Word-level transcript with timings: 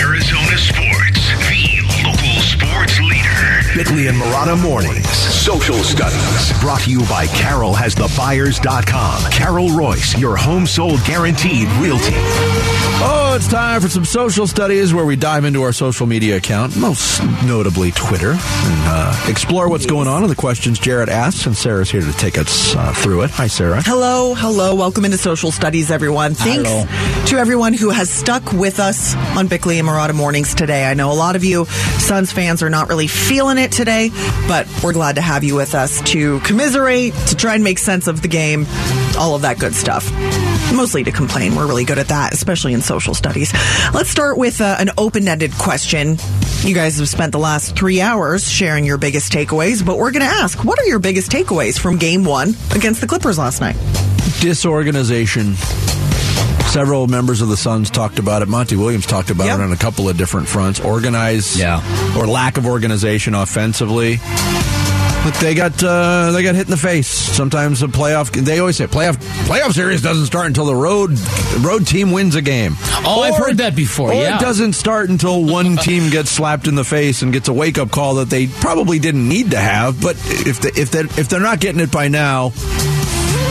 Arizona 0.00 0.56
sports, 0.56 1.19
Bickley 3.74 4.08
and 4.08 4.16
Marotta 4.16 4.60
Mornings. 4.60 5.06
Social 5.08 5.76
Studies. 5.76 6.60
Brought 6.60 6.80
to 6.82 6.90
you 6.90 7.00
by 7.00 7.26
CarolHasTheBuyers.com. 7.26 9.30
Carol 9.30 9.70
Royce, 9.70 10.18
your 10.18 10.36
home 10.36 10.66
sold 10.66 11.02
guaranteed 11.04 11.68
realty. 11.78 12.14
Oh, 13.02 13.34
it's 13.36 13.48
time 13.48 13.80
for 13.80 13.88
some 13.88 14.04
social 14.04 14.46
studies 14.46 14.92
where 14.92 15.06
we 15.06 15.16
dive 15.16 15.44
into 15.44 15.62
our 15.62 15.72
social 15.72 16.06
media 16.06 16.36
account, 16.36 16.76
most 16.76 17.22
notably 17.44 17.92
Twitter, 17.92 18.32
and 18.32 18.38
uh, 18.40 19.26
explore 19.28 19.70
what's 19.70 19.86
going 19.86 20.08
on 20.08 20.22
and 20.22 20.30
the 20.30 20.36
questions 20.36 20.78
Jared 20.78 21.08
asks. 21.08 21.46
And 21.46 21.56
Sarah's 21.56 21.90
here 21.90 22.02
to 22.02 22.12
take 22.12 22.36
us 22.38 22.74
uh, 22.74 22.92
through 22.92 23.22
it. 23.22 23.30
Hi, 23.30 23.46
Sarah. 23.46 23.80
Hello, 23.82 24.34
hello. 24.34 24.74
Welcome 24.74 25.04
into 25.04 25.16
Social 25.16 25.52
Studies, 25.52 25.90
everyone. 25.90 26.34
Thanks 26.34 26.68
Hello. 26.68 27.26
to 27.26 27.36
everyone 27.38 27.72
who 27.72 27.90
has 27.90 28.10
stuck 28.10 28.52
with 28.52 28.80
us 28.80 29.14
on 29.36 29.46
Bickley 29.46 29.78
and 29.78 29.88
Marotta 29.88 30.14
mornings 30.14 30.54
today. 30.54 30.84
I 30.84 30.94
know 30.94 31.12
a 31.12 31.14
lot 31.14 31.36
of 31.36 31.44
you 31.44 31.66
Suns 32.00 32.32
fans 32.32 32.62
are 32.62 32.70
not 32.70 32.88
really 32.88 33.06
feeling 33.06 33.58
it 33.60 33.72
today, 33.72 34.10
but 34.48 34.66
we're 34.82 34.92
glad 34.92 35.16
to 35.16 35.20
have 35.20 35.44
you 35.44 35.54
with 35.54 35.74
us 35.74 36.00
to 36.12 36.40
commiserate, 36.40 37.14
to 37.28 37.36
try 37.36 37.54
and 37.54 37.64
make 37.64 37.78
sense 37.78 38.06
of 38.06 38.22
the 38.22 38.28
game, 38.28 38.66
all 39.18 39.34
of 39.34 39.42
that 39.42 39.58
good 39.58 39.74
stuff. 39.74 40.10
Mostly 40.74 41.04
to 41.04 41.12
complain. 41.12 41.54
We're 41.54 41.66
really 41.66 41.84
good 41.84 41.98
at 41.98 42.08
that, 42.08 42.32
especially 42.32 42.74
in 42.74 42.80
social 42.80 43.14
studies. 43.14 43.52
Let's 43.92 44.08
start 44.10 44.38
with 44.38 44.60
uh, 44.60 44.76
an 44.78 44.90
open 44.98 45.28
ended 45.28 45.52
question. 45.52 46.16
You 46.62 46.74
guys 46.74 46.98
have 46.98 47.08
spent 47.08 47.32
the 47.32 47.38
last 47.38 47.76
three 47.76 48.00
hours 48.00 48.48
sharing 48.50 48.84
your 48.84 48.98
biggest 48.98 49.32
takeaways, 49.32 49.84
but 49.84 49.98
we're 49.98 50.12
going 50.12 50.26
to 50.26 50.32
ask 50.32 50.64
what 50.64 50.78
are 50.78 50.86
your 50.86 50.98
biggest 50.98 51.30
takeaways 51.30 51.78
from 51.78 51.96
game 51.96 52.24
one 52.24 52.54
against 52.74 53.00
the 53.00 53.06
Clippers 53.06 53.38
last 53.38 53.60
night? 53.60 53.76
Disorganization. 54.40 55.54
Several 56.70 57.08
members 57.08 57.40
of 57.40 57.48
the 57.48 57.56
Suns 57.56 57.90
talked 57.90 58.18
about 58.20 58.42
it. 58.42 58.48
Monty 58.48 58.76
Williams 58.76 59.04
talked 59.04 59.30
about 59.30 59.46
Yep. 59.46 59.58
it 59.58 59.62
on 59.62 59.72
a 59.72 59.76
couple 59.76 60.08
of 60.08 60.16
different 60.16 60.46
fronts. 60.46 60.78
Organize, 60.78 61.58
Yeah. 61.58 61.82
or 62.16 62.26
lack 62.28 62.58
of 62.58 62.66
organization 62.66 63.34
offensively. 63.34 64.20
But 65.24 65.34
they 65.34 65.54
got 65.54 65.82
uh, 65.84 66.30
they 66.32 66.42
got 66.42 66.54
hit 66.54 66.64
in 66.66 66.70
the 66.70 66.76
face. 66.78 67.06
Sometimes 67.08 67.80
the 67.80 67.88
playoff. 67.88 68.30
They 68.32 68.58
always 68.60 68.76
say 68.76 68.86
playoff 68.86 69.16
playoff 69.46 69.74
series 69.74 70.00
doesn't 70.00 70.24
start 70.26 70.46
until 70.46 70.64
the 70.64 70.74
road 70.74 71.18
road 71.58 71.86
team 71.86 72.10
wins 72.12 72.36
a 72.36 72.40
game. 72.42 72.76
Oh, 73.04 73.20
I've 73.22 73.36
heard 73.36 73.58
that 73.58 73.74
before, 73.76 74.12
Or 74.12 74.14
yeah. 74.14 74.36
it 74.36 74.40
doesn't 74.40 74.72
start 74.74 75.10
until 75.10 75.44
one 75.44 75.76
team 75.82 76.08
gets 76.08 76.30
slapped 76.30 76.68
in 76.68 76.74
the 76.74 76.84
face 76.84 77.20
and 77.20 77.32
gets 77.34 77.48
a 77.48 77.52
wake 77.52 77.76
up 77.78 77.90
call 77.90 78.14
that 78.14 78.30
they 78.30 78.46
probably 78.46 78.98
didn't 78.98 79.28
need 79.28 79.50
to 79.50 79.58
have. 79.58 80.00
But 80.00 80.16
if 80.26 80.60
they, 80.60 80.70
if 80.80 80.90
they 80.90 81.00
if 81.00 81.28
they're 81.28 81.40
not 81.40 81.60
getting 81.60 81.80
it 81.80 81.90
by 81.90 82.08
now, 82.08 82.52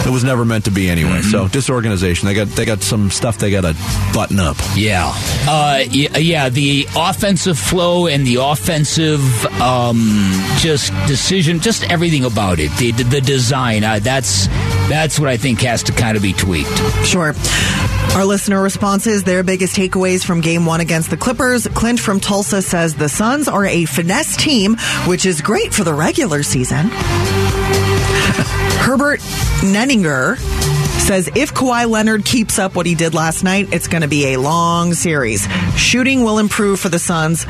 it 0.05 0.11
was 0.11 0.23
never 0.23 0.45
meant 0.45 0.65
to 0.65 0.71
be 0.71 0.89
anyway. 0.89 1.19
Mm-hmm. 1.19 1.31
So 1.31 1.47
disorganization. 1.47 2.27
They 2.27 2.33
got 2.33 2.47
they 2.47 2.65
got 2.65 2.81
some 2.81 3.11
stuff 3.11 3.37
they 3.37 3.51
got 3.51 3.61
to 3.61 3.75
button 4.13 4.39
up. 4.39 4.57
Yeah. 4.75 5.07
Uh, 5.47 5.83
y- 5.91 6.09
yeah, 6.19 6.49
the 6.49 6.87
offensive 6.95 7.57
flow 7.57 8.07
and 8.07 8.25
the 8.25 8.37
offensive 8.37 9.21
um, 9.61 9.99
just 10.57 10.91
decision, 11.07 11.59
just 11.59 11.89
everything 11.91 12.25
about 12.25 12.59
it, 12.59 12.71
the, 12.77 12.91
the 12.91 13.21
design, 13.21 13.83
uh, 13.83 13.99
that's 13.99 14.47
that's 14.89 15.19
what 15.19 15.29
I 15.29 15.37
think 15.37 15.61
has 15.61 15.83
to 15.83 15.91
kind 15.91 16.17
of 16.17 16.23
be 16.23 16.33
tweaked. 16.33 16.75
Sure. 17.05 17.33
Our 18.15 18.25
listener 18.25 18.61
responses, 18.61 19.23
their 19.23 19.43
biggest 19.43 19.75
takeaways 19.75 20.25
from 20.25 20.41
game 20.41 20.65
one 20.65 20.81
against 20.81 21.11
the 21.11 21.17
Clippers. 21.17 21.67
Clint 21.67 21.99
from 21.99 22.19
Tulsa 22.19 22.61
says 22.61 22.95
the 22.95 23.07
Suns 23.07 23.47
are 23.47 23.65
a 23.65 23.85
finesse 23.85 24.35
team, 24.35 24.77
which 25.05 25.25
is 25.27 25.41
great 25.41 25.73
for 25.73 25.83
the 25.83 25.93
regular 25.93 26.41
season. 26.41 26.89
Herbert 28.79 29.19
Nenninger 29.61 30.37
says 30.99 31.29
if 31.35 31.53
Kawhi 31.53 31.89
Leonard 31.89 32.23
keeps 32.23 32.59
up 32.59 32.75
what 32.75 32.85
he 32.85 32.95
did 32.95 33.13
last 33.13 33.43
night, 33.43 33.73
it's 33.73 33.87
going 33.87 34.03
to 34.03 34.07
be 34.07 34.33
a 34.33 34.39
long 34.39 34.93
series. 34.93 35.47
Shooting 35.75 36.23
will 36.23 36.39
improve 36.39 36.79
for 36.79 36.89
the 36.89 36.99
Suns. 36.99 37.45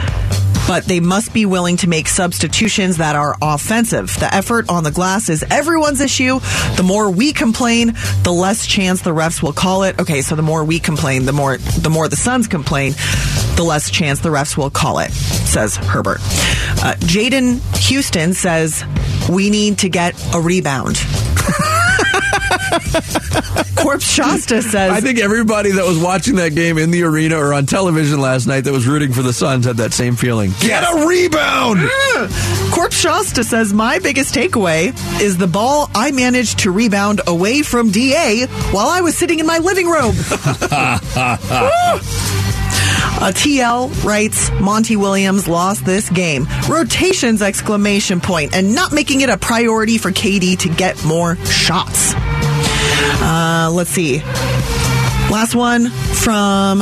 But 0.68 0.86
they 0.86 1.00
must 1.00 1.34
be 1.34 1.48
willing 1.48 1.78
to 1.78 1.90
make 1.90 2.08
substitutions 2.08 2.98
that 2.98 3.16
are 3.16 3.36
offensive. 3.42 4.16
The 4.20 4.32
effort 4.32 4.70
on 4.70 4.84
the 4.84 4.92
glass 4.92 5.28
is 5.28 5.44
everyone's 5.50 6.00
issue. 6.00 6.40
The 6.76 6.84
more 6.84 7.10
we 7.10 7.34
complain, 7.34 7.96
the 8.22 8.32
less 8.32 8.68
chance 8.68 9.02
the 9.02 9.10
refs 9.10 9.42
will 9.42 9.52
call 9.52 9.82
it. 9.82 10.00
Okay, 10.00 10.22
so 10.22 10.36
the 10.36 10.44
more 10.44 10.64
we 10.64 10.80
complain, 10.80 11.26
the 11.26 11.34
more 11.34 11.58
the 11.58 11.90
more 11.90 12.08
the 12.08 12.16
Suns 12.16 12.48
complain, 12.48 12.94
the 13.56 13.64
less 13.64 13.90
chance 13.90 14.20
the 14.20 14.30
refs 14.30 14.56
will 14.56 14.70
call 14.70 15.00
it, 15.00 15.10
says 15.12 15.76
Herbert. 15.76 16.20
Uh, 16.84 16.94
Jaden 17.00 17.60
Houston 17.88 18.36
says 18.36 18.84
we 19.30 19.50
need 19.50 19.80
to 19.80 19.90
get 19.90 20.16
a 20.34 20.42
rebound. 20.42 20.98
Corpse 23.76 24.12
Shasta 24.12 24.62
says 24.62 24.92
I 24.92 25.00
think 25.02 25.20
everybody 25.20 25.72
that 25.72 25.86
was 25.86 25.98
watching 25.98 26.36
that 26.36 26.54
game 26.54 26.78
in 26.78 26.92
the 26.92 27.04
arena 27.04 27.38
or 27.38 27.54
on 27.54 27.66
television 27.66 28.20
last 28.20 28.46
night 28.46 28.62
that 28.62 28.72
was 28.74 28.88
rooting 28.88 29.14
for 29.14 29.22
the 29.22 29.34
Suns 29.34 29.66
had 29.66 29.78
that 29.78 29.94
same 29.94 30.16
feeling. 30.16 30.52
Get 30.60 30.84
a 30.84 31.08
rebound. 31.08 31.80
Ah. 31.82 32.72
Corpse 32.74 33.00
Shasta 33.00 33.44
says 33.44 33.74
my 33.74 34.00
biggest 34.00 34.36
takeaway 34.36 34.94
is 35.22 35.38
the 35.38 35.48
ball 35.48 35.90
I 35.96 36.12
managed 36.12 36.60
to 36.60 36.72
rebound 36.72 37.22
away 37.28 37.62
from 37.62 37.92
DA 37.92 38.46
while 38.72 38.88
I 38.90 39.02
was 39.02 39.18
sitting 39.18 39.40
in 39.40 39.46
my 39.46 39.60
living 39.60 39.88
room. 39.88 40.16
Uh, 43.20 43.32
TL 43.34 44.06
writes 44.06 44.50
Monty 44.62 44.96
Williams 44.96 45.46
lost 45.46 45.84
this 45.84 46.10
game. 46.10 46.48
Rotations 46.70 47.42
exclamation 47.42 48.22
point 48.22 48.56
and 48.56 48.74
not 48.74 48.94
making 48.94 49.20
it 49.20 49.30
a 49.30 49.38
priority 49.38 49.98
for 49.98 50.10
KD 50.10 50.58
to 50.60 50.70
get 50.70 51.04
more 51.04 51.36
shots. 51.46 52.14
Uh, 52.16 53.70
let's 53.74 53.90
see. 53.90 54.22
Last 55.32 55.54
one 55.54 55.90
from 55.90 56.82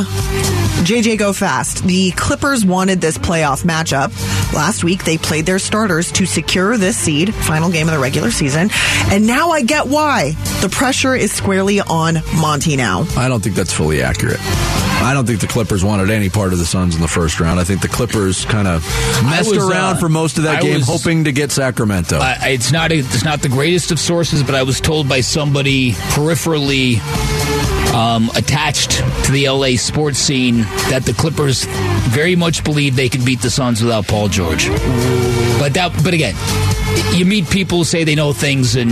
JJ 0.86 1.18
Go 1.20 1.34
Fast. 1.34 1.84
The 1.84 2.12
Clippers 2.12 2.66
wanted 2.66 3.02
this 3.02 3.18
playoff 3.18 3.64
matchup. 3.64 4.12
Last 4.54 4.84
week, 4.86 5.04
they 5.04 5.18
played 5.18 5.46
their 5.46 5.60
starters 5.60 6.12
to 6.14 6.26
secure 6.26 6.78
this 6.78 6.98
seed, 6.98 7.34
final 7.36 7.70
game 7.70 7.88
of 7.88 7.94
the 7.94 8.00
regular 8.00 8.32
season. 8.32 8.70
And 9.12 9.28
now 9.28 9.50
I 9.52 9.64
get 9.64 9.88
why. 9.88 10.32
The 10.62 10.70
pressure 10.70 11.14
is 11.14 11.32
squarely 11.34 11.82
on 11.82 12.16
Monty 12.40 12.78
now. 12.78 13.06
I 13.18 13.28
don't 13.28 13.44
think 13.44 13.56
that's 13.56 13.74
fully 13.74 14.02
accurate. 14.02 14.40
I 15.00 15.12
don't 15.14 15.26
think 15.28 15.42
the 15.42 15.48
Clippers 15.48 15.84
wanted 15.84 16.10
any 16.10 16.30
part 16.30 16.54
of 16.54 16.60
the 16.60 16.66
Suns 16.66 16.96
in 16.96 17.02
the 17.02 17.08
first 17.08 17.40
round. 17.40 17.60
I 17.60 17.64
think 17.66 17.82
the 17.82 17.88
Clippers 17.88 18.46
kind 18.46 18.68
of 18.68 18.82
messed 19.26 19.50
was, 19.56 19.70
around 19.70 19.98
uh, 19.98 20.00
for 20.00 20.10
most 20.10 20.38
of 20.38 20.46
that 20.46 20.58
I 20.58 20.62
game, 20.62 20.76
was- 20.76 20.88
hoping 20.88 21.26
to 21.26 21.32
get 21.32 21.52
Sacramento. 21.52 22.18
Uh, 22.18 22.36
it's 22.44 22.72
not 22.72 22.92
a, 22.92 23.00
it's 23.00 23.24
not 23.26 23.42
the 23.42 23.50
greatest 23.50 23.92
of 23.92 24.00
sources, 24.00 24.42
but 24.42 24.56
I 24.56 24.64
was 24.64 24.80
told 24.82 25.08
by 25.10 25.22
somebody 25.22 25.92
peripherally 25.92 26.96
um, 27.98 28.30
attached 28.36 28.92
to 29.26 29.32
the 29.32 29.50
LA 29.50 29.76
sports 29.76 30.20
scene 30.20 30.62
that 30.92 31.02
the 31.04 31.14
Clippers 31.14 31.66
very 32.10 32.36
much 32.36 32.64
believe 32.64 32.96
they 32.96 33.10
can 33.10 33.26
beat 33.26 33.42
the 33.42 33.50
Suns 33.50 33.82
without 33.82 34.08
Paul 34.08 34.28
George. 34.28 34.70
But 35.60 35.74
that, 35.74 35.92
but 36.04 36.14
again, 36.14 36.36
you 37.16 37.26
meet 37.26 37.50
people 37.50 37.80
who 37.80 37.84
say 37.84 38.04
they 38.04 38.14
know 38.14 38.34
things, 38.34 38.76
and 38.76 38.92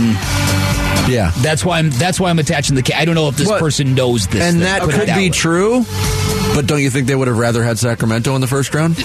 yeah. 1.08 1.30
that's 1.38 1.64
why 1.64 1.78
I'm 1.78 1.90
that's 1.90 2.18
why 2.18 2.30
I'm 2.30 2.40
attaching 2.40 2.74
the. 2.74 2.94
I 2.96 3.04
don't 3.04 3.14
know 3.14 3.28
if 3.28 3.36
this 3.36 3.48
What- 3.48 3.60
person 3.60 3.94
knows 3.94 4.26
this, 4.26 4.42
and 4.42 4.54
thing, 4.54 4.64
that 4.64 4.82
could 4.82 5.06
be 5.06 5.12
way. 5.12 5.30
true, 5.30 5.84
but 6.54 6.66
don't 6.66 6.82
you 6.82 6.90
think 6.90 7.06
they 7.06 7.14
would 7.14 7.28
have 7.28 7.38
rather 7.38 7.62
had 7.62 7.78
Sacramento 7.78 8.34
in 8.34 8.40
the 8.40 8.48
first 8.48 8.74
round? 8.74 8.96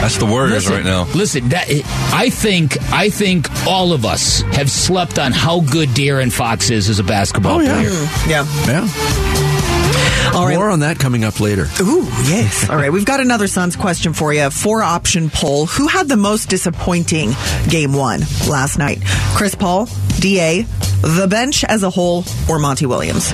That's 0.00 0.16
the 0.18 0.26
Warriors 0.26 0.52
Listen, 0.68 0.72
right 0.74 0.84
now. 0.84 1.04
Listen, 1.12 1.48
that, 1.50 1.66
I 2.14 2.30
think 2.30 2.80
I 2.92 3.10
think 3.10 3.48
all 3.66 3.92
of 3.92 4.04
us 4.04 4.40
have 4.52 4.70
slept 4.70 5.18
on 5.18 5.32
how 5.32 5.60
good 5.60 5.88
De'Aaron 5.90 6.32
Fox 6.32 6.70
is 6.70 6.88
as 6.88 6.98
a 7.00 7.04
basketball 7.04 7.56
Oh, 7.56 7.60
yeah. 7.60 7.74
player. 7.74 7.90
Mm-hmm. 7.90 8.30
Yeah. 8.30 8.44
Yeah. 8.66 10.34
All 10.38 10.46
right. 10.46 10.54
More 10.56 10.70
on 10.70 10.80
that 10.80 10.98
coming 10.98 11.24
up 11.24 11.40
later. 11.40 11.64
Ooh, 11.80 12.04
yes. 12.26 12.68
All 12.70 12.76
right, 12.76 12.92
we've 12.92 13.04
got 13.04 13.18
another 13.20 13.48
Suns 13.48 13.74
question 13.76 14.12
for 14.12 14.32
you. 14.32 14.50
Four 14.50 14.82
option 14.82 15.30
poll. 15.30 15.66
Who 15.66 15.88
had 15.88 16.08
the 16.08 16.16
most 16.16 16.48
disappointing 16.48 17.32
game 17.68 17.92
one 17.92 18.20
last 18.48 18.78
night? 18.78 19.00
Chris 19.34 19.54
Paul, 19.54 19.88
DA, 20.20 20.62
the 21.02 21.26
bench 21.28 21.64
as 21.64 21.82
a 21.82 21.90
whole, 21.90 22.24
or 22.48 22.58
Monty 22.58 22.86
Williams? 22.86 23.32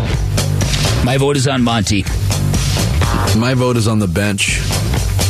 My 1.04 1.16
vote 1.18 1.36
is 1.36 1.46
on 1.46 1.62
Monty. 1.62 2.04
My 3.36 3.54
vote 3.54 3.76
is 3.76 3.86
on 3.88 3.98
the 3.98 4.08
bench. 4.08 4.60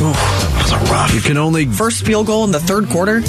You 0.00 1.20
can 1.20 1.36
only. 1.36 1.66
First 1.66 2.04
field 2.04 2.26
goal 2.26 2.44
in 2.44 2.50
the 2.50 2.58
third 2.58 2.88
quarter? 2.88 3.20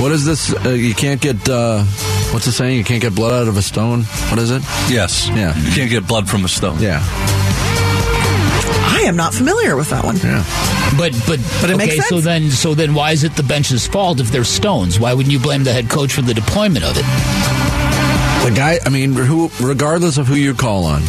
What 0.00 0.10
is 0.10 0.24
this? 0.24 0.52
Uh, 0.64 0.70
you 0.70 0.94
can't 0.94 1.20
get. 1.20 1.48
Uh, 1.48 1.84
what's 2.32 2.46
the 2.46 2.52
saying? 2.52 2.76
You 2.76 2.84
can't 2.84 3.00
get 3.00 3.14
blood 3.14 3.32
out 3.32 3.48
of 3.48 3.56
a 3.56 3.62
stone. 3.62 4.02
What 4.30 4.38
is 4.38 4.50
it? 4.50 4.62
Yes. 4.88 5.28
Yeah. 5.28 5.56
You 5.58 5.72
can't 5.72 5.90
get 5.90 6.06
blood 6.06 6.28
from 6.28 6.44
a 6.44 6.48
stone. 6.48 6.80
Yeah. 6.80 7.00
I 8.84 9.04
am 9.04 9.16
not 9.16 9.32
familiar 9.32 9.76
with 9.76 9.90
that 9.90 10.04
one. 10.04 10.16
Yeah. 10.16 10.44
But 10.98 11.12
but 11.26 11.40
But 11.60 11.70
it 11.70 11.76
okay, 11.76 11.86
makes 11.86 12.08
so 12.08 12.20
then 12.20 12.50
so 12.50 12.74
then 12.74 12.94
why 12.94 13.12
is 13.12 13.24
it 13.24 13.36
the 13.36 13.42
bench's 13.42 13.86
fault 13.86 14.20
if 14.20 14.30
they're 14.30 14.44
stones? 14.44 14.98
Why 14.98 15.14
wouldn't 15.14 15.32
you 15.32 15.38
blame 15.38 15.64
the 15.64 15.72
head 15.72 15.88
coach 15.88 16.12
for 16.12 16.22
the 16.22 16.34
deployment 16.34 16.84
of 16.84 16.96
it? 16.96 17.71
The 18.42 18.50
guy, 18.50 18.78
I 18.84 18.88
mean, 18.88 19.12
who, 19.14 19.50
regardless 19.60 20.18
of 20.18 20.26
who 20.26 20.34
you 20.34 20.52
call 20.54 20.84
on, 20.84 21.02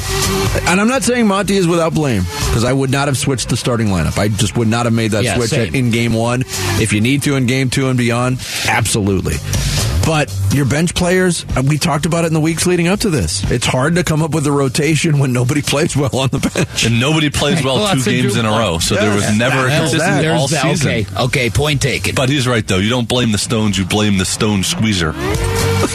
and 0.67 0.79
I'm 0.79 0.87
not 0.87 1.01
saying 1.01 1.25
Monty 1.25 1.55
is 1.55 1.67
without 1.67 1.93
blame 1.95 2.21
because 2.21 2.63
I 2.63 2.71
would 2.71 2.91
not 2.91 3.07
have 3.07 3.17
switched 3.17 3.49
the 3.49 3.57
starting 3.57 3.87
lineup. 3.87 4.19
I 4.19 4.27
just 4.27 4.55
would 4.55 4.67
not 4.67 4.85
have 4.85 4.93
made 4.93 5.11
that 5.11 5.23
Yeah, 5.23 5.35
switch 5.37 5.49
same. 5.49 5.73
in 5.73 5.89
game 5.89 6.13
one. 6.13 6.43
If 6.79 6.93
you 6.93 7.01
need 7.01 7.23
to 7.23 7.35
in 7.35 7.47
game 7.47 7.71
two 7.71 7.87
and 7.87 7.97
beyond, 7.97 8.37
absolutely. 8.67 9.33
But 10.05 10.31
your 10.51 10.65
bench 10.65 10.93
players, 10.93 11.43
uh, 11.57 11.63
we 11.65 11.79
talked 11.79 12.05
about 12.05 12.23
it 12.25 12.27
in 12.27 12.33
the 12.33 12.39
weeks 12.41 12.67
leading 12.67 12.87
up 12.87 12.99
to 12.99 13.09
this. 13.09 13.49
It's 13.49 13.65
hard 13.65 13.95
to 13.95 14.03
come 14.03 14.21
up 14.21 14.31
with 14.31 14.45
a 14.45 14.51
rotation 14.51 15.17
when 15.17 15.33
nobody 15.33 15.61
plays 15.63 15.95
well 15.97 16.15
on 16.15 16.29
the 16.29 16.37
bench. 16.53 16.85
And 16.85 16.99
nobody 16.99 17.31
plays 17.31 17.63
well 17.63 17.77
Well, 17.77 17.95
two 17.95 18.03
games 18.03 18.37
in 18.37 18.45
a 18.45 18.49
row, 18.51 18.77
so 18.77 18.93
Yeah. 18.93 19.05
there 19.05 19.15
was 19.15 19.37
never 19.39 19.65
a 19.65 19.69
Well, 19.69 19.79
consistency 19.89 20.21
that- 20.23 20.31
all 20.35 20.47
There's 20.47 20.61
that. 20.61 20.77
season. 20.77 20.91
Okay, 20.91 21.23
okay, 21.23 21.49
point 21.49 21.81
taken. 21.81 22.13
But 22.13 22.29
he's 22.29 22.47
right 22.47 22.67
though. 22.67 22.77
You 22.77 22.89
don't 22.89 23.07
blame 23.07 23.31
the 23.31 23.37
Stones. 23.39 23.75
You 23.77 23.85
blame 23.85 24.19
the 24.19 24.25
Stone 24.25 24.63
Squeezer. 24.63 25.15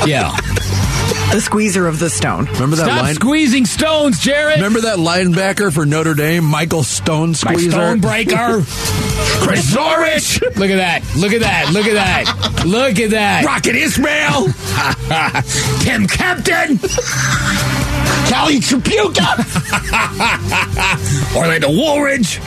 yeah. 0.04 0.34
The 1.32 1.40
squeezer 1.42 1.86
of 1.86 1.98
the 1.98 2.08
stone. 2.08 2.46
Remember 2.46 2.76
that 2.76 2.84
Stop 2.86 3.02
line? 3.02 3.14
squeezing 3.14 3.66
stones, 3.66 4.18
Jared. 4.18 4.56
Remember 4.56 4.80
that 4.82 4.96
linebacker 4.98 5.70
for 5.72 5.84
Notre 5.84 6.14
Dame, 6.14 6.42
Michael 6.42 6.82
Stone 6.82 7.28
My 7.30 7.34
Squeezer? 7.34 7.70
stone 7.70 8.00
breaker. 8.00 8.34
Chris 9.42 9.70
Zorich. 9.70 10.40
Look 10.56 10.70
at 10.70 10.76
that. 10.78 11.02
Look 11.16 11.32
at 11.32 11.40
that. 11.42 11.70
Look 11.72 11.84
at 11.86 11.94
that. 11.94 12.64
Look 12.66 12.98
at 12.98 13.10
that. 13.10 13.44
Rocket 13.44 13.76
Ismail. 13.76 14.46
Tim 15.84 16.06
Captain. 16.06 16.78
Kelly 18.28 18.58
Tripucka. 18.60 19.44
Orlando 21.36 21.68
Woolridge. 21.70 22.40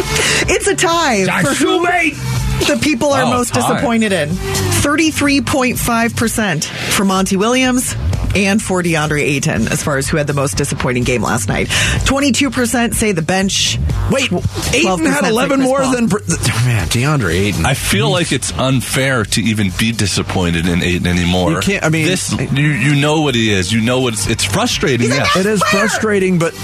It's 0.52 0.66
a 0.66 0.74
tie 0.74 1.24
Josh 1.26 1.44
for 1.44 1.50
who 1.54 1.86
Shumate. 1.86 2.66
the 2.66 2.76
people 2.82 3.12
are 3.12 3.22
Oh, 3.24 3.30
most 3.30 3.54
tie. 3.54 3.60
disappointed 3.60 4.12
in. 4.12 4.30
33.5% 4.30 6.64
for 6.64 7.04
Monty 7.04 7.36
Williams 7.36 7.94
and 8.34 8.60
for 8.62 8.82
DeAndre 8.82 9.20
Ayton 9.22 9.68
as 9.68 9.82
far 9.82 9.98
as 9.98 10.08
who 10.08 10.16
had 10.16 10.26
the 10.26 10.32
most 10.32 10.56
disappointing 10.56 11.04
game 11.04 11.22
last 11.22 11.48
night. 11.48 11.68
22% 11.68 12.94
say 12.94 13.12
the 13.12 13.22
bench. 13.22 13.78
Wait, 14.10 14.30
12% 14.30 14.74
Ayton 14.74 15.06
had 15.06 15.24
11 15.24 15.60
more 15.60 15.80
Paul. 15.80 15.92
than 15.92 16.04
man 16.06 16.86
DeAndre 16.88 17.32
Ayton. 17.34 17.66
I 17.66 17.74
feel 17.74 18.10
like 18.10 18.32
it's 18.32 18.52
unfair 18.52 19.24
to 19.24 19.42
even 19.42 19.70
be 19.78 19.92
disappointed 19.92 20.66
in 20.66 20.82
Ayton 20.82 21.06
anymore. 21.06 21.52
You 21.52 21.60
can't- 21.60 21.84
I 21.84 21.88
mean- 21.88 22.06
this 22.06 22.32
you 22.32 22.66
you 22.68 22.94
know 22.94 23.20
what 23.22 23.34
he 23.34 23.52
is. 23.52 23.72
You 23.72 23.80
know 23.80 24.00
what 24.00 24.14
it's, 24.14 24.26
it's 24.28 24.44
frustrating. 24.44 25.08
Yes. 25.10 25.34
it 25.36 25.46
is 25.46 25.62
frustrating, 25.64 26.38
but 26.38 26.54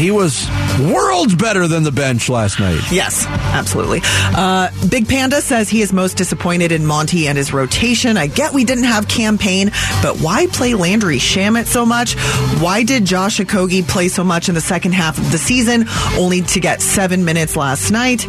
he 0.00 0.10
was 0.10 0.48
worlds 0.80 1.34
better 1.34 1.68
than 1.68 1.82
the 1.82 1.92
bench 1.92 2.28
last 2.28 2.58
night. 2.58 2.80
Yes, 2.90 3.26
absolutely. 3.26 4.00
Uh, 4.02 4.70
Big 4.88 5.06
Panda 5.08 5.42
says 5.42 5.68
he 5.68 5.82
is 5.82 5.92
most 5.92 6.16
disappointed 6.16 6.72
in 6.72 6.86
Monty 6.86 7.28
and 7.28 7.36
his 7.36 7.52
rotation. 7.52 8.16
I 8.16 8.26
get 8.26 8.54
we 8.54 8.64
didn't 8.64 8.84
have 8.84 9.06
Cam 9.08 9.36
Payne, 9.36 9.70
but 10.02 10.16
why 10.20 10.46
play 10.46 10.74
Landry 10.74 11.18
Shamet 11.18 11.66
so 11.66 11.84
much? 11.84 12.14
Why 12.60 12.82
did 12.82 13.04
Josh 13.04 13.38
Okogie 13.38 13.86
play 13.86 14.08
so 14.08 14.24
much 14.24 14.48
in 14.48 14.54
the 14.54 14.60
second 14.60 14.92
half 14.92 15.18
of 15.18 15.30
the 15.32 15.38
season, 15.38 15.84
only 16.16 16.40
to 16.42 16.60
get 16.60 16.80
seven 16.80 17.24
minutes 17.24 17.54
last 17.54 17.90
night? 17.90 18.26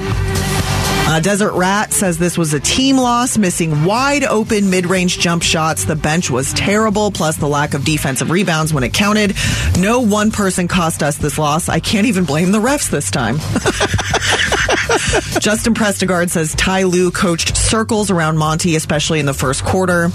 Uh, 1.03 1.19
Desert 1.19 1.51
Rat 1.53 1.92
says 1.92 2.18
this 2.18 2.38
was 2.38 2.53
a 2.53 2.59
team 2.59 2.95
loss, 2.95 3.38
missing 3.38 3.83
wide 3.83 4.24
open 4.24 4.69
mid 4.69 4.86
range 4.86 5.19
jump 5.19 5.44
shots. 5.44 5.83
The 5.83 5.95
bench 5.95 6.31
was 6.31 6.53
terrible, 6.53 7.12
plus 7.12 7.36
the 7.36 7.50
lack 7.50 7.74
of 7.74 7.83
defensive 7.83 8.31
rebounds 8.31 8.74
when 8.74 8.86
it 8.86 8.94
counted. 8.94 9.36
No 9.77 10.00
one 10.01 10.31
person 10.31 10.69
cost 10.69 11.03
us 11.03 11.18
this 11.18 11.38
loss. 11.38 11.68
I 11.68 11.81
can't 11.81 12.07
even 12.07 12.24
blame 12.24 12.53
the 12.53 12.59
refs 12.59 12.89
this 12.89 13.12
time. 13.12 13.38
Justin 15.42 15.74
Prestigard 15.74 16.30
says 16.30 16.56
Ty 16.56 16.83
Lue 16.83 17.12
coached 17.12 17.57
circles 17.57 18.09
around 18.09 18.38
Monty, 18.38 18.77
especially 18.77 19.19
in 19.19 19.25
the 19.25 19.33
first 19.33 19.65
quarter. 19.65 20.09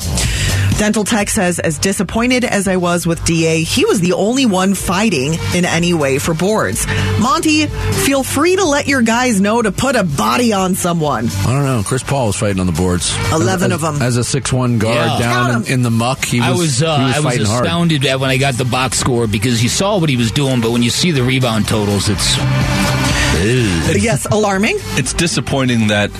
Dental 0.78 1.04
Tech 1.04 1.30
says, 1.30 1.58
as 1.58 1.78
disappointed 1.78 2.44
as 2.44 2.68
I 2.68 2.76
was 2.76 3.06
with 3.06 3.24
DA, 3.24 3.62
he 3.62 3.86
was 3.86 3.98
the 4.00 4.12
only 4.12 4.44
one 4.44 4.74
fighting 4.74 5.32
in 5.54 5.64
any 5.64 5.94
way 5.94 6.18
for 6.18 6.34
boards. 6.34 6.86
Monty, 7.18 7.64
feel 7.66 8.22
free 8.22 8.56
to 8.56 8.64
let 8.64 8.86
your 8.86 9.00
guys 9.00 9.40
know 9.40 9.62
to 9.62 9.72
put 9.72 9.96
a 9.96 10.04
body 10.04 10.52
on 10.52 10.74
someone. 10.74 11.28
I 11.28 11.44
don't 11.46 11.64
know. 11.64 11.82
Chris 11.84 12.02
Paul 12.02 12.26
was 12.26 12.36
fighting 12.36 12.60
on 12.60 12.66
the 12.66 12.72
boards. 12.72 13.16
11 13.32 13.72
As- 13.72 13.80
them, 13.80 14.02
As 14.02 14.16
a 14.18 14.24
six-one 14.24 14.78
guard 14.78 14.94
Yeah. 14.96 15.18
down 15.18 15.64
in, 15.64 15.72
in 15.72 15.82
the 15.82 15.90
muck. 15.90 16.22
He 16.26 16.40
was, 16.40 16.46
I 16.46 16.52
was, 16.52 16.82
uh, 16.82 16.98
he 16.98 17.04
was 17.04 17.14
I 17.14 17.18
was 17.20 17.24
fighting 17.24 17.46
hard. 17.46 17.64
astounded 17.64 18.04
at 18.04 18.20
when 18.20 18.28
I 18.28 18.36
got 18.36 18.54
the 18.54 18.64
box 18.66 18.98
score 18.98 19.26
because 19.26 19.62
you 19.62 19.70
saw 19.70 19.98
what 19.98 20.10
he 20.10 20.16
was 20.18 20.30
doing, 20.30 20.60
but 20.60 20.72
when 20.72 20.82
you 20.82 20.90
see 20.90 21.10
the 21.10 21.22
rebound 21.22 21.68
totals, 21.68 22.10
it's 22.10 22.36
Yes, 23.40 24.26
alarming. 24.30 24.76
It's 24.96 25.12
disappointing 25.12 25.88
that 25.88 26.10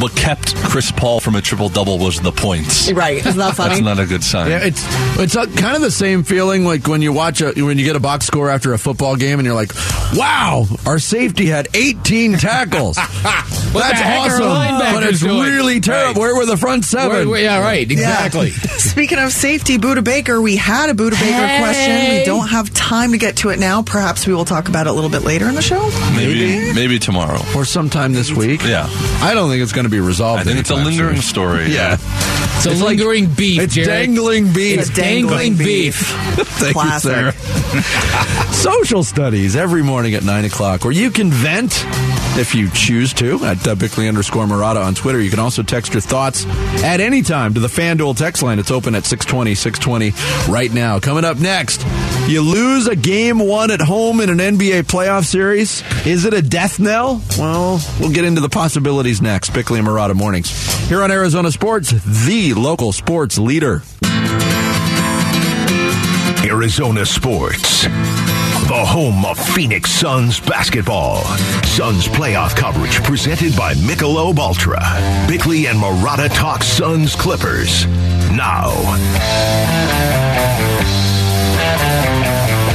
what 0.00 0.14
kept 0.16 0.54
Chris 0.56 0.90
Paul 0.90 1.20
from 1.20 1.34
a 1.36 1.40
triple 1.42 1.68
double 1.68 1.98
was 1.98 2.20
the 2.20 2.32
points. 2.32 2.90
Right. 2.92 3.18
Isn't 3.24 3.38
that 3.38 3.54
funny? 3.56 3.70
That's 3.70 3.80
not 3.82 3.98
a 3.98 4.06
good 4.06 4.24
sign. 4.24 4.50
Yeah, 4.50 4.60
it's 4.62 4.82
it's 5.18 5.36
a, 5.36 5.46
kind 5.60 5.76
of 5.76 5.82
the 5.82 5.90
same 5.90 6.22
feeling 6.24 6.64
like 6.64 6.86
when 6.88 7.02
you 7.02 7.12
watch 7.12 7.40
a 7.42 7.52
when 7.62 7.78
you 7.78 7.84
get 7.84 7.96
a 7.96 8.00
box 8.00 8.26
score 8.26 8.48
after 8.50 8.72
a 8.72 8.78
football 8.78 9.16
game 9.16 9.38
and 9.38 9.46
you're 9.46 9.54
like, 9.54 9.72
"Wow, 10.14 10.64
our 10.86 10.98
safety 10.98 11.46
had 11.46 11.68
18 11.74 12.34
tackles. 12.38 12.96
That's 13.22 14.00
awesome." 14.02 14.94
But 14.94 15.02
it's 15.04 15.20
doing? 15.20 15.40
really 15.42 15.80
terrible. 15.80 16.22
Right. 16.22 16.32
Where 16.32 16.36
were 16.36 16.46
the 16.46 16.56
front 16.56 16.84
seven? 16.84 17.10
Where- 17.10 17.28
where- 17.28 17.42
yeah, 17.42 17.60
right, 17.60 17.88
exactly. 17.90 18.50
Speaking 18.50 19.18
of 19.18 19.32
safety, 19.32 19.78
Budda 19.78 20.02
Baker, 20.04 20.40
we 20.40 20.56
had 20.56 20.90
a 20.90 20.94
Budda 20.94 21.10
Baker 21.12 21.22
Hey. 21.46 21.58
question. 21.60 22.18
We 22.18 22.24
don't 22.24 22.48
have 22.48 22.72
time 22.74 23.12
to 23.12 23.18
get 23.18 23.36
to 23.38 23.50
it 23.50 23.58
now. 23.58 23.82
Perhaps 23.82 24.26
we 24.26 24.34
will 24.34 24.44
talk 24.44 24.68
about 24.68 24.86
it 24.86 24.90
a 24.90 24.92
little 24.92 25.10
bit 25.10 25.22
later 25.22 25.48
in 25.48 25.54
the 25.54 25.62
show. 25.62 25.80
maybe 26.14 26.32
maybe 26.34 26.61
tomorrow. 27.02 27.40
Or 27.56 27.64
sometime 27.64 28.12
this 28.12 28.30
week. 28.32 28.62
Yeah. 28.62 28.86
I 29.22 29.34
don't 29.34 29.50
think 29.50 29.62
it's 29.62 29.72
going 29.72 29.84
to 29.84 29.90
be 29.90 30.00
resolved. 30.00 30.40
I 30.40 30.44
think 30.44 30.58
it's 30.58 30.70
a 30.70 30.74
lingering 30.74 31.16
soon. 31.16 31.22
story. 31.22 31.72
Yeah. 31.72 31.94
It's 31.94 32.66
a 32.66 32.70
It's 32.72 32.80
like- 32.80 32.98
lingering 32.98 33.26
beef, 33.26 33.60
It's 33.60 33.74
Jared. 33.74 33.88
dangling 33.88 34.52
beef. 34.52 34.80
It's 34.80 34.90
dangling 34.90 35.56
beef. 35.56 35.96
Thank 36.36 36.74
Classic. 36.74 37.10
you, 37.10 37.32
Sarah. 37.80 38.52
Social 38.52 39.02
studies 39.04 39.56
every 39.56 39.82
morning 39.82 40.14
at 40.14 40.22
9 40.22 40.44
o'clock, 40.44 40.84
where 40.84 40.92
you 40.92 41.10
can 41.10 41.30
vent 41.30 41.72
if 42.38 42.54
you 42.54 42.70
choose 42.70 43.12
to 43.14 43.44
at 43.44 43.66
uh, 43.66 43.74
Bickley 43.74 44.08
underscore 44.08 44.46
Marotta 44.46 44.84
on 44.84 44.94
Twitter. 44.94 45.20
You 45.20 45.30
can 45.30 45.38
also 45.38 45.62
text 45.62 45.92
your 45.92 46.00
thoughts 46.00 46.46
at 46.82 47.00
any 47.00 47.22
time 47.22 47.54
to 47.54 47.60
the 47.60 47.68
FanDuel 47.68 48.16
text 48.16 48.42
line. 48.42 48.58
It's 48.58 48.70
open 48.70 48.94
at 48.94 49.04
620, 49.04 49.54
620 49.54 50.52
right 50.52 50.72
now. 50.72 50.98
Coming 50.98 51.24
up 51.24 51.38
next, 51.38 51.84
you 52.28 52.40
lose 52.40 52.86
a 52.86 52.96
game 52.96 53.38
one 53.38 53.70
at 53.70 53.80
home 53.80 54.20
in 54.20 54.30
an 54.30 54.38
NBA 54.38 54.84
playoff 54.84 55.24
series. 55.24 55.82
Is 56.06 56.24
it 56.24 56.34
a 56.34 56.42
death 56.42 56.80
knell? 56.80 57.22
Well, 57.38 57.80
we'll 58.00 58.12
get 58.12 58.24
into 58.24 58.40
the 58.40 58.48
possibilities 58.48 59.20
next. 59.20 59.50
Bickley 59.50 59.78
and 59.78 59.88
Marotta 59.88 60.14
mornings 60.14 60.50
here 60.88 61.02
on 61.02 61.10
Arizona 61.10 61.50
Sports, 61.52 61.90
the 62.26 62.54
local 62.54 62.92
sports 62.92 63.38
leader. 63.38 63.82
Arizona 66.44 67.06
Sports. 67.06 67.86
The 68.72 68.86
home 68.86 69.26
of 69.26 69.38
Phoenix 69.38 69.90
Suns 69.90 70.40
basketball. 70.40 71.24
Suns 71.62 72.08
playoff 72.08 72.56
coverage 72.56 73.02
presented 73.02 73.54
by 73.54 73.74
Michelob 73.74 74.38
Ultra. 74.38 74.80
Bickley 75.28 75.66
and 75.66 75.78
Marotta 75.78 76.34
talk 76.34 76.62
Suns 76.62 77.14
Clippers. 77.14 77.84
Now. 78.34 78.72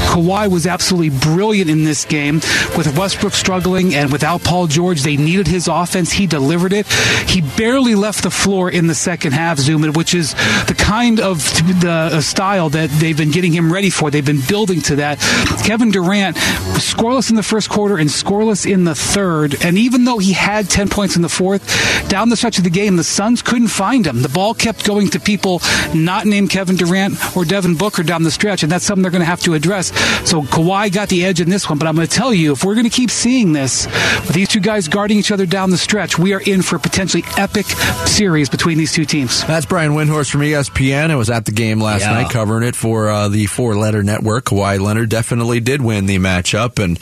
Kawhi 0.07 0.49
was 0.49 0.65
absolutely 0.65 1.17
brilliant 1.19 1.69
in 1.69 1.83
this 1.83 2.05
game. 2.05 2.35
With 2.77 2.97
Westbrook 2.97 3.33
struggling 3.33 3.93
and 3.93 4.11
without 4.11 4.43
Paul 4.43 4.67
George, 4.67 5.03
they 5.03 5.17
needed 5.17 5.47
his 5.47 5.67
offense. 5.67 6.11
He 6.11 6.27
delivered 6.27 6.73
it. 6.73 6.87
He 7.27 7.41
barely 7.41 7.95
left 7.95 8.23
the 8.23 8.31
floor 8.31 8.71
in 8.71 8.87
the 8.87 8.95
second 8.95 9.33
half, 9.33 9.57
Zuman, 9.57 9.95
which 9.95 10.13
is 10.13 10.33
the 10.67 10.75
kind 10.77 11.19
of 11.19 11.43
the 11.81 12.09
uh, 12.13 12.21
style 12.21 12.69
that 12.69 12.89
they've 12.89 13.17
been 13.17 13.31
getting 13.31 13.51
him 13.51 13.71
ready 13.71 13.89
for. 13.89 14.09
They've 14.09 14.25
been 14.25 14.41
building 14.47 14.81
to 14.83 14.95
that. 14.97 15.19
Kevin 15.65 15.91
Durant 15.91 16.37
scoreless 16.77 17.29
in 17.29 17.35
the 17.35 17.43
first 17.43 17.69
quarter 17.69 17.97
and 17.97 18.09
scoreless 18.09 18.69
in 18.69 18.85
the 18.85 18.95
third. 18.95 19.63
And 19.63 19.77
even 19.77 20.05
though 20.05 20.17
he 20.17 20.33
had 20.33 20.69
10 20.69 20.89
points 20.89 21.15
in 21.15 21.21
the 21.21 21.29
fourth, 21.29 21.63
down 22.09 22.29
the 22.29 22.37
stretch 22.37 22.57
of 22.57 22.63
the 22.63 22.69
game, 22.69 22.95
the 22.95 23.03
Suns 23.03 23.41
couldn't 23.41 23.67
find 23.67 24.05
him. 24.05 24.21
The 24.21 24.29
ball 24.29 24.53
kept 24.53 24.85
going 24.85 25.09
to 25.09 25.19
people 25.19 25.61
not 25.93 26.25
named 26.25 26.49
Kevin 26.49 26.75
Durant 26.75 27.15
or 27.35 27.45
Devin 27.45 27.75
Booker 27.75 28.03
down 28.03 28.23
the 28.23 28.31
stretch, 28.31 28.63
and 28.63 28.71
that's 28.71 28.85
something 28.85 29.01
they're 29.01 29.11
going 29.11 29.21
to 29.21 29.25
have 29.25 29.41
to 29.41 29.53
address. 29.53 29.91
So 30.25 30.41
Kawhi 30.43 30.91
got 30.93 31.09
the 31.09 31.25
edge 31.25 31.39
in 31.41 31.49
this 31.49 31.69
one, 31.69 31.77
but 31.77 31.87
I'm 31.87 31.95
going 31.95 32.07
to 32.07 32.13
tell 32.13 32.33
you, 32.33 32.51
if 32.53 32.63
we're 32.63 32.73
going 32.75 32.83
to 32.89 32.95
keep 32.95 33.09
seeing 33.11 33.53
this, 33.53 33.85
with 33.85 34.33
these 34.33 34.49
two 34.49 34.59
guys 34.59 34.87
guarding 34.87 35.17
each 35.17 35.31
other 35.31 35.45
down 35.45 35.69
the 35.69 35.77
stretch, 35.77 36.17
we 36.19 36.33
are 36.33 36.41
in 36.41 36.61
for 36.61 36.75
a 36.75 36.79
potentially 36.79 37.23
epic 37.37 37.65
series 38.05 38.49
between 38.49 38.77
these 38.77 38.93
two 38.93 39.05
teams. 39.05 39.43
That's 39.45 39.65
Brian 39.65 39.91
Windhorst 39.93 40.29
from 40.31 40.41
ESPN. 40.41 41.11
I 41.11 41.15
was 41.15 41.29
at 41.29 41.45
the 41.45 41.51
game 41.51 41.79
last 41.79 42.01
Yeah. 42.01 42.11
night 42.11 42.29
covering 42.31 42.63
it 42.67 42.75
for 42.75 43.09
uh, 43.09 43.27
the 43.29 43.45
four 43.45 43.75
letter 43.75 44.03
network. 44.03 44.45
Kawhi 44.45 44.79
Leonard 44.79 45.09
definitely 45.09 45.59
did 45.59 45.81
win 45.81 46.05
the 46.05 46.17
matchup. 46.17 46.83
And, 46.83 46.99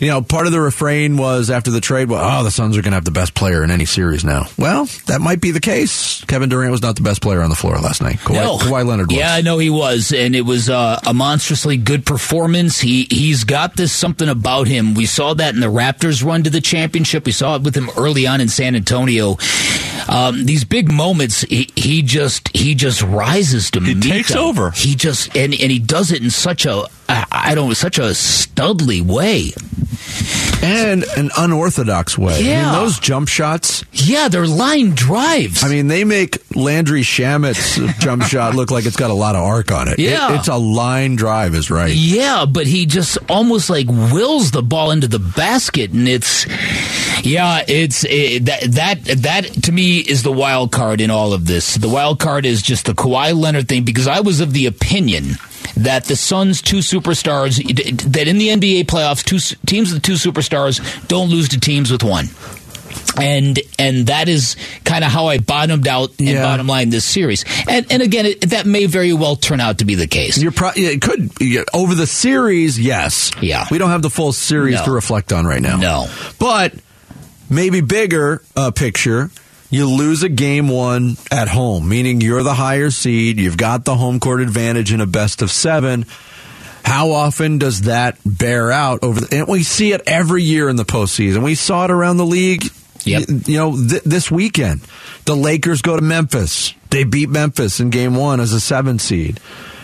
you 0.00 0.08
know, 0.08 0.22
part 0.22 0.46
of 0.46 0.52
the 0.52 0.60
refrain 0.60 1.16
was 1.16 1.50
after 1.50 1.70
the 1.70 1.80
trade, 1.80 2.08
well, 2.08 2.40
oh, 2.40 2.44
the 2.44 2.50
Suns 2.50 2.76
are 2.76 2.82
going 2.82 2.92
to 2.92 2.96
have 2.96 3.04
the 3.04 3.10
best 3.10 3.34
player 3.34 3.64
in 3.64 3.70
any 3.70 3.84
series 3.84 4.24
now. 4.24 4.46
Well, 4.58 4.86
that 5.06 5.20
might 5.20 5.40
be 5.40 5.50
the 5.50 5.60
case. 5.60 6.24
Kevin 6.26 6.48
Durant 6.48 6.70
was 6.70 6.82
not 6.82 6.96
the 6.96 7.02
best 7.02 7.22
player 7.22 7.42
on 7.42 7.50
the 7.50 7.56
floor 7.56 7.76
last 7.78 8.02
night. 8.02 8.16
Kawhi, 8.18 8.34
No. 8.34 8.58
Kawhi 8.58 8.86
Leonard 8.86 9.08
was. 9.08 9.16
Yeah, 9.16 9.34
I 9.34 9.40
know 9.40 9.58
he 9.58 9.70
was, 9.70 10.12
and 10.12 10.34
it 10.36 10.42
was 10.42 10.70
uh, 10.70 11.00
a 11.06 11.12
monstrously 11.12 11.76
good 11.76 12.04
performance. 12.06 12.21
He 12.80 13.06
he's 13.10 13.44
got 13.44 13.76
this 13.76 13.92
something 13.92 14.28
about 14.28 14.66
him. 14.68 14.94
We 14.94 15.06
saw 15.06 15.34
that 15.34 15.54
in 15.54 15.60
the 15.60 15.66
Raptors' 15.66 16.24
run 16.24 16.42
to 16.44 16.50
the 16.50 16.60
championship. 16.60 17.26
We 17.26 17.32
saw 17.32 17.56
it 17.56 17.62
with 17.62 17.74
him 17.74 17.90
early 17.96 18.26
on 18.26 18.40
in 18.40 18.48
San 18.48 18.74
Antonio. 18.74 19.36
Um, 20.08 20.44
these 20.46 20.64
big 20.64 20.90
moments, 20.92 21.42
he, 21.42 21.70
he 21.76 22.02
just 22.02 22.54
he 22.56 22.74
just 22.74 23.02
rises 23.02 23.70
to 23.72 23.80
He 23.80 23.94
meet 23.94 24.02
takes 24.02 24.28
them. 24.30 24.38
over. 24.38 24.70
He 24.72 24.94
just 24.94 25.34
and 25.36 25.52
and 25.54 25.70
he 25.70 25.78
does 25.78 26.12
it 26.12 26.22
in 26.22 26.30
such 26.30 26.66
a 26.66 26.84
I, 27.08 27.24
I 27.30 27.54
don't 27.54 27.68
know 27.68 27.74
such 27.74 27.98
a 27.98 28.02
studly 28.12 29.00
way. 29.02 29.52
and 30.62 31.04
an 31.16 31.30
unorthodox 31.36 32.16
way. 32.16 32.34
I 32.34 32.38
Yeah. 32.38 32.62
mean, 32.72 32.72
those 32.84 32.98
jump 32.98 33.28
shots. 33.28 33.84
Yeah, 33.92 34.28
they're 34.28 34.46
line 34.46 34.90
drives. 34.94 35.62
I 35.64 35.68
mean, 35.68 35.88
they 35.88 36.04
make 36.04 36.38
Landry 36.56 37.02
Shamet's 37.02 37.76
jump 37.98 38.22
shot 38.28 38.54
look 38.54 38.70
like 38.70 38.86
it's 38.86 38.96
got 38.96 39.10
a 39.10 39.14
lot 39.14 39.34
of 39.34 39.42
arc 39.42 39.72
on 39.72 39.88
it. 39.88 39.98
It- 39.98 40.10
Yeah. 40.10 40.38
it's 40.38 40.48
a 40.48 40.56
line 40.56 41.16
drive, 41.16 41.54
is 41.54 41.70
right. 41.70 41.92
Yeah, 41.94 42.44
but 42.46 42.66
he 42.66 42.86
just 42.86 43.18
almost 43.28 43.70
like 43.70 43.86
wills 43.88 44.50
the 44.52 44.62
ball 44.62 44.90
into 44.92 45.08
the 45.08 45.18
basket, 45.18 45.90
and 45.92 46.06
it's 46.08 46.46
yeah, 47.22 47.64
it's 47.66 48.04
it, 48.04 48.44
that 48.46 48.62
that 48.72 49.04
that 49.22 49.44
to 49.64 49.72
me 49.72 49.98
is 49.98 50.22
the 50.22 50.32
wild 50.32 50.72
card 50.72 51.00
in 51.00 51.10
all 51.10 51.32
of 51.32 51.46
this. 51.46 51.76
The 51.76 51.88
wild 51.88 52.18
card 52.18 52.44
is 52.46 52.62
just 52.62 52.86
the 52.86 52.92
Kawhi 52.94 53.34
Leonard 53.38 53.68
thing 53.68 53.84
because 53.84 54.06
I 54.06 54.20
was 54.20 54.40
of 54.40 54.52
the 54.52 54.66
opinion 54.66 55.32
that 55.76 56.04
the 56.04 56.16
Suns' 56.16 56.60
two 56.60 56.78
superstars 56.78 57.56
that 58.12 58.28
in 58.28 58.38
the 58.38 58.48
NBA 58.48 58.84
playoffs, 58.84 59.24
two 59.24 59.38
teams 59.66 59.92
with 59.92 60.02
two 60.02 60.14
superstars 60.14 60.80
don't 61.08 61.28
lose 61.30 61.48
to 61.50 61.60
teams 61.60 61.90
with 61.90 62.02
one. 62.02 62.26
And 63.20 63.58
and 63.78 64.06
that 64.06 64.28
is 64.28 64.56
kind 64.84 65.04
of 65.04 65.10
how 65.10 65.26
I 65.26 65.38
bottomed 65.38 65.86
out 65.86 66.10
and 66.18 66.28
Yeah. 66.28 66.42
bottom 66.42 66.66
line 66.66 66.90
this 66.90 67.04
series. 67.04 67.44
And 67.68 67.86
and 67.90 68.02
again, 68.02 68.24
it, 68.26 68.50
that 68.50 68.64
may 68.66 68.86
very 68.86 69.12
well 69.12 69.36
turn 69.36 69.60
out 69.60 69.78
to 69.78 69.84
be 69.84 69.94
the 69.94 70.06
case. 70.06 70.38
You're 70.38 70.52
pro- 70.52 70.70
it 70.74 71.00
could 71.02 71.30
over 71.74 71.94
the 71.94 72.06
series, 72.06 72.80
yes. 72.80 73.30
Yeah. 73.40 73.66
we 73.70 73.76
don't 73.78 73.90
have 73.90 74.02
the 74.02 74.10
full 74.10 74.32
series 74.32 74.76
No. 74.76 74.84
to 74.86 74.90
reflect 74.92 75.32
on 75.32 75.44
right 75.46 75.60
now. 75.60 75.76
No. 75.76 76.08
but 76.38 76.72
maybe 77.52 77.80
bigger 77.80 78.42
uh, 78.56 78.70
picture. 78.70 79.30
You 79.70 79.88
lose 79.88 80.22
a 80.22 80.28
game 80.28 80.68
one 80.68 81.16
at 81.30 81.48
home, 81.48 81.88
meaning 81.88 82.20
you're 82.20 82.42
the 82.42 82.54
higher 82.54 82.90
seed. 82.90 83.38
You've 83.38 83.56
got 83.56 83.84
the 83.84 83.94
home 83.94 84.20
court 84.20 84.40
advantage 84.42 84.92
in 84.92 85.00
a 85.00 85.06
best 85.06 85.40
of 85.40 85.50
seven. 85.50 86.04
How 86.84 87.12
often 87.12 87.58
does 87.58 87.82
that 87.82 88.18
bear 88.26 88.70
out 88.70 89.02
over? 89.02 89.20
The, 89.20 89.38
and 89.38 89.48
we 89.48 89.62
see 89.62 89.92
it 89.92 90.02
every 90.06 90.42
year 90.42 90.68
in 90.68 90.76
the 90.76 90.84
postseason. 90.84 91.42
We 91.42 91.54
saw 91.54 91.84
it 91.84 91.90
around 91.90 92.16
the 92.16 92.26
league. 92.26 92.64
Yep. 93.04 93.28
You 93.46 93.56
know, 93.56 93.88
th- 93.88 94.02
this 94.02 94.30
weekend, 94.30 94.82
the 95.24 95.34
Lakers 95.34 95.80
go 95.80 95.96
to 95.96 96.02
Memphis. 96.02 96.74
They 96.90 97.04
beat 97.04 97.30
Memphis 97.30 97.80
in 97.80 97.90
game 97.90 98.14
one 98.14 98.40
as 98.40 98.52
a 98.52 98.60
seven 98.60 98.98
seed. 98.98 99.40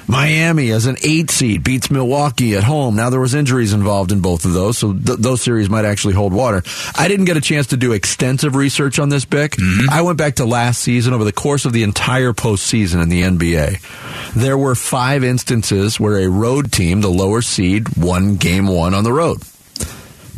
Miami 0.08 0.70
as 0.70 0.86
an 0.86 0.96
eight 1.02 1.30
seed 1.30 1.62
beats 1.62 1.90
Milwaukee 1.90 2.56
at 2.56 2.64
home. 2.64 2.96
Now 2.96 3.10
there 3.10 3.20
was 3.20 3.34
injuries 3.34 3.74
involved 3.74 4.10
in 4.10 4.20
both 4.20 4.46
of 4.46 4.54
those, 4.54 4.78
so 4.78 4.92
th- 4.94 5.18
those 5.18 5.42
series 5.42 5.68
might 5.68 5.84
actually 5.84 6.14
hold 6.14 6.32
water. 6.32 6.62
I 6.96 7.08
didn't 7.08 7.26
get 7.26 7.36
a 7.36 7.42
chance 7.42 7.68
to 7.68 7.76
do 7.76 7.92
extensive 7.92 8.56
research 8.56 8.98
on 8.98 9.10
this, 9.10 9.26
Bick. 9.26 9.56
I 9.90 10.00
went 10.02 10.16
back 10.16 10.36
to 10.36 10.46
last 10.46 10.80
season 10.80 11.12
over 11.12 11.24
the 11.24 11.32
course 11.32 11.66
of 11.66 11.74
the 11.74 11.82
entire 11.82 12.32
postseason 12.32 13.02
in 13.02 13.10
the 13.10 13.22
NBA. 13.22 14.32
There 14.34 14.56
were 14.56 14.74
five 14.74 15.22
instances 15.22 16.00
where 16.00 16.16
a 16.18 16.28
road 16.28 16.72
team, 16.72 17.02
the 17.02 17.08
lower 17.10 17.42
seed, 17.42 17.96
won 17.96 18.36
game 18.36 18.66
one 18.66 18.94
on 18.94 19.04
the 19.04 19.12
road. 19.12 19.42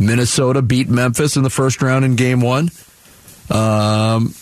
Minnesota 0.00 0.62
beat 0.62 0.88
Memphis 0.88 1.36
in 1.36 1.42
the 1.44 1.50
first 1.50 1.80
round 1.80 2.04
in 2.04 2.16
game 2.16 2.40
one. 2.40 2.70
Um, 3.50 4.34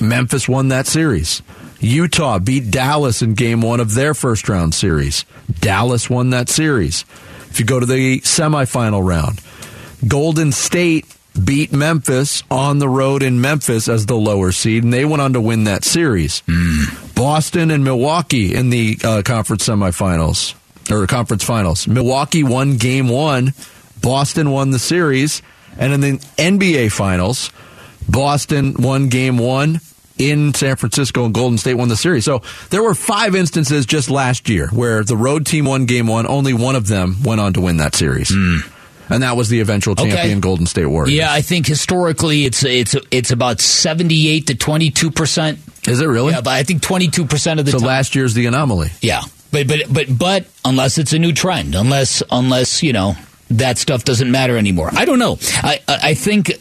Memphis 0.00 0.48
won 0.48 0.68
that 0.68 0.86
series. 0.86 1.42
Utah 1.84 2.38
beat 2.38 2.70
Dallas 2.70 3.20
in 3.20 3.34
game 3.34 3.60
one 3.60 3.78
of 3.78 3.94
their 3.94 4.14
first 4.14 4.48
round 4.48 4.74
series. 4.74 5.24
Dallas 5.60 6.08
won 6.08 6.30
that 6.30 6.48
series. 6.48 7.04
If 7.50 7.60
you 7.60 7.66
go 7.66 7.78
to 7.78 7.86
the 7.86 8.20
semifinal 8.20 9.06
round, 9.06 9.40
Golden 10.08 10.50
State 10.50 11.06
beat 11.42 11.72
Memphis 11.72 12.42
on 12.50 12.78
the 12.78 12.88
road 12.88 13.22
in 13.22 13.40
Memphis 13.40 13.88
as 13.88 14.06
the 14.06 14.16
lower 14.16 14.50
seed, 14.50 14.82
and 14.82 14.92
they 14.92 15.04
went 15.04 15.20
on 15.20 15.34
to 15.34 15.40
win 15.40 15.64
that 15.64 15.84
series. 15.84 16.42
Boston 17.14 17.70
and 17.70 17.84
Milwaukee 17.84 18.54
in 18.54 18.70
the 18.70 18.98
uh, 19.04 19.22
conference 19.22 19.68
semifinals 19.68 20.54
or 20.90 21.06
conference 21.06 21.44
finals. 21.44 21.86
Milwaukee 21.86 22.44
won 22.44 22.76
game 22.76 23.08
one. 23.08 23.52
Boston 24.00 24.50
won 24.50 24.70
the 24.70 24.78
series, 24.78 25.42
and 25.78 25.92
in 25.92 26.00
the 26.00 26.12
NBA 26.38 26.92
finals, 26.92 27.50
Boston 28.08 28.74
won 28.78 29.08
game 29.08 29.38
one 29.38 29.80
in 30.18 30.54
San 30.54 30.76
Francisco, 30.76 31.24
and 31.24 31.34
Golden 31.34 31.58
State 31.58 31.74
won 31.74 31.88
the 31.88 31.96
series. 31.96 32.24
So 32.24 32.42
there 32.70 32.82
were 32.82 32.94
five 32.94 33.34
instances 33.34 33.84
just 33.86 34.10
last 34.10 34.48
year 34.48 34.68
where 34.68 35.02
the 35.04 35.16
road 35.16 35.44
team 35.46 35.64
won 35.64 35.86
game 35.86 36.06
one. 36.06 36.26
Only 36.26 36.52
one 36.54 36.76
of 36.76 36.86
them 36.86 37.16
went 37.24 37.40
on 37.40 37.52
to 37.54 37.60
win 37.60 37.78
that 37.78 37.94
series. 37.94 38.30
Hmm. 38.32 38.58
And 39.10 39.22
that 39.22 39.36
was 39.36 39.50
the 39.50 39.60
eventual 39.60 39.92
Okay. 39.92 40.08
champion 40.10 40.40
Golden 40.40 40.64
State 40.66 40.86
Warriors. 40.86 41.12
Yeah, 41.12 41.30
I 41.30 41.42
think 41.42 41.66
historically 41.66 42.44
it's 42.46 42.64
it's 42.64 42.96
it's 43.10 43.30
about 43.32 43.60
seventy 43.60 44.28
eight 44.28 44.46
to 44.46 44.54
twenty 44.54 44.90
two 44.90 45.10
percent. 45.10 45.58
Is 45.86 46.00
it 46.00 46.06
really? 46.06 46.32
Yeah, 46.32 46.40
but 46.40 46.54
I 46.54 46.62
think 46.62 46.80
twenty 46.80 47.08
two 47.08 47.26
percent 47.26 47.60
of 47.60 47.66
the 47.66 47.72
so 47.72 47.78
time. 47.80 47.86
last 47.88 48.14
year's 48.14 48.32
the 48.32 48.46
anomaly. 48.46 48.90
yeah, 49.02 49.20
but 49.50 49.68
but 49.68 49.80
but 49.92 50.06
but 50.18 50.46
unless 50.64 50.96
it's 50.96 51.12
a 51.12 51.18
new 51.18 51.32
trend, 51.32 51.74
unless 51.74 52.22
unless 52.30 52.82
you 52.82 52.94
know 52.94 53.14
that 53.50 53.76
stuff 53.76 54.04
doesn't 54.04 54.30
matter 54.30 54.56
anymore. 54.56 54.88
I 54.94 55.04
don't 55.04 55.18
know. 55.18 55.36
I 55.62 55.80
I 55.86 56.14
think 56.14 56.52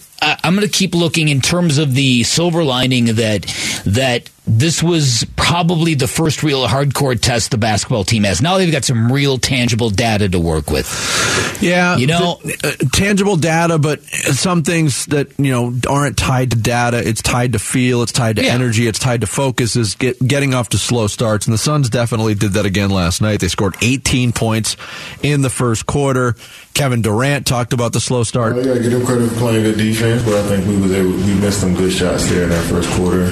I'm 0.43 0.55
going 0.55 0.67
to 0.67 0.71
keep 0.73 0.93
looking 0.93 1.27
in 1.29 1.41
terms 1.41 1.77
of 1.77 1.93
the 1.93 2.23
silver 2.23 2.63
lining 2.63 3.05
that 3.15 3.43
that 3.85 4.29
this 4.45 4.83
was 4.83 5.25
probably 5.37 5.93
the 5.93 6.07
first 6.07 6.43
real 6.43 6.67
hardcore 6.67 7.17
test 7.17 7.51
the 7.51 7.57
basketball 7.57 8.03
team 8.03 8.25
has. 8.25 8.41
Now 8.41 8.57
they've 8.57 8.69
got 8.73 8.83
some 8.83 9.09
real 9.09 9.37
tangible 9.37 9.89
data 9.89 10.27
to 10.27 10.37
work 10.37 10.69
with. 10.69 10.85
Yeah, 11.61 11.95
You 11.95 12.07
know- 12.07 12.39
th- 12.43 12.59
uh, 12.61 12.71
tangible 12.91 13.37
data, 13.37 13.77
but 13.77 14.03
some 14.03 14.63
things 14.63 15.05
that 15.07 15.29
you 15.37 15.51
know 15.53 15.73
aren't 15.87 16.17
tied 16.17 16.51
to 16.51 16.57
data. 16.57 16.97
It's 17.07 17.21
tied 17.21 17.53
to 17.53 17.59
feel. 17.59 18.01
It's 18.03 18.11
tied 18.11 18.35
to 18.35 18.43
Yeah. 18.43 18.53
energy. 18.53 18.85
It's 18.85 18.99
tied 18.99 19.21
to 19.21 19.27
focus. 19.27 19.77
Is 19.77 19.95
get, 19.95 20.19
getting 20.27 20.53
off 20.53 20.67
to 20.69 20.77
slow 20.77 21.07
starts, 21.07 21.45
and 21.47 21.53
the 21.53 21.57
Suns 21.57 21.89
definitely 21.89 22.35
did 22.35 22.51
that 22.53 22.65
again 22.65 22.89
last 22.89 23.21
night. 23.21 23.39
They 23.39 23.47
scored 23.47 23.75
18 23.81 24.33
points 24.33 24.75
in 25.21 25.41
the 25.41 25.49
first 25.49 25.85
quarter. 25.85 26.35
Kevin 26.73 27.01
Durant 27.01 27.45
talked 27.45 27.71
about 27.71 27.93
the 27.93 28.01
slow 28.01 28.23
start. 28.23 28.55
Well, 28.55 28.65
yeah, 28.65 28.81
give 28.81 28.91
them 28.91 29.05
credit 29.05 29.29
for 29.29 29.35
playing 29.37 29.63
good 29.63 29.77
defense, 29.77 30.23
but 30.23 30.32
I 30.35 30.41
think 30.47 30.65
we 30.65 30.77
was 30.77 30.91
able, 30.91 31.11
we 31.11 31.33
missed 31.39 31.61
some 31.61 31.75
good 31.75 31.91
shots 31.91 32.27
there 32.27 32.43
in 32.43 32.49
that 32.49 32.65
first 32.65 32.89
quarter, 32.91 33.29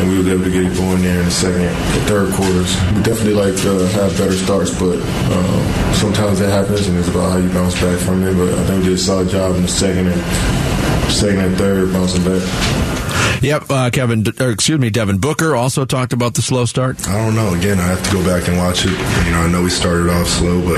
and 0.00 0.08
we 0.08 0.18
was 0.18 0.28
able 0.28 0.44
to 0.44 0.50
get 0.50 0.64
it 0.64 0.74
going 0.74 1.02
there 1.02 1.18
in 1.18 1.26
the 1.26 1.30
second, 1.30 1.68
the 1.68 2.00
third 2.08 2.32
quarters. 2.32 2.72
We 2.96 3.02
definitely 3.02 3.34
like 3.34 3.56
to 3.62 3.86
have 4.00 4.16
better 4.16 4.32
starts, 4.32 4.72
but 4.78 4.96
um, 4.96 5.60
sometimes 5.92 6.38
that 6.38 6.48
happens, 6.48 6.88
and 6.88 6.96
it's 6.96 7.08
about 7.08 7.32
how 7.32 7.38
you 7.38 7.48
bounce 7.50 7.78
back 7.80 7.98
from 8.00 8.24
it. 8.24 8.34
But 8.36 8.54
I 8.56 8.64
think 8.64 8.82
we 8.82 8.88
did 8.88 8.94
a 8.94 8.98
solid 8.98 9.28
job 9.28 9.56
in 9.56 9.62
the 9.62 9.68
second 9.68 10.08
and 10.08 11.12
second 11.12 11.40
and 11.40 11.56
third 11.56 11.92
bouncing 11.92 12.24
back. 12.24 12.40
Yep, 13.40 13.70
uh, 13.70 13.90
Kevin, 13.90 14.24
or 14.38 14.50
excuse 14.50 14.78
me, 14.78 14.90
Devin 14.90 15.18
Booker 15.18 15.56
also 15.56 15.86
talked 15.86 16.12
about 16.12 16.34
the 16.34 16.42
slow 16.42 16.66
start. 16.66 17.08
I 17.08 17.16
don't 17.24 17.34
know. 17.34 17.54
Again, 17.54 17.78
I 17.78 17.86
have 17.86 18.02
to 18.04 18.12
go 18.12 18.24
back 18.24 18.48
and 18.48 18.58
watch 18.58 18.84
it. 18.84 18.92
You 18.92 19.32
know, 19.32 19.40
I 19.40 19.50
know 19.50 19.62
we 19.62 19.70
started 19.70 20.10
off 20.10 20.26
slow, 20.26 20.60
but 20.60 20.76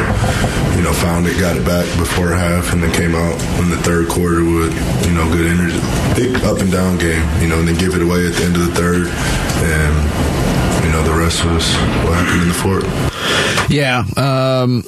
you 0.76 0.82
know, 0.82 0.92
found 0.92 1.26
it, 1.26 1.38
got 1.40 1.56
it 1.56 1.66
back 1.66 1.86
before 1.98 2.28
half, 2.30 2.72
and 2.72 2.82
then 2.82 2.92
came 2.92 3.14
out 3.16 3.34
in 3.58 3.68
the 3.68 3.78
third 3.78 4.08
quarter 4.08 4.44
with 4.44 4.72
you 5.06 5.12
know 5.12 5.26
good 5.32 5.46
energy, 5.46 5.80
big 6.14 6.36
up 6.44 6.60
and 6.60 6.70
down 6.70 6.98
game. 6.98 7.26
You 7.42 7.48
know, 7.48 7.58
and 7.58 7.66
then 7.66 7.76
give 7.78 7.94
it 7.94 8.02
away 8.02 8.26
at 8.28 8.34
the 8.34 8.44
end 8.44 8.54
of 8.54 8.66
the 8.68 8.74
third, 8.74 9.06
and 9.10 9.94
you 10.86 10.92
know 10.92 11.02
the 11.02 11.18
rest 11.18 11.44
was 11.44 11.66
what 12.06 12.14
happened 12.14 12.42
in 12.42 12.48
the 12.48 12.54
fourth. 12.54 12.86
Yeah. 13.70 14.04
Um, 14.16 14.84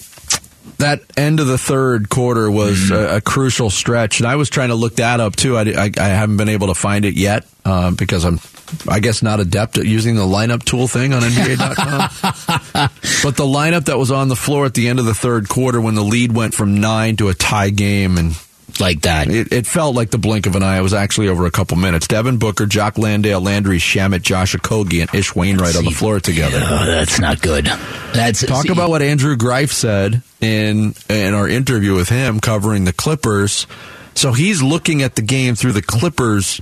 that 0.79 1.03
end 1.17 1.41
of 1.41 1.47
the 1.47 1.59
third 1.59 2.09
quarter 2.09 2.51
was 2.51 2.91
a, 2.91 3.17
a 3.17 3.21
crucial 3.21 3.71
stretch, 3.71 4.21
and 4.21 4.29
I 4.29 4.37
was 4.37 4.51
trying 4.51 4.69
to 4.69 4.75
look 4.75 4.97
that 4.97 5.21
up 5.21 5.37
too. 5.37 5.57
I, 5.57 5.63
I, 5.63 5.91
I 5.97 6.09
haven't 6.09 6.37
been 6.37 6.49
able 6.49 6.69
to 6.69 6.75
find 6.75 7.05
it 7.05 7.15
yet 7.15 7.47
uh, 7.65 7.91
because 7.91 8.25
I'm, 8.25 8.41
I 8.89 9.01
guess, 9.01 9.23
not 9.23 9.41
adept 9.41 9.79
at 9.79 9.87
using 9.87 10.17
the 10.17 10.23
lineup 10.23 10.65
tool 10.65 10.89
thing 10.89 11.13
on 11.13 11.23
NBA.com. 11.23 12.91
but 13.23 13.37
the 13.37 13.45
lineup 13.45 13.87
that 13.87 13.99
was 13.99 14.11
on 14.11 14.29
the 14.29 14.37
floor 14.37 14.67
at 14.67 14.75
the 14.75 14.89
end 14.89 14.99
of 14.99 15.05
the 15.05 15.15
third 15.15 15.49
quarter 15.49 15.81
when 15.81 15.95
the 15.95 16.03
lead 16.03 16.33
went 16.33 16.55
from 16.55 16.81
nine 16.81 17.17
to 17.17 17.29
a 17.29 17.35
tie 17.35 17.71
game 17.71 18.19
and 18.19 18.37
Like 18.81 19.03
that. 19.03 19.29
it, 19.31 19.53
it 19.53 19.67
felt 19.67 19.95
like 19.95 20.11
the 20.11 20.19
blink 20.19 20.47
of 20.47 20.57
an 20.57 20.63
eye. 20.65 20.79
It 20.79 20.83
was 20.83 20.95
actually 20.95 21.29
over 21.29 21.47
a 21.47 21.51
couple 21.51 21.77
minutes. 21.77 22.09
Devin 22.09 22.39
Booker, 22.39 22.67
Jock 22.67 22.99
Landale, 22.99 23.41
Landry 23.41 23.79
Shamet, 23.79 24.23
Josh 24.23 24.55
Okogie, 24.57 25.01
and 25.01 25.15
Ish 25.15 25.35
Wainwright 25.35 25.77
on 25.77 25.85
the 25.85 25.93
floor 25.93 26.19
together. 26.19 26.59
Oh, 26.61 26.85
that's 26.85 27.21
not 27.21 27.41
good. 27.41 27.67
That's 27.67 28.45
Talk 28.45 28.65
see, 28.65 28.73
about 28.73 28.91
what 28.91 29.01
Andrew 29.01 29.37
Greif 29.37 29.73
said 29.73 30.23
in 30.41 30.95
in 31.09 31.35
our 31.35 31.49
interview 31.49 31.95
with 31.95 32.09
him 32.09 32.41
covering 32.41 32.85
the 32.85 32.93
Clippers. 32.93 33.67
So 34.15 34.33
he's 34.33 34.61
looking 34.63 35.03
at 35.03 35.15
the 35.17 35.23
game 35.23 35.55
through 35.55 35.73
the 35.73 35.83
Clippers 35.83 36.61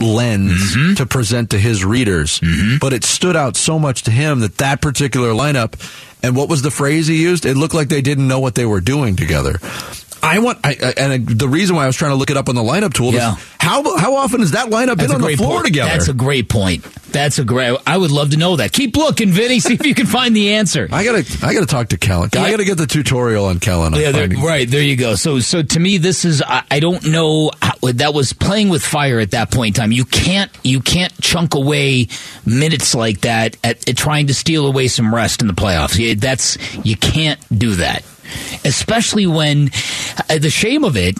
lens 0.00 0.76
Mm-hmm. 0.76 0.94
to 0.94 1.06
present 1.06 1.50
to 1.50 1.58
his 1.58 1.84
readers. 1.84 2.40
But 2.80 2.92
it 2.92 3.02
stood 3.02 3.34
out 3.34 3.56
so 3.56 3.78
much 3.80 4.02
to 4.04 4.12
him 4.12 4.40
that 4.40 4.58
that 4.58 4.80
particular 4.80 5.30
lineup 5.30 5.74
and 6.22 6.34
what 6.36 6.48
was 6.48 6.62
the 6.62 6.70
phrase 6.70 7.06
he 7.06 7.20
used? 7.22 7.46
It 7.46 7.56
looked 7.56 7.74
like 7.74 7.88
they 7.88 8.02
didn't 8.02 8.26
know 8.28 8.40
what 8.40 8.54
they 8.54 8.66
were 8.66 8.80
doing 8.80 9.16
together. 9.16 9.58
I 10.22 10.38
want, 10.40 10.58
I, 10.64 10.70
I- 10.82 10.94
and 10.96 11.28
the 11.28 11.48
reason 11.48 11.76
why 11.76 11.84
I 11.84 11.86
was 11.86 11.96
trying 11.96 12.12
to 12.12 12.16
look 12.16 12.30
it 12.30 12.36
up 12.36 12.48
on 12.48 12.54
the 12.54 12.62
lineup 12.62 12.92
tool 12.94 13.12
Yeah. 13.12 13.34
is 13.36 13.44
how 13.60 13.96
how 13.98 14.16
often 14.16 14.40
has 14.40 14.52
that 14.52 14.68
lineup 14.70 14.96
That's 14.96 15.12
been 15.12 15.22
on 15.22 15.28
the 15.30 15.36
floor 15.36 15.54
point. 15.56 15.66
together? 15.66 15.90
That's 15.90 16.08
a 16.08 16.12
great 16.14 16.48
point. 16.48 16.84
That's 17.12 17.38
a 17.38 17.44
great. 17.44 17.76
I 17.86 17.96
would 17.96 18.10
love 18.10 18.30
to 18.30 18.36
know 18.36 18.56
that. 18.56 18.72
Keep 18.72 18.96
looking, 18.96 19.30
Vinny. 19.30 19.60
See 19.60 19.74
if 19.74 19.84
you 19.86 19.94
can 19.94 20.06
find 20.06 20.34
the 20.36 20.54
answer. 20.54 20.88
I 20.92 21.04
gotta, 21.04 21.24
I 21.46 21.54
gotta 21.54 21.66
talk 21.66 21.88
to 21.88 21.96
Kellen. 21.98 22.30
I 22.34 22.50
gotta 22.50 22.64
get 22.64 22.76
the 22.78 22.86
tutorial 22.86 23.46
on 23.46 23.58
Kellen. 23.60 23.94
Yeah, 23.94 24.12
there, 24.12 24.28
right 24.28 24.68
there 24.70 24.82
you 24.82 24.96
go. 24.96 25.14
So, 25.16 25.40
so 25.40 25.62
to 25.62 25.80
me, 25.80 25.98
this 25.98 26.24
is 26.24 26.42
I, 26.42 26.62
I 26.70 26.80
don't 26.80 27.06
know 27.06 27.50
how, 27.62 27.72
that 27.92 28.12
was 28.14 28.32
playing 28.32 28.68
with 28.68 28.84
fire 28.84 29.18
at 29.20 29.30
that 29.32 29.50
point 29.50 29.76
in 29.76 29.82
time. 29.82 29.92
You 29.92 30.04
can't 30.04 30.50
you 30.62 30.80
can't 30.80 31.12
chunk 31.20 31.54
away 31.54 32.08
minutes 32.46 32.94
like 32.94 33.22
that 33.22 33.56
at, 33.64 33.88
at 33.88 33.96
trying 33.96 34.26
to 34.28 34.34
steal 34.34 34.66
away 34.66 34.88
some 34.88 35.14
rest 35.14 35.40
in 35.40 35.46
the 35.48 35.54
playoffs. 35.54 36.18
That's 36.20 36.58
you 36.84 36.96
can't 36.96 37.40
do 37.56 37.76
that, 37.76 38.02
especially 38.64 39.26
when 39.26 39.70
uh, 40.28 40.38
the 40.38 40.50
shame 40.50 40.84
of 40.84 40.96
it. 40.96 41.16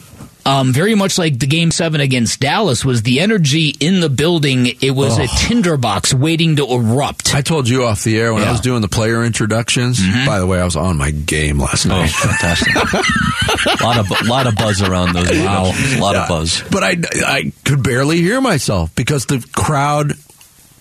um, 0.47 0.73
very 0.73 0.95
much 0.95 1.19
like 1.19 1.39
the 1.39 1.47
game 1.47 1.71
seven 1.71 2.01
against 2.01 2.41
Dallas, 2.41 2.83
was 2.83 3.03
the 3.03 3.21
energy 3.21 3.75
in 3.81 4.01
the 4.01 4.09
building. 4.09 4.67
It 4.81 4.93
was 4.93 5.19
a 5.19 5.27
tinderbox 5.27 6.15
waiting 6.15 6.57
to 6.57 6.65
erupt. 6.67 7.35
I 7.35 7.43
told 7.43 7.69
you 7.69 7.85
off 7.85 8.03
the 8.03 8.19
air 8.19 8.33
when 8.33 8.43
I 8.45 8.51
was 8.51 8.61
doing 8.63 8.81
the 8.81 8.89
player 8.89 9.23
introductions. 9.25 10.01
By 10.25 10.39
the 10.39 10.47
way, 10.47 10.59
I 10.59 10.65
was 10.65 10.75
on 10.77 10.97
my 10.97 11.11
game 11.11 11.59
last 11.59 11.85
Oh, 11.85 11.91
night. 11.91 12.09
fantastic! 12.11 12.75
a 12.75 13.83
lot 13.85 13.99
of 13.99 14.27
lot 14.27 14.47
of 14.47 14.55
buzz 14.57 14.81
around 14.81 15.13
those. 15.15 15.29
Wow, 15.31 15.73
a 15.75 16.01
lot 16.01 16.17
of 16.17 16.29
buzz. 16.29 16.63
But 16.71 16.83
I, 16.83 16.97
I 17.27 17.53
could 17.67 17.83
barely 17.83 18.23
hear 18.23 18.41
myself 18.41 18.95
because 18.95 19.27
the 19.27 19.47
crowd. 19.55 20.15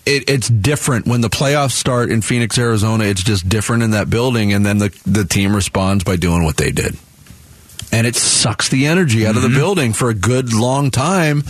It, 0.08 0.30
it's 0.30 0.48
different 0.48 1.06
when 1.06 1.20
the 1.20 1.30
playoffs 1.30 1.72
start 1.72 2.10
in 2.10 2.22
Phoenix, 2.22 2.58
Arizona. 2.58 3.04
It's 3.04 3.22
just 3.22 3.50
different 3.50 3.84
in 3.84 3.92
that 3.92 4.10
building, 4.10 4.54
and 4.54 4.66
then 4.66 4.78
the 4.78 4.98
the 5.06 5.26
team 5.26 5.54
responds 5.54 6.06
by 6.06 6.16
doing 6.16 6.46
what 6.46 6.56
they 6.56 6.72
did, 6.72 6.96
and 7.92 8.08
it 8.08 8.16
sucks 8.16 8.70
the 8.70 8.88
energy 8.88 9.28
out 9.28 9.36
of 9.36 9.42
the 9.42 9.50
mm-hmm. 9.50 9.58
building 9.58 9.94
for 9.94 10.10
a 10.10 10.14
good 10.14 10.54
long 10.54 10.92
time. 10.92 11.44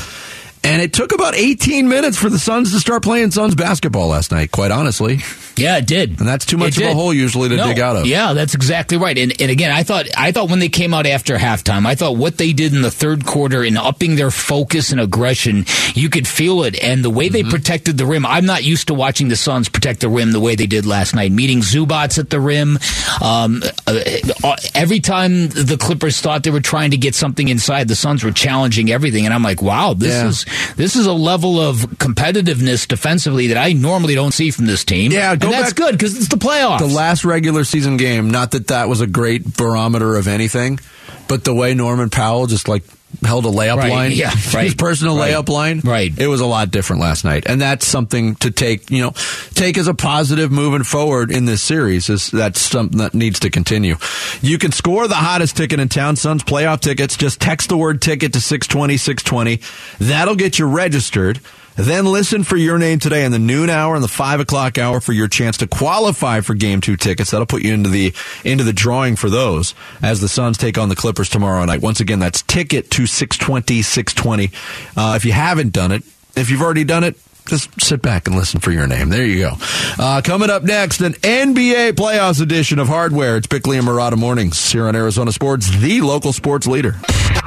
And 0.64 0.82
it 0.82 0.92
took 0.92 1.14
about 1.14 1.36
18 1.36 1.88
minutes 1.88 2.18
for 2.18 2.30
the 2.30 2.40
Suns 2.40 2.74
to 2.74 2.80
start 2.80 3.04
playing 3.04 3.30
Suns 3.30 3.54
basketball 3.54 4.08
last 4.08 4.32
night. 4.32 4.52
Quite 4.52 4.72
honestly, 4.72 5.20
Yeah, 5.58 5.78
it 5.78 5.88
did. 5.88 6.20
And 6.20 6.28
that's 6.28 6.46
too 6.46 6.58
much 6.58 6.78
It 6.78 6.84
of 6.86 6.92
a 6.92 6.94
hole 6.94 7.14
usually 7.14 7.50
to 7.50 7.56
No, 7.58 7.68
dig 7.68 7.80
out 7.80 7.96
of. 7.96 8.06
Yeah, 8.06 8.34
that's 8.34 8.54
exactly 8.54 8.98
right. 8.98 9.18
And, 9.18 9.34
and 9.42 9.50
again, 9.52 9.72
I 9.72 9.84
thought 9.84 10.06
I 10.18 10.32
thought 10.32 10.50
when 10.50 10.60
they 10.60 10.70
came 10.70 10.94
out 10.94 11.06
after 11.06 11.38
halftime, 11.38 11.86
I 11.86 11.96
thought 11.96 12.18
what 12.18 12.38
they 12.38 12.54
did 12.54 12.74
in 12.74 12.82
the 12.82 12.92
third 12.92 13.26
quarter 13.26 13.64
in 13.64 13.78
upping 13.78 14.16
their 14.16 14.32
focus 14.32 14.92
and 14.92 15.02
aggression, 15.02 15.66
you 15.94 16.10
could 16.10 16.28
feel 16.28 16.64
it. 16.64 16.82
And 16.84 17.04
the 17.04 17.10
way 17.10 17.30
they 17.30 17.38
Mm-hmm. 17.42 17.50
protected 17.52 17.98
the 17.98 18.06
rim, 18.06 18.26
I'm 18.26 18.46
not 18.46 18.64
used 18.64 18.88
to 18.88 18.94
watching 18.94 19.28
the 19.30 19.36
Suns 19.36 19.70
protect 19.70 20.00
the 20.02 20.10
rim 20.10 20.32
the 20.32 20.40
way 20.40 20.56
they 20.56 20.66
did 20.66 20.86
last 20.86 21.14
night, 21.16 21.32
meeting 21.32 21.60
Zubac 21.60 22.18
at 22.18 22.30
the 22.30 22.40
rim. 22.40 22.80
Um, 23.22 23.62
uh, 23.86 24.00
uh, 24.44 24.56
every 24.76 25.00
time 25.00 25.48
the 25.50 25.78
Clippers 25.80 26.20
thought 26.20 26.44
they 26.44 26.50
were 26.52 26.60
trying 26.62 26.92
to 26.92 26.98
get 26.98 27.16
something 27.16 27.48
inside, 27.48 27.88
the 27.88 27.96
Suns 27.96 28.24
were 28.24 28.32
challenging 28.32 28.92
everything. 28.92 29.26
And 29.26 29.34
I'm 29.34 29.44
like, 29.44 29.62
wow, 29.62 29.94
this 29.94 30.14
Yeah. 30.14 30.28
is 30.30 30.46
this 30.76 30.96
is 30.96 31.06
a 31.06 31.14
level 31.14 31.60
of 31.60 31.78
competitiveness 32.00 32.88
defensively 32.88 33.48
that 33.48 33.58
I 33.58 33.74
normally 33.74 34.16
don't 34.16 34.34
see 34.34 34.52
from 34.52 34.66
this 34.66 34.84
team. 34.84 35.12
Yeah, 35.12 35.36
and 35.48 35.54
that's 35.64 35.74
back- 35.74 35.88
good 35.88 35.92
because 35.94 36.16
it's 36.18 36.30
the 36.30 36.38
playoffs. 36.38 36.80
The 36.80 36.88
last 36.88 37.26
regular 37.26 37.64
season 37.64 37.98
game, 37.98 38.30
not 38.30 38.52
that 38.52 38.68
that 38.68 38.90
was 38.90 39.02
a 39.02 39.08
great 39.08 39.58
barometer 39.58 40.16
of 40.16 40.28
anything, 40.28 40.80
but 41.28 41.44
the 41.44 41.54
way 41.54 41.74
Norman 41.74 42.10
Powell 42.10 42.48
just 42.48 42.68
like 42.68 42.84
held 43.24 43.46
a 43.46 43.50
layup 43.50 43.78
Right, 43.78 43.90
line, 43.92 44.12
yeah, 44.12 44.30
his 44.36 44.76
personal 44.76 45.18
right, 45.18 45.34
layup 45.34 45.48
line, 45.48 45.80
right. 45.80 46.12
It 46.18 46.28
was 46.28 46.42
a 46.42 46.46
lot 46.46 46.72
different 46.72 47.02
last 47.02 47.24
night, 47.24 47.46
and 47.48 47.60
that's 47.60 47.88
something 47.88 48.36
to 48.36 48.52
take, 48.52 48.92
you 48.92 49.02
know, 49.02 49.12
take 49.54 49.78
as 49.78 49.88
a 49.88 49.94
positive 49.94 50.52
moving 50.52 50.84
forward 50.84 51.32
in 51.32 51.46
this 51.46 51.62
series. 51.62 52.10
Is 52.10 52.30
that's 52.30 52.60
something 52.60 52.98
that 53.00 53.14
needs 53.14 53.40
to 53.40 53.50
continue. 53.50 53.96
You 54.42 54.58
can 54.58 54.74
score 54.74 55.08
the 55.08 55.16
hottest 55.16 55.56
ticket 55.56 55.80
in 55.80 55.88
town, 55.88 56.18
Suns 56.18 56.44
playoff 56.44 56.82
tickets. 56.82 57.16
Just 57.16 57.40
text 57.40 57.70
the 57.70 57.78
word 57.78 58.02
ticket 58.02 58.34
to 58.34 58.42
six 58.42 58.68
twenty 58.68 58.98
six 58.98 59.24
twenty. 59.24 59.62
That'll 60.00 60.36
get 60.36 60.60
you 60.60 60.66
registered. 60.66 61.40
Then 61.78 62.06
listen 62.06 62.44
for 62.44 62.58
your 62.58 62.80
name 62.80 62.98
today 62.98 63.24
in 63.24 63.32
the 63.32 63.38
noon 63.38 63.70
hour 63.70 63.94
and 63.94 64.04
the 64.04 64.08
five 64.08 64.40
o'clock 64.40 64.80
hour 64.80 65.00
for 65.00 65.14
your 65.14 65.28
chance 65.28 65.58
to 65.58 65.68
qualify 65.68 66.42
for 66.42 66.56
game 66.56 66.82
two 66.82 66.98
tickets. 66.98 67.30
That'll 67.30 67.46
put 67.46 67.62
you 67.62 67.72
into 67.72 67.90
the 67.92 68.16
into 68.44 68.64
the 68.64 68.74
drawing 68.74 69.16
for 69.16 69.30
those 69.30 69.76
as 70.02 70.20
the 70.20 70.28
Suns 70.28 70.58
take 70.58 70.80
on 70.80 70.90
the 70.90 70.96
Clippers 70.96 71.30
tomorrow 71.30 71.64
night. 71.66 71.82
Once 71.82 72.00
again, 72.00 72.18
that's 72.18 72.42
ticket 72.42 72.90
to 72.92 73.06
620, 73.06 73.84
620. 73.84 74.52
Uh, 74.96 75.14
if 75.16 75.24
you 75.24 75.34
haven't 75.34 75.72
done 75.72 75.92
it, 75.92 76.04
if 76.36 76.50
you've 76.50 76.64
already 76.64 76.84
done 76.84 77.04
it, 77.04 77.16
just 77.48 77.70
sit 77.82 78.02
back 78.02 78.28
and 78.28 78.36
listen 78.36 78.60
for 78.60 78.72
your 78.72 78.88
name. 78.88 79.10
There 79.10 79.26
you 79.26 79.40
go. 79.40 79.54
Uh, 79.98 80.22
coming 80.24 80.50
up 80.50 80.64
next, 80.64 81.02
an 81.02 81.14
NBA 81.14 81.94
playoffs 81.94 82.42
edition 82.42 82.80
of 82.80 82.88
Hardware. 82.88 83.38
It's 83.38 83.48
Bickley 83.48 83.78
and 83.78 83.88
Marotta 83.88 84.18
Mornings 84.18 84.72
here 84.72 84.88
on 84.88 84.96
Arizona 84.96 85.32
Sports, 85.32 85.70
the 85.80 86.02
local 86.02 86.34
sports 86.34 86.68
leader. 86.68 86.96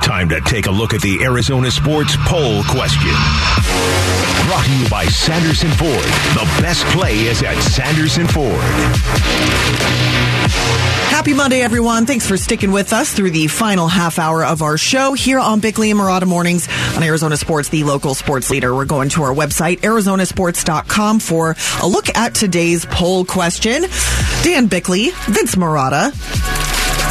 Time 0.02 0.28
to 0.30 0.40
take 0.40 0.66
a 0.66 0.71
look 0.71 0.95
at 0.95 1.02
the 1.02 1.23
Arizona 1.23 1.71
Sports 1.71 2.16
Poll 2.26 2.62
question. 2.64 3.14
Brought 4.47 4.64
to 4.64 4.76
you 4.78 4.88
by 4.88 5.04
Sanderson 5.07 5.71
Ford. 5.71 5.90
The 6.35 6.62
best 6.62 6.85
play 6.87 7.21
is 7.21 7.42
at 7.42 7.61
Sanderson 7.62 8.26
Ford. 8.26 8.61
Happy 11.11 11.35
Monday, 11.35 11.61
everyone. 11.61 12.07
Thanks 12.07 12.26
for 12.26 12.38
sticking 12.38 12.73
with 12.73 12.92
us 12.95 13.12
through 13.12 13.33
the 13.33 13.47
final 13.47 13.88
half 13.88 14.19
hour 14.19 14.42
of 14.42 14.62
our 14.62 14.78
show 14.78 15.12
here 15.12 15.38
on 15.38 15.61
Bickley 15.61 15.90
and 15.90 16.00
Marotta 16.00 16.26
Mornings 16.26 16.66
on 16.97 17.02
Arizona 17.02 17.37
Sports, 17.37 17.69
the 17.69 17.85
local 17.85 18.14
sports 18.14 18.49
leader. 18.50 18.75
We're 18.75 18.87
going 18.87 19.11
to 19.11 19.25
our 19.25 19.35
website, 19.35 19.85
arizonasports.com, 19.90 21.20
for 21.20 21.57
a 21.83 21.87
look 21.87 22.09
at 22.16 22.35
today's 22.35 22.85
poll 22.87 23.24
question. 23.24 23.85
Dan 24.42 24.66
Bickley, 24.66 25.11
Vince 25.26 25.55
Marotta. 25.57 26.12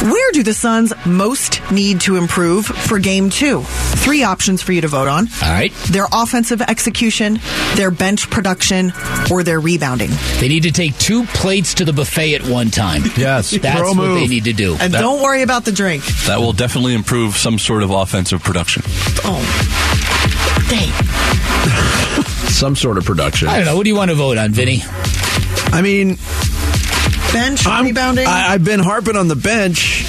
Where 0.02 0.32
do 0.32 0.42
the 0.42 0.54
Suns 0.54 0.94
most 1.04 1.60
need 1.70 2.00
to 2.02 2.16
improve 2.16 2.64
for 2.64 2.98
game 2.98 3.28
two? 3.28 3.60
Three 3.64 4.22
options 4.22 4.62
for 4.62 4.72
you 4.72 4.80
to 4.80 4.88
vote 4.88 5.08
on. 5.08 5.26
All 5.42 5.50
right. 5.52 5.70
Their 5.90 6.06
offensive 6.10 6.62
execution, 6.62 7.38
their 7.74 7.90
bench 7.90 8.30
production, 8.30 8.92
or 9.30 9.42
their 9.42 9.60
rebounding. 9.60 10.08
They 10.38 10.48
need 10.48 10.62
to 10.62 10.72
take 10.72 10.96
two 10.96 11.24
plates 11.26 11.74
to 11.74 11.84
the 11.84 11.92
buffet 11.92 12.34
at 12.36 12.46
one 12.46 12.70
time. 12.70 13.02
Yes, 13.20 13.50
That's 13.50 13.78
pro 13.78 13.88
what 13.88 13.96
move. 13.98 14.14
they 14.20 14.26
need 14.28 14.44
to 14.44 14.54
do. 14.54 14.76
And 14.80 14.94
That- 14.94 15.00
don't 15.02 15.22
worry 15.22 15.42
about 15.42 15.66
the 15.66 15.72
drink. 15.72 16.02
That 16.26 16.38
will 16.40 16.54
definitely 16.54 16.94
improve 16.94 17.36
some 17.36 17.58
sort 17.58 17.82
of 17.82 17.90
offensive 17.90 18.42
production. 18.42 18.82
Oh, 19.22 19.89
dang. 20.70 20.92
Some 22.48 22.76
sort 22.76 22.98
of 22.98 23.04
production. 23.04 23.48
I 23.48 23.56
don't 23.56 23.66
know. 23.66 23.76
What 23.76 23.84
do 23.84 23.90
you 23.90 23.96
want 23.96 24.10
to 24.10 24.14
vote 24.14 24.38
on, 24.38 24.52
Vinny? 24.52 24.82
I 25.72 25.82
mean, 25.82 26.16
Bench 27.32 27.66
I'm, 27.66 27.84
rebounding. 27.84 28.26
I, 28.26 28.48
I've 28.48 28.64
been 28.64 28.80
harping 28.80 29.16
on 29.16 29.28
the 29.28 29.36
bench, 29.36 30.04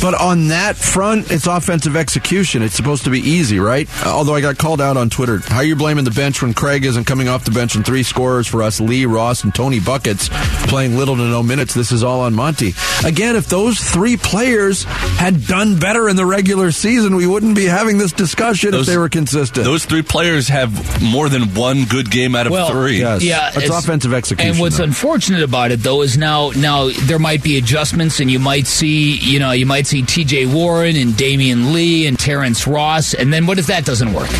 but 0.00 0.14
on 0.14 0.48
that 0.48 0.76
front, 0.76 1.30
it's 1.30 1.46
offensive 1.46 1.96
execution. 1.96 2.62
It's 2.62 2.74
supposed 2.74 3.04
to 3.04 3.10
be 3.10 3.20
easy, 3.20 3.58
right? 3.58 3.88
Although 4.06 4.34
I 4.34 4.40
got 4.40 4.58
called 4.58 4.80
out 4.80 4.96
on 4.96 5.10
Twitter. 5.10 5.38
How 5.38 5.56
are 5.58 5.64
you 5.64 5.76
blaming 5.76 6.04
the 6.04 6.10
bench 6.10 6.42
when 6.42 6.54
Craig 6.54 6.84
isn't 6.84 7.04
coming 7.04 7.28
off 7.28 7.44
the 7.44 7.50
bench 7.50 7.74
and 7.74 7.84
three 7.84 8.02
scorers 8.02 8.46
for 8.46 8.62
us, 8.62 8.80
Lee, 8.80 9.04
Ross, 9.06 9.44
and 9.44 9.54
Tony 9.54 9.80
Buckets 9.80 10.28
playing 10.68 10.96
little 10.96 11.16
to 11.16 11.22
no 11.22 11.42
minutes? 11.42 11.74
This 11.74 11.92
is 11.92 12.02
all 12.02 12.20
on 12.20 12.34
Monty. 12.34 12.74
Again, 13.04 13.36
if 13.36 13.46
those 13.48 13.78
three 13.78 14.16
players 14.16 14.84
had 14.84 15.46
done 15.46 15.78
better 15.78 16.08
in 16.08 16.16
the 16.16 16.26
regular 16.26 16.70
season, 16.70 17.16
we 17.16 17.26
wouldn't 17.26 17.56
be 17.56 17.66
having 17.66 17.98
this 17.98 18.12
discussion 18.12 18.70
Those- 18.72 18.88
if 18.88 18.94
they 18.94 18.98
were 18.98 19.08
consistent. 19.08 19.64
Those 19.64 19.84
three 19.84 20.02
players 20.02 20.48
have 20.48 21.02
more 21.02 21.28
than 21.28 21.54
one 21.54 21.84
good 21.84 22.10
game 22.10 22.34
out 22.34 22.46
of 22.46 22.52
Well, 22.52 22.70
three. 22.70 22.98
Yes. 23.00 23.22
Yeah, 23.22 23.50
It's 23.54 23.68
offensive 23.68 24.12
execution, 24.14 24.50
And 24.52 24.60
what's 24.60 24.78
though. 24.78 24.84
unfortunate 24.84 25.42
about 25.42 25.70
it, 25.72 25.82
though, 25.82 26.02
is 26.02 26.16
now 26.16 26.52
now 26.56 26.90
there 27.02 27.18
might 27.18 27.42
be 27.42 27.56
adjustments, 27.58 28.20
and 28.20 28.30
you 28.30 28.38
might 28.38 28.66
see, 28.66 29.16
you 29.16 29.38
know, 29.38 29.50
you 29.52 29.66
might 29.66 29.86
see 29.90 30.02
T.J. 30.02 30.46
Warren 30.46 30.96
and 30.96 31.16
Damian 31.16 31.72
Lee 31.72 32.06
and 32.06 32.18
Terrence 32.18 32.66
Ross, 32.66 33.12
and 33.12 33.32
then 33.32 33.46
what 33.46 33.58
if 33.58 33.66
that 33.66 33.84
doesn't 33.84 34.12
work? 34.12 34.30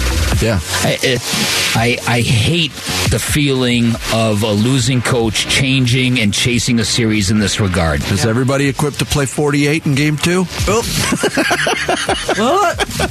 yeah. 0.40 0.60
I, 0.82 0.96
it, 1.02 1.20
I 1.74 1.98
I 2.06 2.20
hate 2.20 2.70
the 3.10 3.18
feeling 3.18 3.92
of 4.14 4.42
a 4.44 4.52
losing 4.52 5.02
coach 5.02 5.48
changing 5.48 6.20
and 6.20 6.32
chasing 6.32 6.78
a 6.78 6.84
series 6.84 7.30
in 7.30 7.40
this 7.40 7.58
regard. 7.58 8.02
Is 8.04 8.24
everybody 8.24 8.68
equipped 8.68 9.00
to 9.00 9.04
play 9.04 9.26
48 9.26 9.86
in 9.86 9.94
game 9.96 10.16
two? 10.16 10.44
well, 10.68 10.82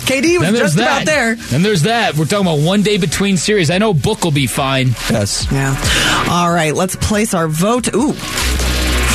KD 0.07 0.39
was 0.39 0.57
just 0.57 0.77
that. 0.77 1.03
about 1.03 1.05
there. 1.05 1.31
And 1.53 1.63
there's 1.65 1.83
that. 1.83 2.15
We're 2.15 2.25
talking 2.25 2.47
about 2.47 2.65
one 2.65 2.81
day 2.81 2.97
between 2.97 3.37
series. 3.37 3.69
I 3.69 3.77
know 3.77 3.93
Book 3.93 4.23
will 4.23 4.31
be 4.31 4.47
fine. 4.47 4.87
Yes. 5.09 5.47
Yeah. 5.51 5.75
All 6.29 6.51
right, 6.51 6.73
let's 6.73 6.95
place 6.95 7.33
our 7.33 7.47
vote. 7.47 7.93
Ooh. 7.93 8.13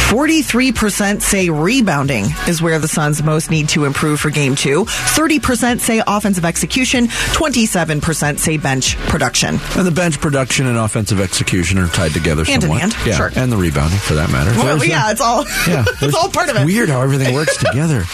43% 0.08 1.22
say 1.22 1.48
rebounding 1.50 2.26
is 2.46 2.60
where 2.60 2.78
the 2.78 2.86
Suns 2.86 3.22
most 3.22 3.50
need 3.50 3.68
to 3.70 3.84
improve 3.84 4.20
for 4.20 4.30
game 4.30 4.54
two. 4.54 4.84
30% 4.84 5.80
say 5.80 6.02
offensive 6.06 6.44
execution. 6.44 7.06
27% 7.06 8.38
say 8.38 8.56
bench 8.58 8.96
production. 9.08 9.58
And 9.76 9.86
the 9.86 9.90
bench 9.90 10.20
production 10.20 10.66
and 10.66 10.76
offensive 10.76 11.20
execution 11.20 11.78
are 11.78 11.88
tied 11.88 12.12
together 12.12 12.44
Hand 12.44 12.56
in 12.64 12.68
somewhat. 12.68 12.80
hand, 12.82 12.96
yeah, 13.06 13.16
sure. 13.16 13.30
and 13.34 13.50
the 13.50 13.56
rebounding 13.56 13.98
for 13.98 14.14
that 14.14 14.30
matter. 14.30 14.50
Well, 14.50 14.76
There's 14.78 14.88
yeah, 14.88 15.06
the- 15.06 15.12
it's 15.12 15.20
all, 15.20 15.44
yeah, 15.66 15.84
it's 16.02 16.14
all 16.14 16.28
part 16.30 16.50
of 16.50 16.56
it. 16.56 16.64
Weird 16.66 16.90
how 16.90 17.00
everything 17.00 17.34
works 17.34 17.56
together. 17.56 18.04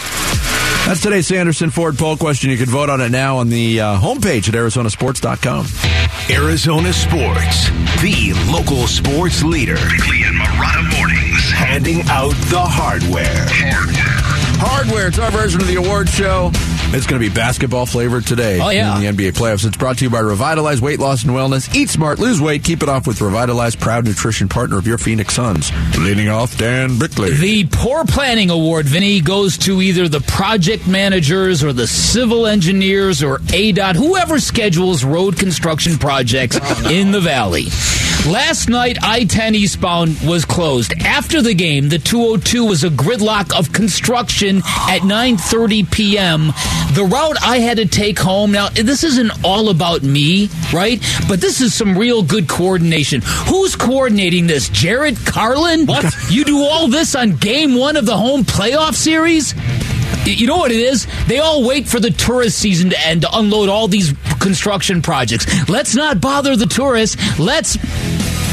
That's 0.87 1.01
today's 1.01 1.27
Sanderson 1.27 1.69
Ford 1.69 1.97
poll 1.97 2.17
question. 2.17 2.49
You 2.49 2.57
can 2.57 2.65
vote 2.69 2.89
on 2.89 3.01
it 3.01 3.09
now 3.11 3.37
on 3.37 3.49
the 3.49 3.79
uh, 3.81 3.99
homepage 3.99 4.47
at 4.49 4.55
arizonasports.com. 4.55 5.67
Arizona 6.29 6.91
Sports, 6.93 7.69
the 8.01 8.33
local 8.51 8.87
sports 8.87 9.43
leader. 9.43 9.75
Bickley 9.75 10.23
and 10.23 10.37
Marotta 10.37 10.81
Mornings. 10.81 10.90
Handing 11.61 12.01
out 12.09 12.31
the 12.49 12.59
hardware. 12.59 13.45
Hardware, 14.63 15.07
it's 15.07 15.17
our 15.19 15.31
version 15.31 15.61
of 15.61 15.67
the 15.67 15.75
award 15.75 16.09
show. 16.09 16.51
It's 16.93 17.07
going 17.07 17.21
to 17.21 17.27
be 17.29 17.33
basketball 17.33 17.85
flavored 17.85 18.27
today 18.27 18.59
Oh, 18.61 18.69
yeah. 18.69 18.99
in 18.99 19.15
the 19.15 19.23
NBA 19.23 19.31
playoffs. 19.31 19.65
It's 19.65 19.77
brought 19.77 19.97
to 19.99 20.03
you 20.03 20.09
by 20.09 20.19
Revitalize 20.19 20.81
Weight 20.81 20.99
Loss 20.99 21.23
and 21.23 21.31
Wellness. 21.31 21.73
Eat 21.73 21.89
smart, 21.89 22.19
lose 22.19 22.41
weight, 22.41 22.63
keep 22.65 22.83
it 22.83 22.89
off 22.89 23.07
with 23.07 23.21
Revitalize, 23.21 23.75
proud 23.77 24.03
nutrition 24.05 24.49
partner 24.49 24.77
of 24.77 24.85
your 24.85 24.97
Phoenix 24.97 25.33
Suns. 25.35 25.71
Leading 25.97 26.27
off, 26.27 26.57
Dan 26.57 26.99
Bickley. 26.99 27.31
The 27.33 27.65
Poor 27.71 28.03
Planning 28.03 28.49
Award, 28.49 28.85
Vinny, 28.87 29.21
goes 29.21 29.57
to 29.59 29.81
either 29.81 30.09
the 30.09 30.19
project 30.21 30.85
managers 30.87 31.63
or 31.63 31.71
the 31.71 31.87
civil 31.87 32.45
engineers 32.45 33.23
or 33.23 33.37
ADOT, 33.39 33.95
whoever 33.95 34.39
schedules 34.39 35.05
road 35.05 35.37
construction 35.39 35.97
projects 35.97 36.59
oh, 36.61 36.89
in 36.91 37.11
the 37.11 37.21
valley. 37.21 37.67
Last 38.29 38.69
night, 38.69 38.99
I 39.01 39.23
10 39.25 39.55
eastbound 39.55 40.15
was 40.21 40.45
closed. 40.45 40.93
After 41.03 41.41
the 41.41 41.55
game, 41.55 41.89
the 41.89 41.97
202 41.97 42.65
was 42.65 42.83
a 42.83 42.89
gridlock 42.89 43.57
of 43.57 43.73
construction 43.73 44.57
at 44.57 44.99
9.30 45.01 45.91
p.m. 45.91 46.47
The 46.93 47.03
route 47.11 47.37
I 47.41 47.57
had 47.57 47.77
to 47.77 47.87
take 47.87 48.19
home, 48.19 48.51
now, 48.51 48.69
this 48.69 49.03
isn't 49.03 49.31
all 49.43 49.69
about 49.69 50.03
me, 50.03 50.49
right? 50.71 51.01
But 51.27 51.41
this 51.41 51.61
is 51.61 51.73
some 51.73 51.97
real 51.97 52.21
good 52.21 52.47
coordination. 52.47 53.21
Who's 53.23 53.75
coordinating 53.75 54.45
this? 54.45 54.69
Jared 54.69 55.17
Carlin? 55.25 55.87
What? 55.87 56.05
You 56.31 56.45
do 56.45 56.59
all 56.61 56.87
this 56.87 57.13
on 57.15 57.35
game 57.35 57.75
one 57.75 57.97
of 57.97 58.05
the 58.05 58.15
home 58.15 58.43
playoff 58.45 58.93
series? 58.93 59.53
You 60.25 60.47
know 60.47 60.57
what 60.57 60.71
it 60.71 60.79
is? 60.79 61.07
They 61.27 61.39
all 61.39 61.67
wait 61.67 61.87
for 61.87 61.99
the 61.99 62.11
tourist 62.11 62.59
season 62.59 62.91
to 62.91 62.99
end 63.07 63.21
to 63.23 63.29
unload 63.33 63.69
all 63.69 63.87
these 63.87 64.13
construction 64.39 65.01
projects. 65.01 65.67
Let's 65.67 65.95
not 65.95 66.21
bother 66.21 66.55
the 66.55 66.67
tourists. 66.67 67.39
Let's. 67.39 67.77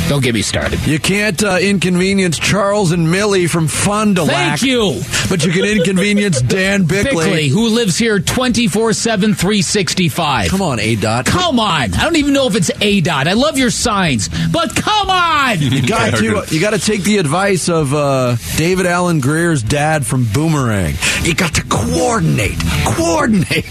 Don't 0.08 0.22
get 0.22 0.32
me 0.32 0.40
started. 0.40 0.86
You 0.86 0.98
can't 0.98 1.42
uh, 1.44 1.58
inconvenience 1.60 2.38
Charles 2.38 2.92
and 2.92 3.10
Millie 3.10 3.46
from 3.46 3.68
Fond 3.68 4.16
du 4.16 4.22
Lac. 4.22 4.58
Thank 4.58 4.62
you. 4.62 5.02
But 5.28 5.44
you 5.44 5.52
can 5.52 5.66
inconvenience 5.66 6.40
Dan 6.40 6.84
Bickley. 6.86 7.24
Bickley, 7.26 7.48
who 7.48 7.68
lives 7.68 7.98
here 7.98 8.18
24 8.18 8.94
7, 8.94 9.34
365. 9.34 10.48
Come 10.48 10.62
on, 10.62 10.80
A 10.80 10.96
dot. 10.96 11.26
Come 11.26 11.60
on. 11.60 11.92
I 11.94 12.04
don't 12.04 12.16
even 12.16 12.32
know 12.32 12.46
if 12.46 12.56
it's 12.56 12.70
A 12.80 13.02
dot. 13.02 13.28
I 13.28 13.34
love 13.34 13.58
your 13.58 13.68
signs, 13.70 14.30
but 14.48 14.74
come 14.74 15.10
on. 15.10 15.60
You 15.60 15.82
got 15.86 16.14
to 16.16 16.44
you 16.48 16.60
got 16.60 16.70
to 16.70 16.78
take 16.78 17.02
the 17.02 17.18
advice 17.18 17.68
of 17.68 17.92
uh, 17.92 18.36
David 18.56 18.86
Alan 18.86 19.20
Grier's 19.20 19.62
dad 19.62 20.06
from 20.06 20.24
Boomerang. 20.32 20.94
You 21.22 21.34
got 21.34 21.54
to 21.56 21.64
coordinate, 21.64 22.58
coordinate. 22.86 23.66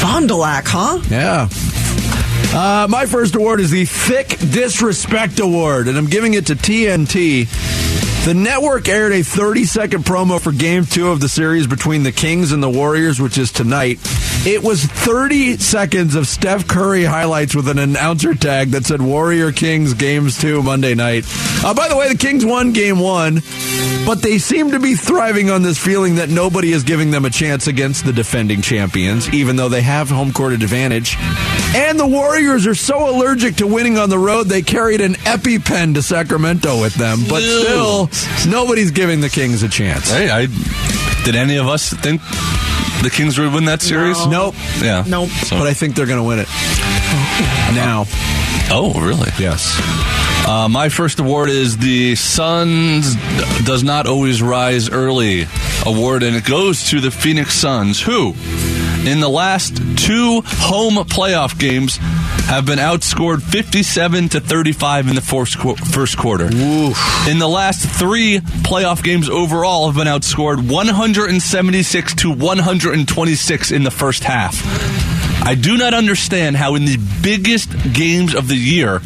Fond 0.00 0.28
du 0.28 0.36
Lac, 0.36 0.66
huh? 0.68 1.00
Yeah. 1.10 1.48
Uh, 2.56 2.86
my 2.88 3.04
first 3.04 3.34
award 3.34 3.58
is 3.58 3.72
the 3.72 3.84
Thick 3.84 4.28
Disrespect 4.38 5.40
Award, 5.40 5.88
and 5.88 5.98
I'm 5.98 6.06
giving 6.06 6.34
it 6.34 6.46
to 6.46 6.54
TNT. 6.54 7.48
The 8.24 8.32
network 8.32 8.88
aired 8.88 9.12
a 9.12 9.22
30 9.22 9.66
second 9.66 10.04
promo 10.06 10.40
for 10.40 10.50
game 10.50 10.86
two 10.86 11.10
of 11.10 11.20
the 11.20 11.28
series 11.28 11.66
between 11.66 12.04
the 12.04 12.10
Kings 12.10 12.52
and 12.52 12.62
the 12.62 12.70
Warriors, 12.70 13.20
which 13.20 13.36
is 13.36 13.52
tonight. 13.52 13.98
It 14.46 14.62
was 14.62 14.82
30 14.82 15.58
seconds 15.58 16.14
of 16.14 16.26
Steph 16.26 16.66
Curry 16.66 17.04
highlights 17.04 17.54
with 17.54 17.68
an 17.68 17.78
announcer 17.78 18.34
tag 18.34 18.70
that 18.70 18.86
said 18.86 19.02
Warrior 19.02 19.52
Kings 19.52 19.92
games 19.92 20.40
two 20.40 20.62
Monday 20.62 20.94
night. 20.94 21.26
Uh, 21.62 21.74
by 21.74 21.88
the 21.88 21.98
way, 21.98 22.08
the 22.08 22.16
Kings 22.16 22.46
won 22.46 22.72
game 22.72 22.98
one, 22.98 23.42
but 24.06 24.22
they 24.22 24.38
seem 24.38 24.70
to 24.70 24.80
be 24.80 24.94
thriving 24.94 25.50
on 25.50 25.62
this 25.62 25.78
feeling 25.78 26.14
that 26.14 26.30
nobody 26.30 26.72
is 26.72 26.82
giving 26.82 27.10
them 27.10 27.26
a 27.26 27.30
chance 27.30 27.66
against 27.66 28.06
the 28.06 28.12
defending 28.12 28.62
champions, 28.62 29.28
even 29.34 29.56
though 29.56 29.68
they 29.68 29.82
have 29.82 30.08
home 30.08 30.32
court 30.32 30.54
advantage. 30.54 31.16
And 31.74 31.98
the 31.98 32.06
Warriors 32.06 32.66
are 32.66 32.74
so 32.74 33.10
allergic 33.10 33.56
to 33.56 33.66
winning 33.66 33.98
on 33.98 34.08
the 34.08 34.18
road, 34.18 34.44
they 34.44 34.62
carried 34.62 35.00
an 35.00 35.14
EpiPen 35.14 35.94
to 35.94 36.02
Sacramento 36.02 36.80
with 36.80 36.94
them. 36.94 37.20
But 37.28 37.42
still, 37.42 38.10
nobody's 38.46 38.90
giving 38.90 39.20
the 39.20 39.28
Kings 39.30 39.62
a 39.62 39.68
chance. 39.68 40.10
Hey, 40.10 40.30
I 40.30 40.46
did 41.24 41.36
any 41.36 41.56
of 41.56 41.66
us 41.68 41.92
think 41.92 42.20
the 43.02 43.10
Kings 43.12 43.38
would 43.38 43.52
win 43.52 43.64
that 43.66 43.82
series? 43.82 44.26
Nope. 44.26 44.54
Yeah. 44.82 45.04
Nope. 45.06 45.28
So- 45.30 45.58
But 45.58 45.66
I 45.66 45.74
think 45.74 45.94
they're 45.94 46.06
going 46.06 46.18
to 46.18 46.24
win 46.24 46.38
it. 46.40 46.48
Now. 47.74 48.04
oh, 48.70 48.92
really? 49.00 49.30
Yes. 49.38 49.78
Uh, 50.46 50.68
my 50.68 50.88
first 50.90 51.18
award 51.20 51.48
is 51.48 51.76
the 51.78 52.14
Suns 52.16 53.14
does 53.64 53.82
not 53.82 54.06
always 54.06 54.42
rise 54.42 54.90
early 54.90 55.46
award, 55.86 56.22
and 56.22 56.36
it 56.36 56.44
goes 56.44 56.90
to 56.90 57.00
the 57.00 57.10
Phoenix 57.10 57.54
Suns, 57.54 58.00
who, 58.00 58.34
in 59.08 59.20
the 59.20 59.28
last 59.28 59.76
two 59.96 60.42
home 60.44 60.94
playoff 61.06 61.58
games, 61.58 61.98
have 62.54 62.66
been 62.66 62.78
outscored 62.78 63.42
57 63.42 64.28
to 64.30 64.40
35 64.40 65.08
in 65.08 65.14
the 65.16 65.20
first, 65.20 65.58
qu- 65.58 65.74
first 65.74 66.16
quarter. 66.16 66.46
In 66.46 67.38
the 67.38 67.48
last 67.48 67.84
three 67.98 68.38
playoff 68.38 69.02
games 69.02 69.28
overall, 69.28 69.86
have 69.86 69.96
been 69.96 70.06
outscored 70.06 70.70
176 70.70 72.14
to 72.14 72.30
126 72.30 73.72
in 73.72 73.82
the 73.82 73.90
first 73.90 74.22
half. 74.24 74.54
I 75.44 75.56
do 75.56 75.76
not 75.76 75.94
understand 75.94 76.56
how 76.56 76.76
in 76.76 76.84
the 76.84 76.98
biggest 77.22 77.70
games 77.92 78.34
of 78.34 78.46
the 78.46 78.56
year 78.56 79.00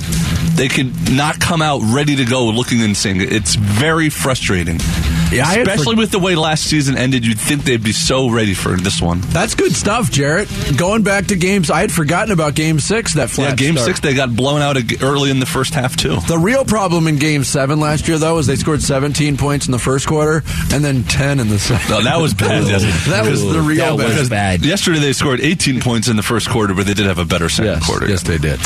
they 0.55 0.69
could 0.69 1.11
not 1.11 1.41
come 1.41 1.63
out 1.63 1.81
ready 1.83 2.17
to 2.17 2.25
go 2.27 2.47
looking 2.47 2.81
insane. 2.81 3.21
It's 3.21 3.55
very 3.55 4.11
frustrating. 4.11 4.79
Yeah, 5.31 5.51
Especially 5.53 5.95
for- 5.95 6.01
with 6.01 6.11
the 6.11 6.19
way 6.19 6.35
last 6.35 6.65
season 6.65 6.97
ended, 6.97 7.27
you'd 7.27 7.39
think 7.39 7.65
they'd 7.65 7.83
be 7.83 7.93
so 7.93 8.31
ready 8.31 8.55
for 8.55 8.77
this 8.77 9.01
one. 9.01 9.21
That's 9.29 9.55
good 9.55 9.75
stuff, 9.77 10.11
Jarrett. 10.11 10.49
Going 10.77 11.03
back 11.03 11.27
to 11.27 11.37
games, 11.37 11.71
I 11.71 11.81
had 11.81 11.93
forgotten 11.93 12.33
about 12.33 12.55
Game 12.55 12.81
Six. 12.81 13.15
That 13.15 13.29
flat 13.31 13.51
Yeah, 13.51 13.55
game 13.57 13.75
start. 13.75 13.87
six, 13.89 14.01
they 14.01 14.15
got 14.15 14.35
blown 14.35 14.63
out 14.63 14.77
early 15.03 15.31
in 15.31 15.39
the 15.39 15.47
first 15.47 15.75
half, 15.75 15.97
too. 15.97 16.17
The 16.29 16.39
real 16.39 16.65
problem 16.65 17.07
in 17.09 17.17
Game 17.17 17.45
Seven 17.45 17.79
last 17.81 18.09
year, 18.09 18.17
though, 18.19 18.39
is 18.39 18.47
they 18.47 18.57
scored 18.57 18.83
17 18.83 19.37
points 19.37 19.67
in 19.67 19.73
the 19.73 19.79
first 19.79 20.07
quarter 20.07 20.43
and 20.73 20.83
then 20.85 21.05
10 21.05 21.41
in 21.41 21.49
the 21.49 21.59
second. 21.59 21.91
No, 21.91 22.03
that 22.03 22.21
was 22.21 22.33
bad. 22.35 22.65
yes. 22.67 23.07
that 23.09 23.27
was 23.27 23.43
the 23.45 23.61
real 23.61 23.97
That 23.99 24.09
was 24.19 24.29
bad. 24.31 24.61
bad. 24.61 24.65
Yesterday 24.67 24.99
they 25.01 25.13
scored 25.13 25.41
18 25.41 25.81
points 25.81 26.09
in 26.09 26.17
the 26.17 26.23
first 26.23 26.49
quarter, 26.49 26.73
but 26.75 26.87
they 26.87 26.95
did 26.95 27.07
have 27.07 27.19
a 27.19 27.25
better 27.25 27.49
second 27.49 27.73
Yes, 27.75 27.87
quarter. 27.87 28.09
yes, 28.09 28.23
they 28.23 28.39
did. 28.39 28.59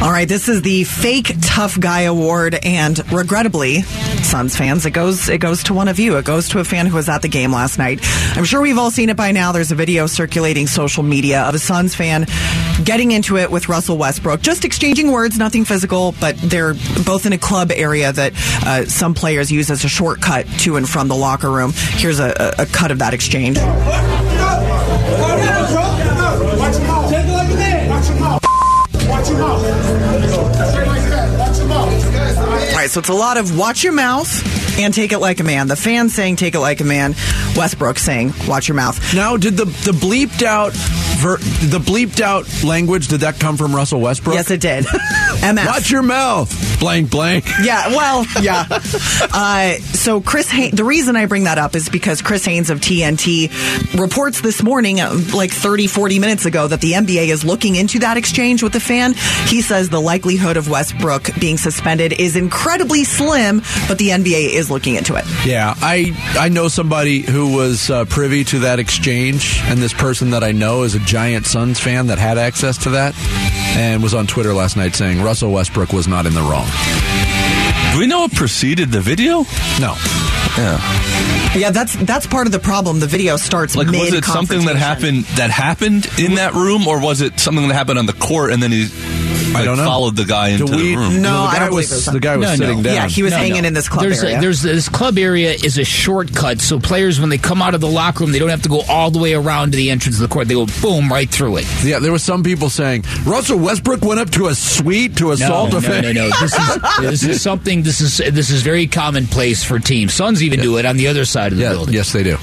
All 0.00 0.10
right, 0.10 0.28
this 0.28 0.48
is 0.48 0.62
the 0.62 0.84
fake 0.84 1.35
tough 1.56 1.80
guy 1.80 2.02
award, 2.02 2.54
and 2.64 3.00
regrettably, 3.10 3.80
Suns 3.80 4.54
fans, 4.54 4.84
it 4.84 4.90
goes 4.90 5.30
it 5.30 5.38
goes 5.38 5.62
to 5.62 5.72
one 5.72 5.88
of 5.88 5.98
you. 5.98 6.18
It 6.18 6.26
goes 6.26 6.50
to 6.50 6.58
a 6.58 6.64
fan 6.64 6.84
who 6.84 6.96
was 6.96 7.08
at 7.08 7.22
the 7.22 7.28
game 7.28 7.50
last 7.50 7.78
night. 7.78 8.00
I'm 8.36 8.44
sure 8.44 8.60
we've 8.60 8.76
all 8.76 8.90
seen 8.90 9.08
it 9.08 9.16
by 9.16 9.32
now. 9.32 9.52
There's 9.52 9.72
a 9.72 9.74
video 9.74 10.06
circulating 10.06 10.66
social 10.66 11.02
media 11.02 11.44
of 11.44 11.54
a 11.54 11.58
Suns 11.58 11.94
fan 11.94 12.26
getting 12.84 13.10
into 13.10 13.38
it 13.38 13.50
with 13.50 13.70
Russell 13.70 13.96
Westbrook, 13.96 14.42
just 14.42 14.66
exchanging 14.66 15.10
words, 15.10 15.38
nothing 15.38 15.64
physical, 15.64 16.14
but 16.20 16.36
they're 16.36 16.74
both 17.06 17.24
in 17.24 17.32
a 17.32 17.38
club 17.38 17.70
area 17.74 18.12
that 18.12 18.34
uh, 18.66 18.84
some 18.84 19.14
players 19.14 19.50
use 19.50 19.70
as 19.70 19.82
a 19.82 19.88
shortcut 19.88 20.46
to 20.58 20.76
and 20.76 20.86
from 20.86 21.08
the 21.08 21.16
locker 21.16 21.50
room. 21.50 21.72
Here's 21.74 22.20
a, 22.20 22.54
a, 22.58 22.66
cut 22.66 22.90
of 22.90 22.98
that 22.98 23.14
exchange. 23.14 23.56
All 23.56 23.64
right, 29.24 29.75
so 32.96 33.00
it's 33.00 33.10
a 33.10 33.12
lot 33.12 33.36
of 33.36 33.58
watch 33.58 33.84
your 33.84 33.92
mouth 33.92 34.26
and 34.78 34.94
take 34.94 35.12
it 35.12 35.18
like 35.18 35.38
a 35.40 35.44
man. 35.44 35.68
The 35.68 35.76
fans 35.76 36.14
saying 36.14 36.36
take 36.36 36.54
it 36.54 36.60
like 36.60 36.80
a 36.80 36.84
man. 36.84 37.14
Westbrook 37.54 37.98
saying 37.98 38.32
watch 38.48 38.68
your 38.68 38.74
mouth. 38.74 39.14
Now, 39.14 39.36
did 39.36 39.58
the 39.58 39.66
the 39.66 39.92
bleeped 39.92 40.42
out 40.42 40.72
ver, 41.16 41.36
the 41.38 41.78
bleeped 41.78 42.20
out 42.20 42.46
language 42.64 43.08
did 43.08 43.20
that 43.20 43.38
come 43.40 43.56
from 43.56 43.74
Russell 43.74 44.00
Westbrook? 44.00 44.34
Yes, 44.34 44.50
it 44.50 44.60
did. 44.60 44.84
MF. 45.36 45.66
Watch 45.66 45.90
your 45.90 46.02
mouth. 46.02 46.50
Blank 46.80 47.10
blank. 47.10 47.46
Yeah, 47.62 47.88
well, 47.88 48.24
yeah. 48.42 48.66
Uh, 48.70 49.72
so 49.94 50.20
Chris, 50.20 50.50
Hay- 50.50 50.70
the 50.70 50.84
reason 50.84 51.16
I 51.16 51.26
bring 51.26 51.44
that 51.44 51.58
up 51.58 51.74
is 51.74 51.88
because 51.88 52.22
Chris 52.22 52.44
Haynes 52.44 52.70
of 52.70 52.80
TNT 52.80 53.50
reports 53.98 54.40
this 54.40 54.62
morning, 54.62 55.00
uh, 55.00 55.18
like 55.34 55.50
30, 55.50 55.86
40 55.86 56.18
minutes 56.18 56.44
ago, 56.46 56.66
that 56.68 56.80
the 56.80 56.92
NBA 56.92 57.28
is 57.28 57.44
looking 57.44 57.76
into 57.76 57.98
that 58.00 58.16
exchange 58.16 58.62
with 58.62 58.72
the 58.72 58.80
fan. 58.80 59.14
He 59.46 59.62
says 59.62 59.88
the 59.88 60.00
likelihood 60.00 60.56
of 60.56 60.68
Westbrook 60.68 61.30
being 61.40 61.56
suspended 61.56 62.12
is 62.12 62.36
incredibly 62.36 63.04
slim, 63.04 63.62
but 63.88 63.98
the 63.98 64.08
NBA 64.10 64.50
is 64.54 64.70
looking 64.70 64.96
into 64.96 65.14
it. 65.16 65.24
Yeah, 65.44 65.74
I 65.78 66.12
I 66.38 66.48
know 66.48 66.68
somebody 66.68 67.20
who 67.20 67.54
was 67.54 67.90
uh, 67.90 68.04
privy 68.06 68.44
to 68.44 68.60
that 68.60 68.78
exchange, 68.78 69.60
and 69.64 69.78
this 69.80 69.92
person 69.94 70.30
that 70.30 70.44
I 70.44 70.52
know 70.52 70.82
is 70.82 70.94
a 70.94 71.00
giant 71.06 71.46
Suns 71.46 71.80
fan 71.80 72.08
that 72.08 72.18
had 72.18 72.36
access 72.36 72.76
to 72.78 72.90
that, 72.90 73.14
and 73.76 74.02
was 74.02 74.12
on 74.12 74.26
Twitter 74.26 74.52
last 74.52 74.76
night 74.76 74.94
saying 74.94 75.22
Russell 75.22 75.52
Westbrook 75.52 75.92
was 75.92 76.06
not 76.08 76.26
in 76.26 76.34
the 76.34 76.42
wrong. 76.42 76.66
Do 77.92 78.00
we 78.00 78.06
know 78.06 78.20
what 78.20 78.34
preceded 78.34 78.90
the 78.90 79.00
video? 79.00 79.44
No, 79.80 79.94
Yeah. 80.58 80.80
Yeah, 81.56 81.70
that's 81.70 81.94
that's 81.96 82.26
part 82.26 82.46
of 82.46 82.52
the 82.52 82.58
problem. 82.58 83.00
The 83.00 83.06
video 83.06 83.38
starts 83.38 83.74
Like, 83.74 83.86
mid 83.86 84.00
was 84.00 84.12
it 84.12 84.24
something 84.24 84.66
that 84.66 84.76
happened 84.76 85.24
that 85.36 85.48
happened 85.50 86.06
in 86.18 86.34
that 86.34 86.52
room, 86.52 86.86
or 86.86 87.00
was 87.00 87.22
it 87.22 87.40
something 87.40 87.66
that 87.68 87.74
happened 87.74 87.98
on 87.98 88.04
the 88.04 88.12
court 88.12 88.52
and 88.52 88.62
then 88.62 88.72
he 88.72 88.88
like, 89.58 89.64
don't 89.64 89.76
know. 89.78 89.84
followed 89.84 90.16
the 90.16 90.24
guy 90.24 90.48
into 90.48 90.66
we- 90.66 90.90
the 90.92 90.96
room? 90.96 91.22
No, 91.22 91.32
the 91.32 91.38
I 91.38 91.58
don't 91.58 91.68
believe 91.70 91.90
was 91.90 91.92
it 91.92 91.94
was 91.96 92.04
the 92.06 92.20
guy 92.20 92.36
was 92.36 92.58
No, 92.60 92.74
no. 92.74 92.82
down. 92.82 92.94
Yeah, 92.94 93.06
he 93.08 93.22
was 93.22 93.32
No, 93.32 93.38
hanging 93.38 93.62
no. 93.62 93.68
in 93.68 93.74
this 93.74 93.88
club 93.88 94.02
there's 94.04 94.22
area. 94.22 94.38
A, 94.38 94.40
there's 94.40 94.62
this 94.62 94.88
club 94.88 95.18
area 95.18 95.52
is 95.52 95.78
a 95.78 95.84
shortcut, 95.84 96.60
so 96.60 96.78
players 96.80 97.20
when 97.20 97.28
they 97.30 97.38
come 97.38 97.60
out 97.62 97.74
of 97.74 97.80
the 97.80 97.88
locker 97.88 98.20
room, 98.24 98.32
they 98.32 98.38
don't 98.38 98.48
have 98.50 98.62
to 98.62 98.68
go 98.68 98.82
all 98.88 99.10
the 99.10 99.18
way 99.18 99.34
around 99.34 99.72
to 99.72 99.76
the 99.76 99.90
entrance 99.90 100.16
of 100.16 100.22
the 100.28 100.32
court. 100.32 100.48
They 100.48 100.54
go 100.54 100.66
boom 100.82 101.10
right 101.10 101.28
through 101.28 101.58
it. 101.58 101.66
Yeah, 101.84 101.98
there 101.98 102.12
was 102.12 102.22
some 102.22 102.42
people 102.42 102.70
saying 102.70 103.04
Russell 103.24 103.58
Westbrook 103.58 104.02
went 104.04 104.20
up 104.20 104.30
to 104.30 104.46
a 104.48 104.54
suite 104.54 105.16
to 105.18 105.32
assault 105.32 105.72
no, 105.72 105.78
a 105.78 105.80
no, 105.80 105.88
fan. 105.88 106.02
no, 106.04 106.12
no. 106.12 106.28
This 106.40 106.54
is 106.58 106.78
this 107.00 107.22
is 107.24 107.42
something. 107.42 107.82
This 107.82 108.00
is 108.00 108.18
this 108.34 108.50
is 108.50 108.62
very 108.62 108.86
commonplace 108.86 109.62
for 109.64 109.78
teams. 109.78 110.14
Suns 110.14 110.42
even 110.42 110.60
do 110.60 110.76
it 110.78 110.86
on 110.86 110.96
the 110.96 111.08
other 111.08 111.24
side 111.24 111.52
of 111.52 111.58
the 111.58 111.64
Yeah, 111.64 111.70
building. 111.72 111.94
yes, 111.94 112.12
they 112.12 112.22
do. 112.22 112.36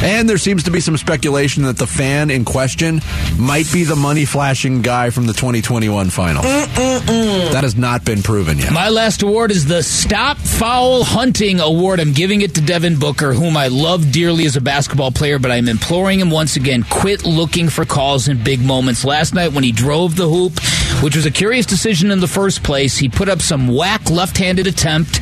And 0.00 0.28
there 0.28 0.38
seems 0.38 0.62
to 0.64 0.70
be 0.70 0.80
some 0.80 0.96
speculation 0.96 1.64
that 1.64 1.76
the 1.76 1.86
fan 1.86 2.30
in 2.30 2.44
question 2.44 3.00
might 3.36 3.70
be 3.72 3.82
the 3.82 3.96
money 3.96 4.24
flashing 4.24 4.80
guy 4.80 5.10
from 5.10 5.26
the 5.26 5.32
2021 5.32 6.10
final. 6.10 6.42
That 6.42 7.60
has 7.62 7.76
not 7.76 8.04
been 8.04 8.22
proven 8.22 8.58
yet. 8.58 8.72
My 8.72 8.90
last 8.90 9.22
award 9.22 9.50
is 9.50 9.66
the 9.66 9.82
Stop 9.82 10.38
Foul 10.38 11.02
Hunting 11.02 11.58
Award. 11.58 11.98
I'm 11.98 12.12
giving 12.12 12.42
it 12.42 12.54
to 12.54 12.60
Devin 12.60 12.98
Booker, 13.00 13.32
whom 13.32 13.56
I 13.56 13.68
love 13.68 14.12
dearly 14.12 14.46
as 14.46 14.54
a 14.54 14.60
basketball 14.60 15.10
player, 15.10 15.40
but 15.40 15.50
I'm 15.50 15.68
imploring 15.68 16.20
him 16.20 16.30
once 16.30 16.54
again 16.54 16.84
quit 16.88 17.24
looking 17.24 17.68
for 17.68 17.84
calls 17.84 18.28
in 18.28 18.42
big 18.44 18.60
moments. 18.60 19.04
Last 19.04 19.34
night, 19.34 19.52
when 19.52 19.64
he 19.64 19.72
drove 19.72 20.14
the 20.14 20.28
hoop, 20.28 20.60
which 21.02 21.16
was 21.16 21.26
a 21.26 21.30
curious 21.30 21.66
decision 21.66 22.12
in 22.12 22.20
the 22.20 22.28
first 22.28 22.62
place, 22.62 22.96
he 22.98 23.08
put 23.08 23.28
up 23.28 23.42
some 23.42 23.66
whack 23.66 24.10
left 24.10 24.38
handed 24.38 24.68
attempt. 24.68 25.20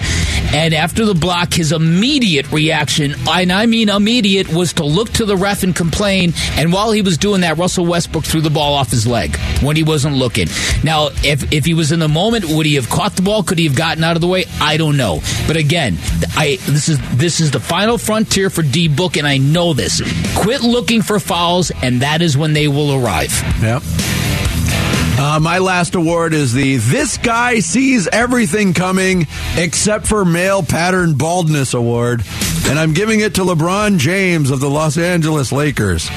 And 0.54 0.74
after 0.74 1.04
the 1.04 1.14
block, 1.14 1.52
his 1.52 1.72
immediate 1.72 2.50
reaction, 2.50 3.14
and 3.28 3.52
I 3.52 3.66
mean 3.66 3.88
immediate, 3.88 4.52
was 4.52 4.72
to 4.74 4.84
look 4.84 5.10
to 5.14 5.24
the 5.24 5.36
ref 5.36 5.62
and 5.62 5.74
complain. 5.74 6.32
And 6.52 6.72
while 6.72 6.92
he 6.92 7.02
was 7.02 7.18
doing 7.18 7.42
that, 7.42 7.58
Russell 7.58 7.86
Westbrook 7.86 8.24
threw 8.24 8.40
the 8.40 8.50
ball 8.50 8.74
off 8.74 8.90
his 8.90 9.06
leg 9.06 9.36
when 9.62 9.76
he 9.76 9.82
wasn't 9.82 10.16
looking. 10.16 10.48
Now, 10.82 11.10
if, 11.22 11.52
if 11.52 11.64
he 11.64 11.74
was 11.74 11.92
in 11.92 11.98
the 11.98 12.08
moment, 12.08 12.46
would 12.46 12.66
he 12.66 12.74
have 12.76 12.88
caught 12.88 13.16
the 13.16 13.22
ball? 13.22 13.42
Could 13.42 13.58
he 13.58 13.64
have 13.64 13.76
gotten 13.76 14.04
out 14.04 14.16
of 14.16 14.20
the 14.20 14.28
way? 14.28 14.44
I 14.60 14.76
don't 14.76 14.96
know. 14.96 15.20
But 15.46 15.56
again, 15.56 15.98
I 16.36 16.58
this 16.66 16.88
is 16.88 16.98
this 17.16 17.40
is 17.40 17.50
the 17.50 17.60
final 17.60 17.98
frontier 17.98 18.50
for 18.50 18.62
D 18.62 18.88
Book, 18.88 19.16
and 19.16 19.26
I 19.26 19.38
know 19.38 19.72
this. 19.72 20.00
Quit 20.36 20.62
looking 20.62 21.02
for 21.02 21.18
fouls, 21.18 21.70
and 21.82 22.02
that 22.02 22.22
is 22.22 22.36
when 22.36 22.52
they 22.52 22.68
will 22.68 22.94
arrive. 22.94 23.32
Yep. 23.60 23.82
Uh, 25.18 25.40
my 25.40 25.58
last 25.58 25.94
award 25.94 26.34
is 26.34 26.52
the 26.52 26.76
This 26.76 27.16
Guy 27.16 27.60
Sees 27.60 28.06
Everything 28.08 28.74
Coming 28.74 29.26
Except 29.56 30.06
for 30.06 30.26
Male 30.26 30.62
Pattern 30.62 31.14
Baldness 31.14 31.72
Award. 31.72 32.22
And 32.68 32.78
I'm 32.78 32.92
giving 32.92 33.20
it 33.20 33.34
to 33.36 33.40
LeBron 33.42 33.96
James 33.98 34.50
of 34.50 34.60
the 34.60 34.68
Los 34.68 34.98
Angeles 34.98 35.52
Lakers. 35.52 36.08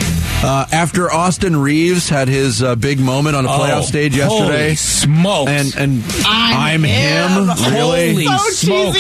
Uh, 0.41 0.65
after 0.73 1.12
Austin 1.12 1.55
Reaves 1.55 2.09
had 2.09 2.27
his 2.27 2.62
uh, 2.62 2.75
big 2.75 2.99
moment 2.99 3.35
on 3.38 3.45
a 3.45 3.49
playoff 3.49 3.79
Oh, 3.79 3.81
stage 3.83 4.15
yesterday. 4.17 4.63
holy 4.63 4.75
smokes. 4.75 5.51
And, 5.51 5.75
and 5.77 6.03
I'm 6.25 6.57
I'm, 6.57 6.83
him. 6.83 7.29
him. 7.47 7.73
Really? 7.73 8.25
Holy 8.25 8.51
smokes. 8.51 8.99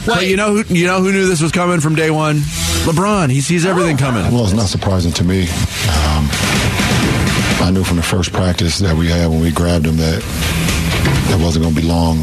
But 0.06 0.26
you 0.26 0.36
know 0.36 0.54
who 0.62 0.74
you 0.74 0.86
know 0.86 1.00
who 1.02 1.12
knew 1.12 1.26
this 1.26 1.42
was 1.42 1.52
coming 1.52 1.78
from 1.80 1.94
day 1.94 2.10
one? 2.10 2.36
LeBron. 2.86 3.30
He 3.30 3.40
sees 3.42 3.66
everything 3.66 3.96
coming. 3.98 4.22
Well, 4.32 4.44
it's 4.44 4.54
not 4.54 4.66
surprising 4.68 5.12
to 5.12 5.24
me. 5.24 5.42
Um, 5.42 5.48
I 7.60 7.70
knew 7.70 7.84
from 7.84 7.96
the 7.98 8.02
first 8.02 8.32
practice 8.32 8.78
that 8.78 8.96
we 8.96 9.06
had 9.08 9.28
when 9.28 9.40
we 9.40 9.50
grabbed 9.52 9.86
him 9.86 9.96
that 9.98 10.22
that 11.28 11.40
wasn't 11.40 11.64
going 11.64 11.74
to 11.74 11.80
be 11.80 11.86
long. 11.86 12.18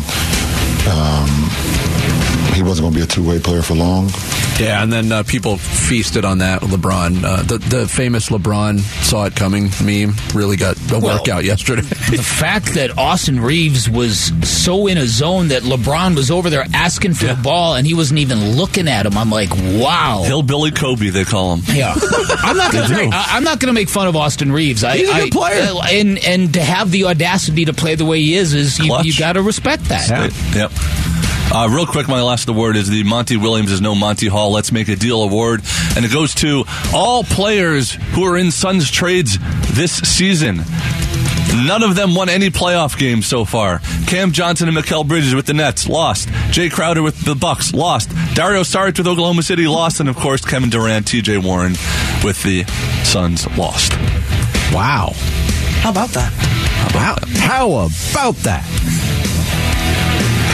Um, 0.90 2.37
he 2.54 2.64
wasn't 2.64 2.84
going 2.86 2.94
to 2.94 3.00
be 3.00 3.04
a 3.04 3.08
two-way 3.08 3.40
player 3.40 3.62
for 3.62 3.76
long. 3.76 4.10
Yeah, 4.60 4.82
and 4.82 4.92
then 4.92 5.12
uh, 5.12 5.24
people 5.24 5.58
feasted 5.58 6.26
on 6.26 6.40
that. 6.40 6.62
LeBron, 6.62 7.24
uh, 7.24 7.44
the 7.44 7.58
the 7.60 7.88
famous 7.88 8.30
LeBron 8.30 8.80
saw 9.04 9.26
it 9.26 9.36
coming 9.36 9.70
meme, 9.84 10.16
really 10.34 10.58
got 10.58 10.78
a 10.92 11.00
Well, 11.00 11.18
workout 11.20 11.44
yesterday. 11.44 11.82
the 12.10 12.18
fact 12.24 12.74
that 12.74 12.98
Austin 12.98 13.40
Reaves 13.40 13.88
was 13.88 14.32
so 14.50 14.88
in 14.88 14.98
a 14.98 15.06
zone 15.06 15.50
that 15.50 15.62
LeBron 15.62 16.16
was 16.16 16.32
over 16.32 16.50
there 16.50 16.66
asking 16.74 17.14
for 17.14 17.28
the 17.28 17.36
ball 17.36 17.76
and 17.76 17.86
he 17.86 17.94
wasn't 17.94 18.20
even 18.20 18.56
looking 18.56 18.88
at 18.88 19.06
him, 19.06 19.16
I'm 19.18 19.30
like, 19.30 19.50
wow. 19.52 20.24
Hillbilly 20.26 20.72
Kobe, 20.72 21.10
they 21.10 21.24
call 21.24 21.58
him. 21.58 21.76
Yeah, 21.76 21.94
I'm 22.40 22.58
not 22.58 22.72
gonna. 22.74 22.90
Make, 22.90 23.14
I- 23.14 23.26
I'm 23.38 23.44
not 23.44 23.60
gonna 23.60 23.74
make 23.74 23.90
fun 23.90 24.08
of 24.08 24.16
Austin 24.16 24.52
Reaves. 24.52 24.84
I, 24.84 24.98
He's 24.98 25.10
a 25.10 25.14
I- 25.14 25.20
good 25.26 25.32
player. 25.34 25.62
uh, 25.70 25.82
and 25.92 26.18
and 26.26 26.54
to 26.56 26.62
have 26.64 26.90
the 26.90 27.06
audacity 27.06 27.66
to 27.66 27.74
play 27.74 27.94
the 27.94 28.06
way 28.06 28.20
he 28.22 28.34
is 28.36 28.56
is 28.56 28.80
you, 28.80 28.86
Clutch. 28.88 29.06
you 29.06 29.14
got 29.18 29.34
to 29.34 29.44
respect 29.44 29.84
that. 29.86 30.10
Yep. 30.56 30.72
Uh, 31.50 31.68
real 31.72 31.86
quick, 31.86 32.08
my 32.08 32.22
last 32.22 32.50
award 32.50 32.76
is 32.76 32.90
the 32.90 33.04
Monty 33.04 33.38
Williams 33.38 33.72
is 33.72 33.80
no 33.82 33.96
Monty 33.96 34.28
Hall. 34.28 34.52
Let's 34.52 34.72
make 34.72 34.90
a 34.90 34.96
deal 34.96 35.24
award, 35.24 35.62
and 35.96 36.04
it 36.06 36.12
goes 36.12 36.36
to 36.36 36.66
all 36.94 37.24
players 37.24 37.94
who 38.12 38.26
are 38.26 38.38
in 38.38 38.52
Suns 38.52 38.92
trades 38.92 39.38
this 39.74 39.94
season. 39.94 40.58
None 41.66 41.82
of 41.84 41.96
them 41.96 42.14
won 42.14 42.28
any 42.30 42.50
playoff 42.50 42.98
games 42.98 43.26
so 43.26 43.46
far. 43.46 43.80
Cam 44.08 44.34
Johnson 44.34 44.68
and 44.68 44.78
Mikal 44.78 45.08
Bridges 45.08 45.34
with 45.34 45.46
the 45.46 45.54
Nets 45.54 45.88
lost. 45.88 46.28
Jay 46.52 46.70
Crowder 46.70 47.02
with 47.02 47.22
the 47.22 47.34
Bucks 47.34 47.74
lost. 47.74 48.10
Dario 48.36 48.62
Saric 48.62 48.98
with 48.98 49.08
Oklahoma 49.08 49.42
City 49.42 49.68
lost, 49.68 50.02
and 50.02 50.10
of 50.10 50.18
course 50.18 50.44
Kevin 50.46 50.70
Durant, 50.70 51.08
T.J. 51.08 51.38
Warren 51.40 51.72
with 52.24 52.44
the 52.44 52.66
Suns 53.06 53.48
lost. 53.58 53.94
wow, 54.74 55.14
How 55.82 55.92
about 55.92 56.10
that? 56.10 56.34
wow, 56.94 57.16
how 57.40 57.70
about 58.12 58.36
that? 58.44 58.66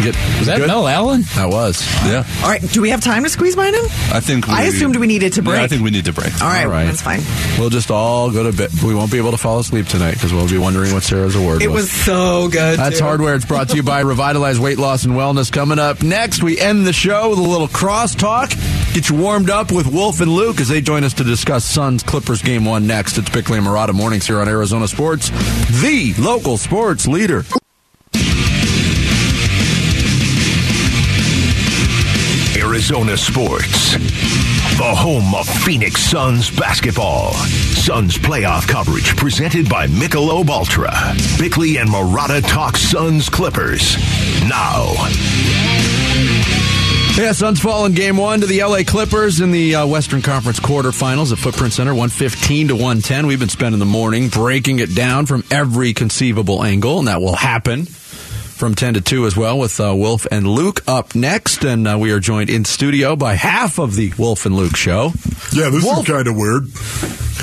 You 0.04 0.12
get- 0.12 0.38
Was 0.40 0.48
that 0.48 0.58
good? 0.58 0.68
Mel 0.68 0.88
Allen? 0.88 1.24
That 1.36 1.50
was. 1.50 1.86
Yeah, 2.06 2.24
All 2.44 2.50
right. 2.50 2.62
Do 2.62 2.82
we 2.82 2.90
have 2.90 3.02
time 3.02 3.24
to 3.24 3.30
squeeze 3.30 3.56
mine 3.56 3.74
in? 3.74 3.86
I 4.12 4.20
think. 4.20 4.50
I 4.50 4.64
assumed 4.64 4.96
we 4.98 5.08
needed 5.08 5.34
to 5.34 5.42
break. 5.42 5.58
Yeah, 5.58 5.64
I 5.64 5.68
think 5.68 5.84
we 5.84 5.92
need 5.92 6.06
to 6.06 6.14
break. 6.14 6.34
All 6.42 6.48
right, 6.48 6.66
All 6.66 6.70
right. 6.72 6.86
that's 6.86 7.02
fine. 7.02 7.22
We'll 7.60 7.70
just 7.70 7.90
all 7.92 8.32
go 8.32 8.44
to 8.44 8.56
bed. 8.56 8.72
We 8.84 8.94
won't 8.96 9.12
be 9.12 9.18
able 9.18 9.32
to 9.32 9.38
fall 9.38 9.60
asleep 9.60 9.88
tonight 9.88 10.14
because 10.16 10.34
we'll 10.34 10.50
be 10.50 10.58
wondering 10.58 10.94
what 10.94 11.04
Sarah's 11.04 11.36
award 11.36 11.62
It 11.62 11.68
was. 11.70 11.84
was 11.84 11.92
so 11.92 12.48
good. 12.50 12.78
That's 12.80 13.00
too. 13.00 13.04
Hardware. 13.06 13.36
It's 13.36 13.46
brought 13.46 13.70
to 13.70 13.76
you 13.76 13.84
by 13.84 14.00
Revitalize 14.14 14.60
Weight 14.60 14.78
Loss 14.78 15.06
and 15.06 15.14
Wellness. 15.14 15.52
Coming 15.52 15.80
up 15.80 16.04
next, 16.04 16.44
we 16.44 16.60
end 16.60 16.86
the 16.86 16.94
show 16.94 17.30
with 17.30 17.40
a 17.40 17.42
little 17.42 17.68
crosstalk. 17.68 18.50
Get 18.94 19.10
you 19.10 19.16
warmed 19.16 19.50
up 19.50 19.72
with 19.72 19.88
Wolf 19.88 20.20
and 20.22 20.32
Luke 20.32 20.60
as 20.60 20.68
they 20.68 20.82
join 20.82 21.04
us 21.04 21.14
to 21.14 21.24
discuss 21.24 21.66
Suns 21.66 22.04
Clippers 22.04 22.42
game 22.42 22.66
one 22.66 22.86
next. 22.88 23.18
It's 23.18 23.30
Bickley 23.30 23.58
and 23.58 23.66
Marotta 23.66 23.94
mornings 23.94 24.28
here 24.28 24.40
on 24.40 24.48
Arizona 24.48 24.88
Sports, 24.88 25.30
the 25.82 26.14
local 26.20 26.58
sports 26.58 27.08
leader. 27.08 27.44
Arizona 32.84 33.16
Sports. 33.16 33.94
The 33.94 34.94
home 34.94 35.34
of 35.34 35.48
Phoenix 35.48 36.02
Suns 36.02 36.52
basketball. 36.52 37.32
Suns 37.32 38.18
playoff 38.18 38.68
coverage 38.68 39.16
presented 39.16 39.70
by 39.70 39.88
Michelob 39.88 40.50
Ultra. 40.50 40.92
Bickley 41.40 41.78
and 41.78 41.90
Marotta 41.90 42.46
talk 42.46 42.76
Suns 42.76 43.30
Clippers. 43.30 43.96
Now. 44.50 44.92
Yeah, 47.16 47.32
Suns 47.32 47.62
fall 47.62 47.86
in 47.86 47.94
game 47.94 48.18
one 48.18 48.42
to 48.42 48.48
the 48.48 48.62
LA 48.62 48.84
Clippers 48.86 49.40
in 49.40 49.52
the 49.52 49.76
uh, 49.76 49.88
Western 49.88 50.22
Conference 50.22 50.60
quarterfinals 50.60 51.32
at 51.32 51.38
Footprint 51.38 51.72
Center, 51.72 51.92
115 51.92 52.68
to 52.68 52.74
110. 52.74 53.28
We've 53.28 53.40
been 53.40 53.48
spending 53.48 53.80
the 53.80 53.86
morning 53.86 54.28
breaking 54.28 54.80
it 54.80 54.94
down 54.94 55.26
from 55.26 55.46
every 55.50 55.94
conceivable 55.94 56.62
angle, 56.62 57.00
and 57.00 57.08
that 57.08 57.22
will 57.22 57.38
happen 57.38 57.88
from 58.54 58.76
10 58.76 58.96
to 58.96 59.02
2 59.02 59.26
as 59.26 59.36
well 59.36 59.58
with 59.60 59.80
uh, 59.80 59.94
Wolf 59.96 60.26
and 60.32 60.48
Luke 60.48 60.82
up 60.88 61.16
next. 61.16 61.64
And 61.66 61.88
uh, 61.88 61.98
we 62.00 62.12
are 62.12 62.20
joined 62.20 62.50
in 62.50 62.66
studio 62.66 63.16
by 63.16 63.34
half 63.34 63.80
of 63.80 63.96
the 63.96 64.14
Wolf 64.18 64.46
and 64.46 64.56
Luke 64.56 64.76
show. 64.76 65.12
Yeah, 65.54 65.70
this 65.70 65.84
Wolf- 65.84 66.08
is 66.08 66.14
kind 66.14 66.28
of 66.28 66.36
weird. 66.36 66.68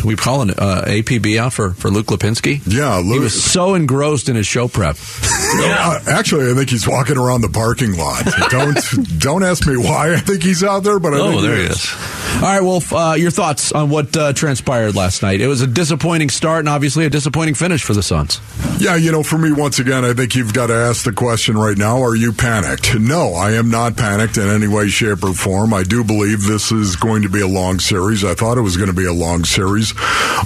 We 0.04 0.16
calling 0.16 0.50
uh, 0.50 0.84
APB 0.86 1.36
out 1.38 1.52
for, 1.52 1.70
for 1.72 1.90
Luke 1.90 2.06
Lapinski? 2.06 2.60
Yeah, 2.66 2.96
Luke. 2.96 3.14
He 3.14 3.18
was 3.20 3.42
so 3.42 3.74
engrossed 3.74 4.28
in 4.28 4.36
his 4.36 4.46
show 4.46 4.68
prep. 4.68 4.96
Uh, 5.52 5.98
actually, 6.06 6.48
I 6.48 6.54
think 6.54 6.70
he's 6.70 6.86
walking 6.86 7.16
around 7.18 7.40
the 7.40 7.48
parking 7.48 7.96
lot. 7.98 8.22
don't 8.50 8.78
don't 9.18 9.42
ask 9.42 9.66
me 9.66 9.76
why 9.76 10.14
I 10.14 10.18
think 10.18 10.44
he's 10.44 10.62
out 10.62 10.84
there, 10.84 11.00
but 11.00 11.12
I 11.12 11.18
Oh, 11.18 11.30
think 11.30 11.42
there 11.42 11.56
he 11.56 11.62
he 11.62 11.66
is. 11.66 11.76
is. 11.76 11.94
All 12.36 12.40
right, 12.42 12.60
Wolf, 12.60 12.92
uh, 12.92 13.14
your 13.18 13.32
thoughts 13.32 13.72
on 13.72 13.90
what 13.90 14.16
uh, 14.16 14.32
transpired 14.32 14.94
last 14.94 15.22
night? 15.22 15.40
It 15.40 15.48
was 15.48 15.60
a 15.60 15.66
disappointing 15.66 16.30
start 16.30 16.60
and 16.60 16.68
obviously 16.68 17.04
a 17.04 17.10
disappointing 17.10 17.54
finish 17.54 17.82
for 17.82 17.94
the 17.94 18.02
Suns. 18.02 18.40
Yeah, 18.78 18.94
you 18.94 19.10
know, 19.10 19.24
for 19.24 19.38
me, 19.38 19.50
once 19.50 19.80
again, 19.80 20.04
I 20.04 20.12
think 20.12 20.36
you've 20.36 20.54
got 20.54 20.68
to 20.68 20.74
ask 20.74 21.02
the 21.04 21.12
question 21.12 21.58
right 21.58 21.76
now 21.76 22.00
are 22.00 22.14
you 22.14 22.32
panicked? 22.32 22.96
No, 23.00 23.34
I 23.34 23.50
am 23.54 23.70
not 23.70 23.96
panicked 23.96 24.36
in 24.38 24.48
any 24.48 24.68
way, 24.68 24.86
shape, 24.86 25.24
or 25.24 25.32
form. 25.34 25.74
I 25.74 25.82
do 25.82 26.04
believe 26.04 26.44
this 26.46 26.70
is 26.70 26.94
going 26.94 27.22
to 27.22 27.28
be 27.28 27.40
a 27.40 27.48
long 27.48 27.80
series. 27.80 28.24
I 28.24 28.34
thought 28.34 28.56
it 28.56 28.62
was 28.62 28.76
going 28.76 28.88
to 28.90 28.96
be 28.96 29.06
a 29.06 29.12
long 29.12 29.44
series 29.44 29.79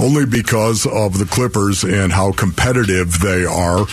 only 0.01 0.27
because 0.27 0.87
of 0.87 1.19
the 1.19 1.27
Clippers 1.27 1.85
and 1.85 2.13
how 2.13 2.33
competitive 2.33 3.21
they 3.21 3.45
are 3.45 3.87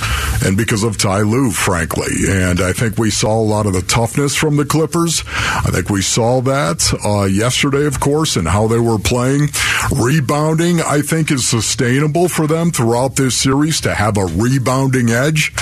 and 0.43 0.57
because 0.57 0.83
of 0.83 0.97
Ty 0.97 1.21
Lue, 1.21 1.51
frankly. 1.51 2.11
And 2.27 2.61
I 2.61 2.73
think 2.73 2.97
we 2.97 3.09
saw 3.09 3.39
a 3.39 3.43
lot 3.43 3.65
of 3.65 3.73
the 3.73 3.81
toughness 3.81 4.35
from 4.35 4.57
the 4.57 4.65
Clippers. 4.65 5.23
I 5.27 5.69
think 5.71 5.89
we 5.89 6.01
saw 6.01 6.41
that 6.41 6.93
uh, 7.05 7.25
yesterday, 7.25 7.85
of 7.85 7.99
course, 7.99 8.35
and 8.35 8.47
how 8.47 8.67
they 8.67 8.79
were 8.79 8.99
playing. 8.99 9.49
Rebounding, 9.91 10.81
I 10.81 11.01
think, 11.01 11.31
is 11.31 11.47
sustainable 11.47 12.27
for 12.27 12.47
them 12.47 12.71
throughout 12.71 13.15
this 13.15 13.35
series 13.35 13.81
to 13.81 13.93
have 13.93 14.17
a 14.17 14.25
rebounding 14.25 15.09
edge. 15.09 15.53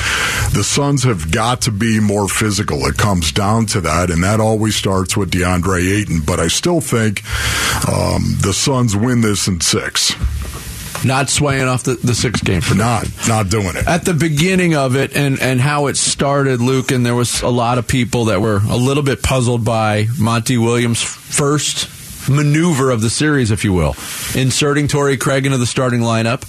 The 0.53 0.63
Suns 0.63 1.03
have 1.03 1.31
got 1.31 1.61
to 1.61 1.71
be 1.71 1.99
more 1.99 2.27
physical. 2.27 2.85
It 2.87 2.97
comes 2.97 3.31
down 3.31 3.67
to 3.67 3.81
that, 3.81 4.09
and 4.09 4.23
that 4.23 4.39
always 4.39 4.75
starts 4.75 5.15
with 5.15 5.31
DeAndre 5.31 5.99
Ayton. 5.99 6.21
But 6.25 6.39
I 6.39 6.47
still 6.47 6.81
think 6.81 7.23
um, 7.87 8.35
the 8.41 8.53
Suns 8.53 8.95
win 8.95 9.21
this 9.21 9.47
in 9.47 9.61
six. 9.69 10.15
Not 11.05 11.29
swaying 11.29 11.67
off 11.67 11.83
the, 11.83 11.93
the 11.93 12.13
six 12.13 12.41
game 12.41 12.59
for 12.59 12.75
Not, 12.75 13.07
not 13.27 13.49
doing 13.49 13.75
it. 13.75 13.87
At 13.87 14.03
the 14.03 14.13
beginning 14.13 14.75
of 14.75 14.97
it 14.97 15.15
and, 15.15 15.39
and 15.39 15.61
how 15.61 15.87
it 15.87 15.95
started, 15.95 16.59
Luke, 16.59 16.91
and 16.91 17.05
there 17.05 17.15
was 17.15 17.41
a 17.41 17.47
lot 17.47 17.77
of 17.77 17.87
people 17.87 18.25
that 18.25 18.41
were 18.41 18.57
a 18.57 18.75
little 18.75 19.03
bit 19.03 19.21
puzzled 19.23 19.63
by 19.63 20.07
Monty 20.19 20.57
Williams' 20.57 21.01
first 21.01 21.87
maneuver 22.29 22.91
of 22.91 23.01
the 23.01 23.09
series, 23.09 23.51
if 23.51 23.63
you 23.63 23.71
will, 23.71 23.95
inserting 24.35 24.87
Torrey 24.87 25.17
Craig 25.17 25.45
into 25.45 25.57
the 25.57 25.65
starting 25.65 26.01
lineup, 26.01 26.43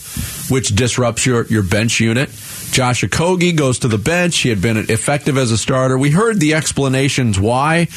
which 0.51 0.75
disrupts 0.75 1.25
your, 1.25 1.47
your 1.47 1.63
bench 1.63 2.01
unit. 2.01 2.29
Josh 2.71 3.03
Okogie 3.03 3.57
goes 3.57 3.81
to 3.81 3.89
the 3.89 3.99
bench. 3.99 4.39
He 4.39 4.49
had 4.49 4.61
been 4.63 4.77
effective 4.77 5.37
as 5.37 5.51
a 5.51 5.59
starter. 5.59 5.97
We 5.97 6.11
heard 6.11 6.41
the 6.41 6.55
explanations 6.55 7.39
why, 7.39 7.89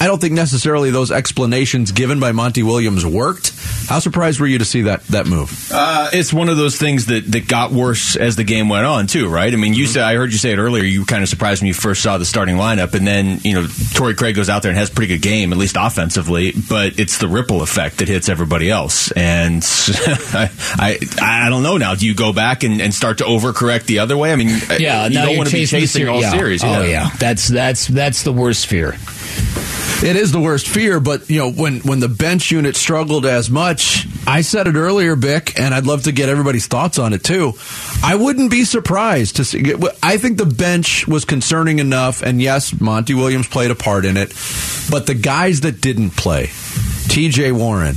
I 0.00 0.06
don't 0.06 0.18
think 0.18 0.32
necessarily 0.32 0.90
those 0.90 1.10
explanations 1.10 1.92
given 1.92 2.20
by 2.20 2.32
Monty 2.32 2.62
Williams 2.62 3.04
worked. 3.04 3.52
How 3.86 3.98
surprised 3.98 4.40
were 4.40 4.46
you 4.46 4.56
to 4.58 4.64
see 4.64 4.82
that 4.82 5.02
that 5.08 5.26
move? 5.26 5.70
Uh, 5.70 6.08
it's 6.12 6.32
one 6.32 6.48
of 6.48 6.56
those 6.56 6.78
things 6.78 7.06
that, 7.06 7.30
that 7.32 7.46
got 7.46 7.70
worse 7.70 8.16
as 8.16 8.34
the 8.36 8.44
game 8.44 8.70
went 8.70 8.86
on, 8.86 9.06
too, 9.06 9.28
right? 9.28 9.52
I 9.52 9.56
mean, 9.56 9.74
you 9.74 9.86
said 9.86 10.04
I 10.04 10.14
heard 10.14 10.32
you 10.32 10.38
say 10.38 10.52
it 10.52 10.58
earlier. 10.58 10.84
You 10.84 11.00
were 11.00 11.06
kind 11.06 11.22
of 11.22 11.28
surprised 11.28 11.60
when 11.60 11.68
you 11.68 11.74
first 11.74 12.02
saw 12.02 12.16
the 12.16 12.24
starting 12.24 12.56
lineup, 12.56 12.94
and 12.94 13.06
then 13.06 13.40
you 13.42 13.52
know 13.52 13.66
Torrey 13.92 14.14
Craig 14.14 14.36
goes 14.36 14.48
out 14.48 14.62
there 14.62 14.70
and 14.70 14.78
has 14.78 14.88
a 14.88 14.92
pretty 14.94 15.14
good 15.14 15.22
game, 15.22 15.52
at 15.52 15.58
least 15.58 15.76
offensively. 15.78 16.52
But 16.52 16.98
it's 16.98 17.18
the 17.18 17.28
ripple 17.28 17.60
effect 17.60 17.98
that 17.98 18.08
hits 18.08 18.30
everybody 18.30 18.70
else, 18.70 19.10
and 19.12 19.62
I, 19.66 20.50
I 20.78 20.98
I 21.20 21.48
don't 21.50 21.62
know 21.62 21.76
now. 21.76 21.94
Do 21.94 22.06
you 22.06 22.14
go 22.14 22.32
back 22.32 22.62
and, 22.62 22.80
and 22.80 22.94
start 22.94 23.18
to 23.18 23.24
overcorrect 23.24 23.84
the 23.84 23.98
other 23.98 24.16
way? 24.16 24.32
I 24.32 24.36
mean, 24.36 24.48
Yeah, 24.78 25.08
you 25.08 25.14
don't 25.14 25.36
want 25.36 25.50
to 25.50 25.56
be 25.56 25.66
chasing 25.66 25.80
the 25.80 25.86
chasing 25.86 26.08
all 26.08 26.20
yeah. 26.20 26.30
series. 26.30 26.64
Oh 26.64 26.82
yeah, 26.82 27.10
that's 27.18 27.48
that's 27.48 27.86
that's 27.86 28.22
the 28.22 28.32
worst 28.32 28.66
fear. 28.66 28.96
It 30.02 30.16
is 30.16 30.32
the 30.32 30.40
worst 30.40 30.66
fear, 30.66 30.98
but 30.98 31.28
you 31.28 31.38
know 31.38 31.50
when 31.50 31.80
when 31.80 32.00
the 32.00 32.08
bench 32.08 32.50
unit 32.50 32.74
struggled 32.74 33.26
as 33.26 33.50
much, 33.50 34.06
I 34.26 34.40
said 34.40 34.66
it 34.66 34.74
earlier, 34.74 35.14
Bick, 35.14 35.60
and 35.60 35.74
I'd 35.74 35.86
love 35.86 36.04
to 36.04 36.12
get 36.12 36.30
everybody's 36.30 36.66
thoughts 36.66 36.98
on 36.98 37.12
it 37.12 37.22
too. 37.22 37.52
I 38.02 38.14
wouldn't 38.14 38.50
be 38.50 38.64
surprised 38.64 39.36
to 39.36 39.44
see. 39.44 39.74
I 40.02 40.16
think 40.16 40.38
the 40.38 40.46
bench 40.46 41.06
was 41.06 41.26
concerning 41.26 41.80
enough, 41.80 42.22
and 42.22 42.40
yes, 42.40 42.80
Monty 42.80 43.12
Williams 43.12 43.48
played 43.48 43.70
a 43.70 43.74
part 43.74 44.06
in 44.06 44.16
it, 44.16 44.30
but 44.90 45.06
the 45.06 45.14
guys 45.14 45.60
that 45.62 45.82
didn't 45.82 46.10
play, 46.10 46.48
T.J. 47.08 47.52
Warren. 47.52 47.96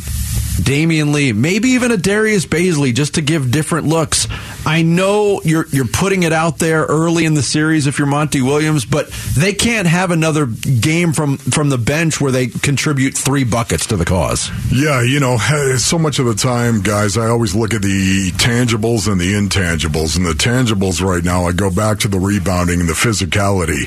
Damian 0.61 1.11
Lee, 1.11 1.33
maybe 1.33 1.69
even 1.69 1.91
a 1.91 1.97
Darius 1.97 2.45
Bazley, 2.45 2.93
just 2.93 3.15
to 3.15 3.21
give 3.21 3.51
different 3.51 3.87
looks. 3.87 4.27
I 4.65 4.81
know 4.81 5.41
you're 5.43 5.67
you're 5.69 5.87
putting 5.87 6.23
it 6.23 6.33
out 6.33 6.59
there 6.59 6.83
early 6.85 7.25
in 7.25 7.33
the 7.33 7.43
series 7.43 7.87
if 7.87 7.99
you're 7.99 8.07
Monty 8.07 8.41
Williams, 8.41 8.85
but 8.85 9.09
they 9.35 9.53
can't 9.53 9.87
have 9.87 10.11
another 10.11 10.45
game 10.45 11.13
from 11.13 11.37
from 11.37 11.69
the 11.69 11.77
bench 11.77 12.21
where 12.21 12.31
they 12.31 12.47
contribute 12.47 13.15
three 13.15 13.43
buckets 13.43 13.87
to 13.87 13.97
the 13.97 14.05
cause. 14.05 14.49
Yeah, 14.71 15.01
you 15.01 15.19
know, 15.19 15.37
so 15.77 15.99
much 15.99 16.19
of 16.19 16.25
the 16.25 16.35
time, 16.35 16.81
guys, 16.81 17.17
I 17.17 17.27
always 17.27 17.55
look 17.55 17.73
at 17.73 17.81
the 17.81 18.31
tangibles 18.37 19.11
and 19.11 19.19
the 19.19 19.33
intangibles. 19.33 20.17
And 20.17 20.25
the 20.25 20.31
tangibles 20.31 21.01
right 21.01 21.23
now, 21.23 21.45
I 21.45 21.51
go 21.51 21.69
back 21.69 21.99
to 21.99 22.07
the 22.07 22.19
rebounding 22.19 22.79
and 22.79 22.89
the 22.89 22.93
physicality 22.93 23.85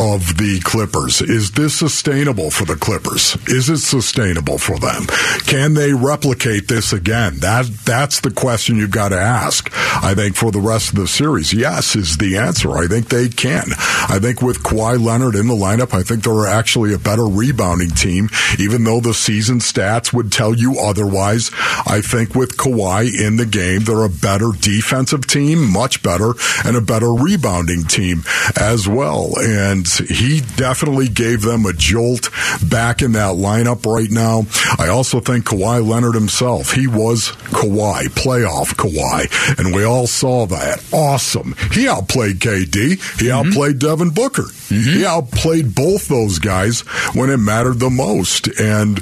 of 0.00 0.36
the 0.38 0.60
Clippers. 0.64 1.20
Is 1.20 1.52
this 1.52 1.78
sustainable 1.78 2.50
for 2.50 2.64
the 2.64 2.76
Clippers? 2.76 3.36
Is 3.48 3.68
it 3.68 3.78
sustainable 3.78 4.58
for 4.58 4.78
them? 4.78 5.04
Can 5.46 5.74
they 5.74 5.92
replicate 6.04 6.68
this 6.68 6.92
again? 6.92 7.38
That 7.38 7.66
that's 7.84 8.20
the 8.20 8.30
question 8.30 8.76
you've 8.76 8.90
got 8.90 9.10
to 9.10 9.18
ask. 9.18 9.70
I 10.02 10.14
think 10.14 10.36
for 10.36 10.52
the 10.52 10.60
rest 10.60 10.90
of 10.90 10.96
the 10.96 11.08
series, 11.08 11.52
yes 11.52 11.96
is 11.96 12.16
the 12.16 12.36
answer. 12.36 12.76
I 12.76 12.86
think 12.86 13.08
they 13.08 13.28
can. 13.28 13.64
I 14.08 14.18
think 14.20 14.42
with 14.42 14.62
Kawhi 14.62 15.02
Leonard 15.02 15.34
in 15.34 15.46
the 15.46 15.54
lineup, 15.54 15.94
I 15.94 16.02
think 16.02 16.24
they're 16.24 16.46
actually 16.46 16.92
a 16.92 16.98
better 16.98 17.24
rebounding 17.24 17.90
team, 17.90 18.28
even 18.58 18.84
though 18.84 19.00
the 19.00 19.14
season 19.14 19.58
stats 19.58 20.12
would 20.12 20.30
tell 20.30 20.54
you 20.54 20.78
otherwise. 20.78 21.50
I 21.86 22.00
think 22.00 22.34
with 22.34 22.56
Kawhi 22.56 23.08
in 23.20 23.36
the 23.36 23.46
game, 23.46 23.84
they're 23.84 24.04
a 24.04 24.08
better 24.08 24.50
defensive 24.60 25.26
team, 25.26 25.72
much 25.72 26.02
better, 26.02 26.34
and 26.64 26.76
a 26.76 26.80
better 26.80 27.12
rebounding 27.12 27.84
team 27.84 28.22
as 28.60 28.88
well. 28.88 29.32
And 29.38 29.86
he 29.88 30.40
definitely 30.56 31.08
gave 31.08 31.42
them 31.42 31.64
a 31.66 31.72
jolt 31.72 32.30
back 32.68 33.02
in 33.02 33.12
that 33.12 33.36
lineup 33.36 33.86
right 33.86 34.10
now. 34.10 34.46
I 34.78 34.88
also 34.88 35.20
think 35.20 35.46
Kawhi 35.46 35.86
Leonard 35.86 35.93
himself, 36.02 36.72
he 36.72 36.86
was 36.86 37.30
Kawhi, 37.52 38.06
playoff 38.06 38.74
Kawhi, 38.74 39.58
and 39.58 39.74
we 39.74 39.84
all 39.84 40.06
saw 40.06 40.46
that. 40.46 40.84
Awesome. 40.92 41.54
He 41.72 41.88
outplayed 41.88 42.40
KD. 42.40 42.74
He 42.74 42.96
mm-hmm. 42.96 43.30
outplayed 43.30 43.78
Devin 43.78 44.10
Booker. 44.10 44.42
Mm-hmm. 44.42 44.98
He 44.98 45.06
outplayed 45.06 45.74
both 45.74 46.08
those 46.08 46.38
guys 46.38 46.80
when 47.14 47.30
it 47.30 47.38
mattered 47.38 47.78
the 47.78 47.90
most. 47.90 48.48
And, 48.58 49.00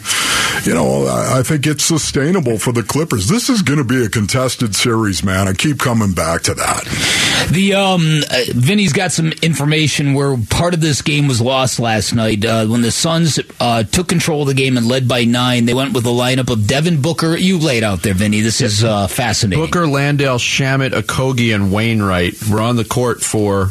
you 0.64 0.74
know, 0.74 1.06
I, 1.06 1.40
I 1.40 1.42
think 1.42 1.66
it's 1.66 1.84
sustainable 1.84 2.58
for 2.58 2.72
the 2.72 2.82
Clippers. 2.82 3.28
This 3.28 3.48
is 3.48 3.62
going 3.62 3.78
to 3.78 3.84
be 3.84 4.04
a 4.04 4.08
contested 4.08 4.74
series, 4.74 5.24
man. 5.24 5.48
I 5.48 5.52
keep 5.52 5.78
coming 5.78 6.12
back 6.12 6.42
to 6.42 6.54
that. 6.54 7.48
The 7.50 7.74
um, 7.74 8.22
uh, 8.30 8.44
Vinny's 8.54 8.92
got 8.92 9.12
some 9.12 9.32
information 9.42 10.14
where 10.14 10.36
part 10.50 10.74
of 10.74 10.80
this 10.80 11.02
game 11.02 11.26
was 11.26 11.40
lost 11.40 11.80
last 11.80 12.14
night 12.14 12.44
uh, 12.44 12.66
when 12.66 12.82
the 12.82 12.90
Suns 12.90 13.40
uh, 13.60 13.82
took 13.82 14.08
control 14.08 14.42
of 14.42 14.48
the 14.48 14.54
game 14.54 14.76
and 14.76 14.86
led 14.86 15.08
by 15.08 15.24
nine. 15.24 15.66
They 15.66 15.74
went 15.74 15.94
with 15.94 16.06
a 16.06 16.10
lineup 16.10 16.50
of 16.50 16.66
Devin 16.66 17.02
Booker. 17.02 17.36
You 17.36 17.58
laid 17.58 17.82
out 17.82 18.02
there, 18.02 18.14
Vinny. 18.14 18.40
This 18.40 18.60
is 18.60 18.84
uh, 18.84 19.08
fascinating. 19.08 19.64
Booker, 19.64 19.86
Landale, 19.86 20.38
Shamet, 20.38 20.90
Okogie, 20.90 21.54
and 21.54 21.72
Wainwright 21.72 22.34
were 22.48 22.60
on 22.60 22.76
the 22.76 22.84
court 22.84 23.22
for 23.22 23.66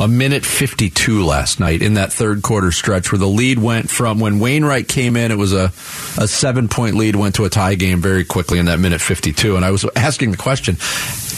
a 0.00 0.08
minute 0.08 0.46
52 0.46 1.24
last 1.26 1.60
night 1.60 1.82
in 1.82 1.94
that 1.94 2.10
third 2.10 2.42
quarter 2.42 2.72
stretch 2.72 3.12
where 3.12 3.18
the 3.18 3.26
lead 3.28 3.58
went 3.58 3.90
from 3.90 4.18
when 4.18 4.38
Wainwright 4.40 4.88
came 4.88 5.14
in, 5.14 5.30
it 5.30 5.36
was 5.36 5.52
a, 5.52 5.66
a 6.18 6.26
seven 6.26 6.68
point 6.68 6.96
lead, 6.96 7.16
went 7.16 7.34
to 7.34 7.44
a 7.44 7.50
tie 7.50 7.74
game 7.74 8.00
very 8.00 8.24
quickly 8.24 8.58
in 8.58 8.64
that 8.66 8.78
minute 8.80 9.02
52. 9.02 9.56
And 9.56 9.64
I 9.64 9.70
was 9.70 9.84
asking 9.94 10.30
the 10.30 10.38
question, 10.38 10.78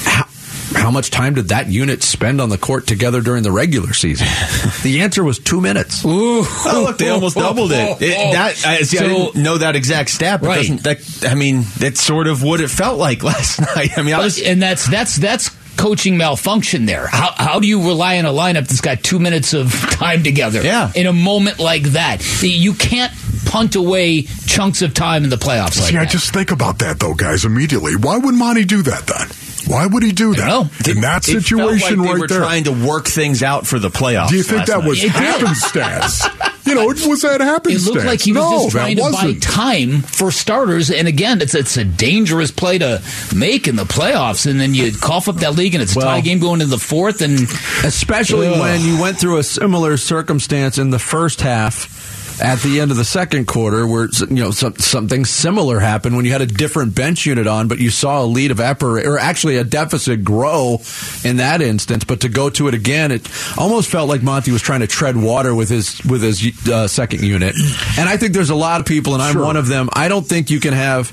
how, 0.05 0.27
how 0.75 0.91
much 0.93 1.11
time 1.11 1.35
did 1.35 1.49
that 1.49 1.67
unit 1.67 2.05
spend 2.05 2.41
on 2.41 2.51
the 2.51 2.57
court 2.59 2.87
together 2.87 3.21
during 3.21 3.43
the 3.43 3.51
regular 3.51 3.93
season? 3.93 4.29
the 4.85 5.01
answer 5.01 5.25
was 5.25 5.41
two 5.41 5.61
minutes. 5.61 6.05
Ooh. 6.05 6.43
Oh, 6.45 6.85
look, 6.87 6.99
they 6.99 7.09
almost 7.11 7.37
doubled 7.37 7.73
it. 7.73 8.01
it 8.01 8.33
that 8.33 8.65
I, 8.65 8.83
see, 8.83 8.99
I 8.99 9.09
didn't 9.09 9.43
know 9.43 9.59
that 9.59 9.75
exact 9.75 10.11
stat, 10.11 10.41
but 10.41 10.47
Right. 10.47 10.83
that? 10.85 11.27
I 11.29 11.35
mean, 11.35 11.65
that's 11.79 12.01
sort 12.01 12.29
of 12.29 12.45
what 12.45 12.61
it 12.61 12.71
felt 12.71 12.97
like 12.97 13.23
last 13.25 13.61
night. 13.61 13.99
I 13.99 14.03
mean, 14.03 14.15
I 14.15 14.19
was 14.19 14.41
and 14.41 14.63
that's 14.63 14.87
that's 14.89 15.17
that's 15.17 15.51
coaching 15.83 16.17
malfunction 16.17 16.87
there. 16.87 17.09
How 17.09 17.33
how 17.37 17.59
do 17.59 17.67
you 17.67 17.85
rely 17.85 18.17
on 18.19 18.25
a 18.25 18.31
lineup 18.31 18.69
that's 18.69 18.81
got 18.81 19.03
two 19.03 19.19
minutes 19.19 19.53
of 19.53 19.73
time 19.73 20.23
together? 20.23 20.63
Yeah. 20.63 20.93
In 20.95 21.07
a 21.09 21.13
moment 21.13 21.59
like 21.59 21.83
that, 21.99 22.23
you 22.41 22.73
can't 22.75 23.13
punt 23.47 23.75
away 23.75 24.23
chunks 24.47 24.81
of 24.83 24.95
time 24.95 25.25
in 25.25 25.31
the 25.31 25.37
playoffs 25.37 25.81
like 25.81 25.91
See, 25.91 25.97
I 25.97 26.05
just 26.05 26.33
think 26.33 26.53
about 26.53 26.79
that 26.79 27.01
though, 27.01 27.15
guys, 27.15 27.45
immediately. 27.45 27.97
Why 27.97 28.17
would 28.17 28.35
Monty 28.35 28.65
do 28.65 28.83
that 28.83 29.07
then? 29.09 29.29
Why 29.67 29.87
would 29.87 30.05
he 30.05 30.13
do 30.13 30.35
that? 30.37 30.89
In 30.89 31.01
that 31.01 31.29
it 31.29 31.43
felt 31.43 31.71
like 31.71 31.81
situation 31.81 32.03
they 32.03 32.09
right 32.09 32.21
were 32.21 32.29
there. 32.29 32.41
trying 32.41 32.65
to 32.65 32.73
work 32.73 33.07
things 33.07 33.43
out 33.43 33.67
for 33.67 33.81
the 33.81 33.91
playoffs. 33.91 34.29
do 34.29 34.37
you 34.37 34.43
think 34.45 34.67
that 34.67 34.79
night. 34.79 34.89
was 34.89 35.03
happenstance? 35.03 36.27
you 36.65 36.75
know, 36.75 36.87
was 36.87 37.23
that 37.23 37.41
happening? 37.41 37.77
it 37.77 37.83
looked 37.83 38.05
like 38.05 38.21
he 38.21 38.33
was 38.33 38.43
no, 38.43 38.63
just 38.63 38.71
trying 38.71 38.97
to 38.97 39.03
buy 39.03 39.11
wasn't. 39.11 39.43
time 39.43 40.01
for 40.03 40.31
starters. 40.31 40.91
And 40.91 41.09
again, 41.09 41.41
it's 41.41 41.55
it's 41.55 41.77
a 41.77 41.85
dangerous 41.85 42.51
play 42.51 42.79
to 42.79 43.03
make 43.35 43.69
in 43.69 43.77
the 43.77 43.85
playoffs. 43.85 44.51
And 44.51 44.61
then 44.61 44.75
you 44.75 44.93
cough 44.93 45.29
up 45.29 45.37
that 45.37 45.57
league, 45.57 45.75
and 45.75 45.83
it's 45.83 45.97
a 45.97 46.01
tie 46.01 46.21
game 46.21 46.39
going 46.39 46.61
into 46.61 46.71
the 46.71 46.79
fourth. 46.79 47.23
And 47.23 47.41
especially 47.85 48.49
Ugh. 48.49 48.61
when 48.61 48.81
you 48.83 49.01
went 49.01 49.19
through 49.19 49.39
a 49.39 49.43
similar 49.43 49.97
circumstance 49.97 50.79
in 50.79 50.91
the 50.91 50.99
first 50.99 51.41
half 51.41 52.02
at 52.41 52.61
the 52.61 52.81
end 52.81 52.91
of 52.91 52.97
the 52.97 53.05
second 53.05 53.47
quarter 53.47 53.87
where 53.87 54.09
you 54.29 54.37
know 54.43 54.51
some, 54.51 54.75
something 54.77 55.25
similar 55.25 55.79
happened 55.81 56.17
when 56.17 56.25
you 56.25 56.33
had 56.33 56.41
a 56.41 56.47
different 56.47 56.95
bench 56.95 57.27
unit 57.27 57.47
on 57.47 57.69
but 57.69 57.79
you 57.79 57.91
saw 57.91 58.23
a 58.23 58.27
lead 58.27 58.51
evaporate 58.51 59.07
or 59.07 59.19
actually 59.19 59.57
a 59.57 59.65
deficit 59.65 60.25
grow 60.25 60.81
in 61.25 61.37
that 61.37 61.61
instance. 61.61 62.05
But 62.05 62.21
to 62.23 62.29
go 62.29 62.51
to 62.51 62.69
it 62.69 62.75
again 62.75 63.11
it 63.13 63.29
almost 63.59 63.91
felt 63.91 64.09
like 64.09 64.23
Monty 64.23 64.51
was 64.53 64.63
trying 64.63 64.81
to 64.81 64.87
tread 64.87 65.17
water 65.17 65.55
with 65.55 65.69
his 65.69 66.03
with 66.05 66.23
his 66.23 66.69
uh, 66.69 66.89
second 66.89 67.23
unit. 67.23 67.55
And 67.99 68.09
I 68.09 68.17
think 68.17 68.33
there's 68.33 68.51
a 68.51 68.55
lot 68.55 68.81
of 68.81 68.87
people 68.87 69.15
and 69.15 69.23
I'm 69.23 69.33
Sure. 69.35 69.45
one 69.45 69.57
of 69.57 69.67
them. 69.69 69.89
I 69.93 70.09
don't 70.09 70.27
think 70.27 70.51
you 70.51 70.61
can 70.61 70.73
have 70.75 71.11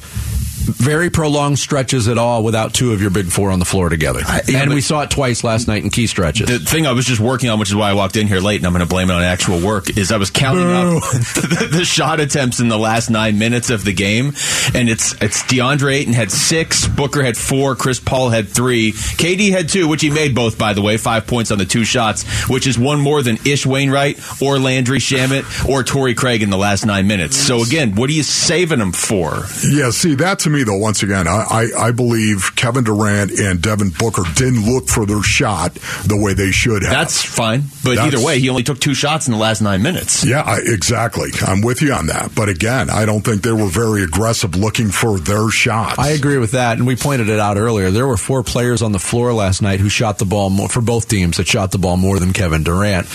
very 0.74 1.10
prolonged 1.10 1.60
stretches 1.60 2.08
at 2.08 2.18
all 2.18 2.44
without 2.44 2.74
two 2.74 2.94
of 2.94 3.02
your 3.02 3.12
big 3.12 3.28
four 3.28 3.52
on 3.52 3.60
the 3.60 3.66
floor 3.66 3.90
together. 3.90 4.22
yeah, 4.48 4.64
and 4.64 4.74
we 4.74 4.82
saw 4.82 5.02
it 5.02 5.12
twice 5.12 5.44
last 5.44 5.68
night 5.68 5.84
in 5.84 5.90
key 5.90 6.08
stretches. 6.08 6.48
The 6.48 6.60
thing 6.60 6.88
I 6.88 6.92
was 6.94 7.06
just 7.06 7.20
working 7.20 7.50
on, 7.50 7.60
which 7.60 7.70
is 7.70 7.76
why 7.76 7.90
I 7.90 7.94
walked 7.94 8.16
in 8.16 8.28
here 8.28 8.40
late, 8.40 8.58
and 8.58 8.66
I'm 8.66 8.74
going 8.74 8.86
to 8.86 8.90
blame 8.90 9.10
it 9.10 9.14
on 9.14 9.24
actual 9.24 9.60
work, 9.60 9.98
is 9.98 10.12
I 10.12 10.18
was 10.18 10.30
counting 10.30 10.66
up 10.70 11.04
the, 11.12 11.70
the 11.72 11.86
shot 11.86 12.20
attempts 12.20 12.60
in 12.60 12.68
the 12.68 12.78
last 12.78 13.10
nine 13.10 13.38
minutes 13.40 13.70
of 13.70 13.84
the 13.84 13.94
game, 13.94 14.34
and 14.74 14.90
it's 14.90 15.14
it's 15.22 15.44
DeAndre 15.44 15.94
Ayton 15.96 16.14
had 16.14 16.32
six, 16.32 16.88
Booker 16.88 17.24
had 17.24 17.38
four, 17.38 17.76
Chris 17.76 18.00
Paul 18.00 18.30
had 18.30 18.48
three, 18.48 18.92
KD 18.92 19.52
had 19.52 19.70
two, 19.70 19.88
which 19.88 20.02
he 20.02 20.10
made 20.10 20.36
both, 20.36 20.58
by 20.58 20.74
the 20.74 20.82
way, 20.82 20.98
five 20.98 21.28
points 21.28 21.52
on 21.52 21.58
the 21.58 21.66
two 21.66 21.84
shots, 21.84 22.24
which 22.50 22.68
is 22.68 22.78
one 22.78 23.00
more 23.00 23.22
than 23.22 23.38
Ish 23.46 23.66
Wainwright 23.66 24.20
or 24.42 24.60
Landry 24.60 25.00
Shamet 25.00 25.68
or 25.68 25.84
Torrey 25.84 26.14
Craig 26.14 26.42
in 26.42 26.50
the 26.50 26.58
last 26.58 26.86
nine 26.86 27.08
minutes. 27.08 27.38
So 27.38 27.64
again, 27.64 27.96
what 27.96 28.10
are 28.10 28.14
you 28.14 28.24
saving 28.24 28.80
them 28.80 28.92
for? 28.92 29.44
Yeah, 29.70 29.92
see, 29.92 30.16
that 30.16 30.40
to 30.40 30.50
me, 30.50 30.59
though, 30.64 30.78
once 30.78 31.04
again, 31.04 31.28
I, 31.28 31.46
I, 31.78 31.88
I 31.88 31.92
believe 31.92 32.56
Kevin 32.56 32.84
Durant 32.84 33.32
and 33.32 33.62
Devin 33.62 33.92
Booker 33.98 34.24
didn't 34.36 34.66
look 34.66 34.88
for 34.88 35.06
their 35.06 35.22
shot 35.22 35.74
the 36.06 36.18
way 36.18 36.34
they 36.34 36.52
should 36.52 36.84
have. 36.84 36.92
That's 36.92 37.24
fine, 37.24 37.64
but 37.84 37.96
That's- 37.96 38.14
either 38.14 38.26
way, 38.26 38.40
he 38.40 38.50
only 38.50 38.64
took 38.64 38.80
two 38.80 38.94
shots 38.94 39.28
in 39.28 39.34
the 39.34 39.40
last 39.40 39.62
nine 39.62 39.82
minutes. 39.82 40.24
Yeah, 40.26 40.42
I, 40.42 40.60
exactly. 40.64 41.30
I'm 41.46 41.62
with 41.62 41.82
you 41.82 41.94
on 41.94 42.08
that. 42.08 42.34
But 42.36 42.50
again, 42.50 42.90
I 42.90 43.06
don't 43.06 43.22
think 43.22 43.42
they 43.42 43.52
were 43.52 43.68
very 43.68 44.04
aggressive 44.04 44.56
looking 44.56 44.90
for 44.90 45.20
their 45.20 45.50
shots. 45.50 46.00
I 46.00 46.10
agree 46.10 46.38
with 46.38 46.52
that, 46.52 46.78
and 46.78 46.86
we 46.88 46.96
pointed 46.96 47.30
it 47.30 47.40
out 47.40 47.58
earlier. 47.58 47.92
There 47.92 48.08
were 48.08 48.18
four 48.18 48.44
players 48.44 48.82
on 48.82 48.92
the 48.92 49.00
floor 49.00 49.34
last 49.34 49.62
night 49.62 49.80
who 49.80 49.90
shot 49.90 50.18
the 50.20 50.26
ball 50.26 50.50
more 50.50 50.70
for 50.70 50.82
both 50.82 51.08
teams 51.08 51.38
that 51.38 51.48
shot 51.48 51.72
the 51.72 51.78
ball 51.78 51.98
more 51.98 52.20
than 52.20 52.34
Kevin 52.34 52.64
Durant. 52.64 53.08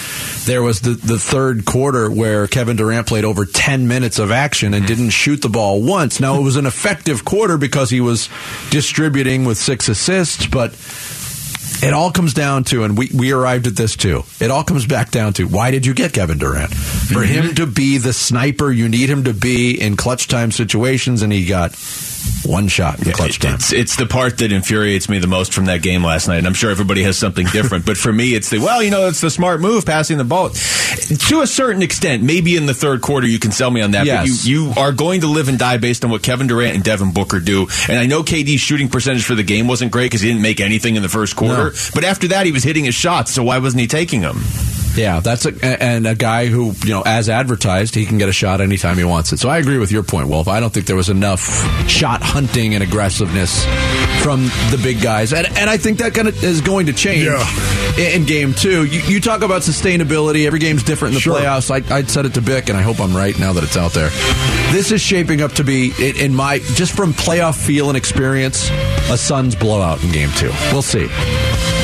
There 0.45 0.63
was 0.63 0.81
the 0.81 0.91
the 0.91 1.19
third 1.19 1.65
quarter 1.65 2.11
where 2.11 2.47
Kevin 2.47 2.77
Durant 2.77 3.07
played 3.07 3.25
over 3.25 3.47
ten 3.47 3.89
minutes 3.89 4.19
of 4.19 4.31
action 4.31 4.75
and 4.75 4.87
didn't 4.87 5.11
shoot 5.11 5.41
the 5.43 5.49
ball 5.49 5.83
once. 5.83 6.21
Now 6.21 6.39
it 6.39 6.43
was 6.43 6.57
an 6.57 6.67
effective 6.67 7.25
quarter 7.25 7.34
because 7.59 7.91
he 7.91 8.01
was 8.01 8.29
distributing 8.71 9.45
with 9.45 9.59
six 9.59 9.89
assists, 9.89 10.47
but. 10.47 10.75
It 11.83 11.93
all 11.93 12.13
comes 12.13 12.33
down 12.33 12.65
to, 12.65 12.85
and 12.85 12.97
we, 12.97 13.11
we 13.13 13.33
arrived 13.33 13.67
at 13.67 13.77
this 13.77 13.97
too. 13.97 14.23
It 14.41 14.51
all 14.51 14.65
comes 14.65 14.87
back 14.87 15.11
down 15.11 15.35
to 15.35 15.45
why 15.45 15.71
did 15.71 15.85
you 15.85 15.93
get 15.93 16.15
Kevin 16.15 16.39
Durant? 16.39 16.73
for 16.73 17.17
mm-hmm. 17.17 17.49
him 17.49 17.55
to 17.57 17.67
be 17.67 17.99
the 17.99 18.13
sniper 18.13 18.71
you 18.71 18.89
need 18.89 19.11
him 19.11 19.25
to 19.25 19.35
be 19.35 19.79
in 19.79 19.97
clutch 19.97 20.29
time 20.29 20.51
situations, 20.51 21.21
and 21.21 21.33
he 21.33 21.45
got 21.45 21.73
one 22.45 22.69
shot 22.69 23.05
in 23.05 23.13
clutch 23.13 23.39
time. 23.39 23.55
It's, 23.55 23.73
it's 23.73 23.97
the 23.97 24.07
part 24.07 24.39
that 24.39 24.53
infuriates 24.53 25.09
me 25.09 25.19
the 25.19 25.27
most 25.27 25.53
from 25.53 25.67
that 25.67 25.83
game 25.83 26.05
last 26.05 26.29
night. 26.29 26.39
And 26.39 26.47
I'm 26.47 26.55
sure 26.55 26.71
everybody 26.71 27.03
has 27.03 27.17
something 27.19 27.47
different. 27.47 27.87
but 27.87 27.97
for 27.97 28.13
me, 28.13 28.35
it's 28.35 28.51
the, 28.51 28.59
well, 28.59 28.83
you 28.83 28.91
know, 28.91 29.09
it's 29.09 29.21
the 29.21 29.31
smart 29.31 29.61
move, 29.61 29.87
passing 29.87 30.19
the 30.19 30.25
ball. 30.25 30.51
To 30.51 31.41
a 31.41 31.47
certain 31.47 31.83
extent, 31.83 32.23
maybe 32.23 32.57
in 32.57 32.67
the 32.67 32.75
third 32.75 33.03
quarter, 33.03 33.27
you 33.27 33.39
can 33.39 33.53
sell 33.53 33.71
me 33.71 33.81
on 33.81 33.93
that. 33.93 34.07
Yes. 34.07 34.43
But 34.43 34.47
you, 34.49 34.65
you 34.67 34.73
are 34.77 34.93
going 34.93 35.23
to 35.23 35.27
live 35.27 35.49
and 35.49 35.59
die 35.59 35.79
based 35.79 36.05
on 36.05 36.11
what 36.11 36.23
Kevin 36.23 36.47
Durant 36.47 36.75
and 36.75 36.85
Devin 36.85 37.13
Booker 37.13 37.41
do. 37.41 37.67
And 37.89 37.99
I 37.99 38.07
know 38.07 38.23
KD's 38.23 38.61
shooting 38.61 38.89
percentage 38.89 39.25
for 39.25 39.35
the 39.35 39.43
game 39.43 39.67
wasn't 39.67 39.93
great 39.93 40.07
because 40.07 40.21
he 40.21 40.29
didn't 40.29 40.43
make 40.43 40.61
anything 40.61 40.97
in 40.97 41.03
the 41.03 41.09
first 41.09 41.37
quarter. 41.37 41.71
No. 41.71 41.77
But 41.95 42.05
after 42.05 42.29
that, 42.29 42.47
he 42.47 42.53
was 42.53 42.63
hitting 42.63 42.85
his 42.85 42.95
shots. 42.95 43.33
So 43.33 43.43
why 43.45 43.59
wasn't 43.59 43.81
he 43.81 43.87
taking 43.87 44.21
them? 44.21 44.43
Yeah, 44.97 45.21
that's 45.21 45.45
a 45.47 45.53
and 45.83 46.07
a 46.07 46.15
guy 46.15 46.47
who 46.47 46.73
you 46.85 46.91
know, 46.91 47.03
as 47.05 47.29
advertised, 47.29 47.95
he 47.95 48.07
can 48.07 48.19
get 48.19 48.29
a 48.29 48.33
shot 48.33 48.61
anytime 48.61 48.97
he 48.97 49.05
wants 49.05 49.33
it. 49.33 49.39
So 49.39 49.49
I 49.49 49.59
agree 49.59 49.79
with 49.79 49.91
your 49.91 50.03
point, 50.03 50.29
Wolf. 50.29 50.47
I 50.49 50.61
don't 50.61 50.73
think 50.73 50.87
there 50.87 50.97
was 50.97 51.09
enough 51.09 51.41
shot 51.91 52.23
hunting 52.23 52.75
and 52.75 52.83
aggressiveness 52.83 53.65
from 54.23 54.45
the 54.71 54.81
big 54.83 55.03
guys, 55.03 55.33
and 55.33 55.47
and 55.59 55.69
I 55.69 55.77
think 55.79 55.99
that 55.99 56.15
kind 56.15 56.29
of 56.29 56.43
is 56.45 56.61
going 56.61 56.87
to 56.87 56.93
change 56.93 57.27
in, 57.99 58.21
in 58.23 58.27
game 58.27 58.55
two. 58.55 58.85
You, 58.85 59.01
you 59.01 59.21
talk 59.21 59.43
about 59.43 59.63
sustainability. 59.63 60.47
Every 60.47 60.59
game's 60.61 60.83
different 60.85 61.11
in 61.13 61.15
the 61.17 61.21
Sure. 61.21 61.41
playoffs. 61.41 61.71
I, 61.71 61.97
I 61.97 62.03
said 62.05 62.27
it 62.27 62.35
to 62.35 62.41
Bick, 62.43 62.69
and 62.69 62.79
I 62.79 62.83
hope 62.83 63.01
I'm 63.01 63.17
right 63.17 63.37
now 63.39 63.53
that 63.55 63.65
it's 63.65 63.77
out 63.77 63.93
there. 63.93 64.11
This 64.73 64.93
is 64.93 65.01
shaping 65.01 65.41
up 65.43 65.53
to 65.55 65.65
be, 65.65 65.93
in, 65.99 66.17
in 66.17 66.35
my 66.35 66.59
just 66.75 66.95
from 66.97 67.13
playoff 67.15 67.55
feel 67.67 67.89
and 67.89 67.97
experience, 67.97 68.71
a 69.11 69.17
Suns 69.19 69.55
blowout 69.57 70.03
in 70.05 70.13
game 70.13 70.31
two. 70.37 70.53
We'll 70.73 70.83
see. 70.83 71.09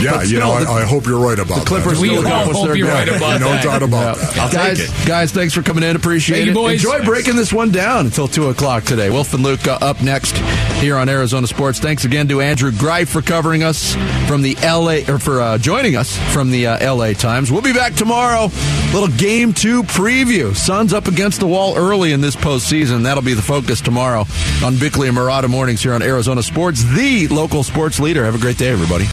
Yeah, 0.03 0.13
But 0.17 0.29
you 0.29 0.39
know, 0.39 0.59
the- 0.63 0.71
I, 0.71 0.83
I 0.83 0.85
hope 0.85 1.07
you're 1.07 1.19
right 1.21 1.39
about 1.39 1.61
the 1.61 1.65
Clippers 1.67 2.01
that. 2.01 2.01
We 2.01 2.17
all 2.17 2.23
hope 2.23 2.77
you're 2.77 2.89
right 2.89 3.09
about 3.09 3.41
no 3.41 3.49
that. 3.51 3.65
doubt 3.65 3.83
about 3.83 4.17
Yeah. 4.17 4.25
that. 4.25 4.39
I'll 4.39 4.53
guys, 4.53 4.79
take 4.79 4.89
it. 4.89 5.07
guys, 5.07 5.33
thanks 5.33 5.55
for 5.55 5.63
coming 5.63 5.83
in. 5.85 5.97
Appreciate 5.97 6.37
Thank 6.39 6.47
it. 6.47 6.51
you, 6.51 6.55
boys. 6.55 6.85
Enjoy 6.85 7.05
breaking 7.05 7.37
this 7.37 7.53
one 7.53 7.71
down 7.71 8.07
until 8.07 8.29
two 8.29 8.49
o'clock 8.49 8.85
today. 8.85 9.11
Wolf 9.11 9.35
and 9.35 9.43
Luke 9.43 9.67
uh, 9.67 9.79
up 9.81 10.01
next 10.03 10.37
here 10.81 10.97
on 10.97 11.09
Arizona 11.09 11.47
Sports. 11.47 11.79
Thanks 11.79 12.05
again 12.05 12.29
to 12.29 12.41
Andrew 12.41 12.73
Greif 12.73 13.09
for 13.11 13.21
covering 13.23 13.63
us 13.63 13.95
from 14.27 14.43
the 14.43 14.57
LA 14.63 15.01
or 15.13 15.19
for 15.19 15.41
uh, 15.41 15.59
joining 15.59 15.97
us 15.97 16.17
from 16.33 16.51
the 16.51 16.67
uh, 16.69 16.95
LA 16.95 17.13
Times. 17.13 17.51
We'll 17.53 17.61
be 17.63 17.73
back 17.75 17.95
tomorrow. 17.95 18.51
Little 18.95 19.09
game 19.19 19.53
two 19.53 19.83
preview. 19.83 20.57
Suns 20.57 20.93
up 20.95 21.07
against 21.09 21.41
the 21.41 21.47
wall 21.47 21.77
early 21.77 22.13
in 22.13 22.21
this 22.21 22.37
postseason. 22.37 23.03
That'll 23.03 23.23
be 23.23 23.35
the 23.35 23.43
focus 23.43 23.81
tomorrow 23.81 24.25
on 24.65 24.79
Bickley 24.79 25.09
and 25.09 25.17
Marotta 25.17 25.49
mornings 25.49 25.83
here 25.83 25.93
on 25.93 26.03
Arizona 26.03 26.43
Sports, 26.43 26.83
the 26.95 27.29
local 27.29 27.63
sports 27.63 28.01
leader. 28.01 28.25
Have 28.25 28.35
a 28.35 28.39
great 28.39 28.57
day, 28.57 28.69
everybody. 28.69 29.11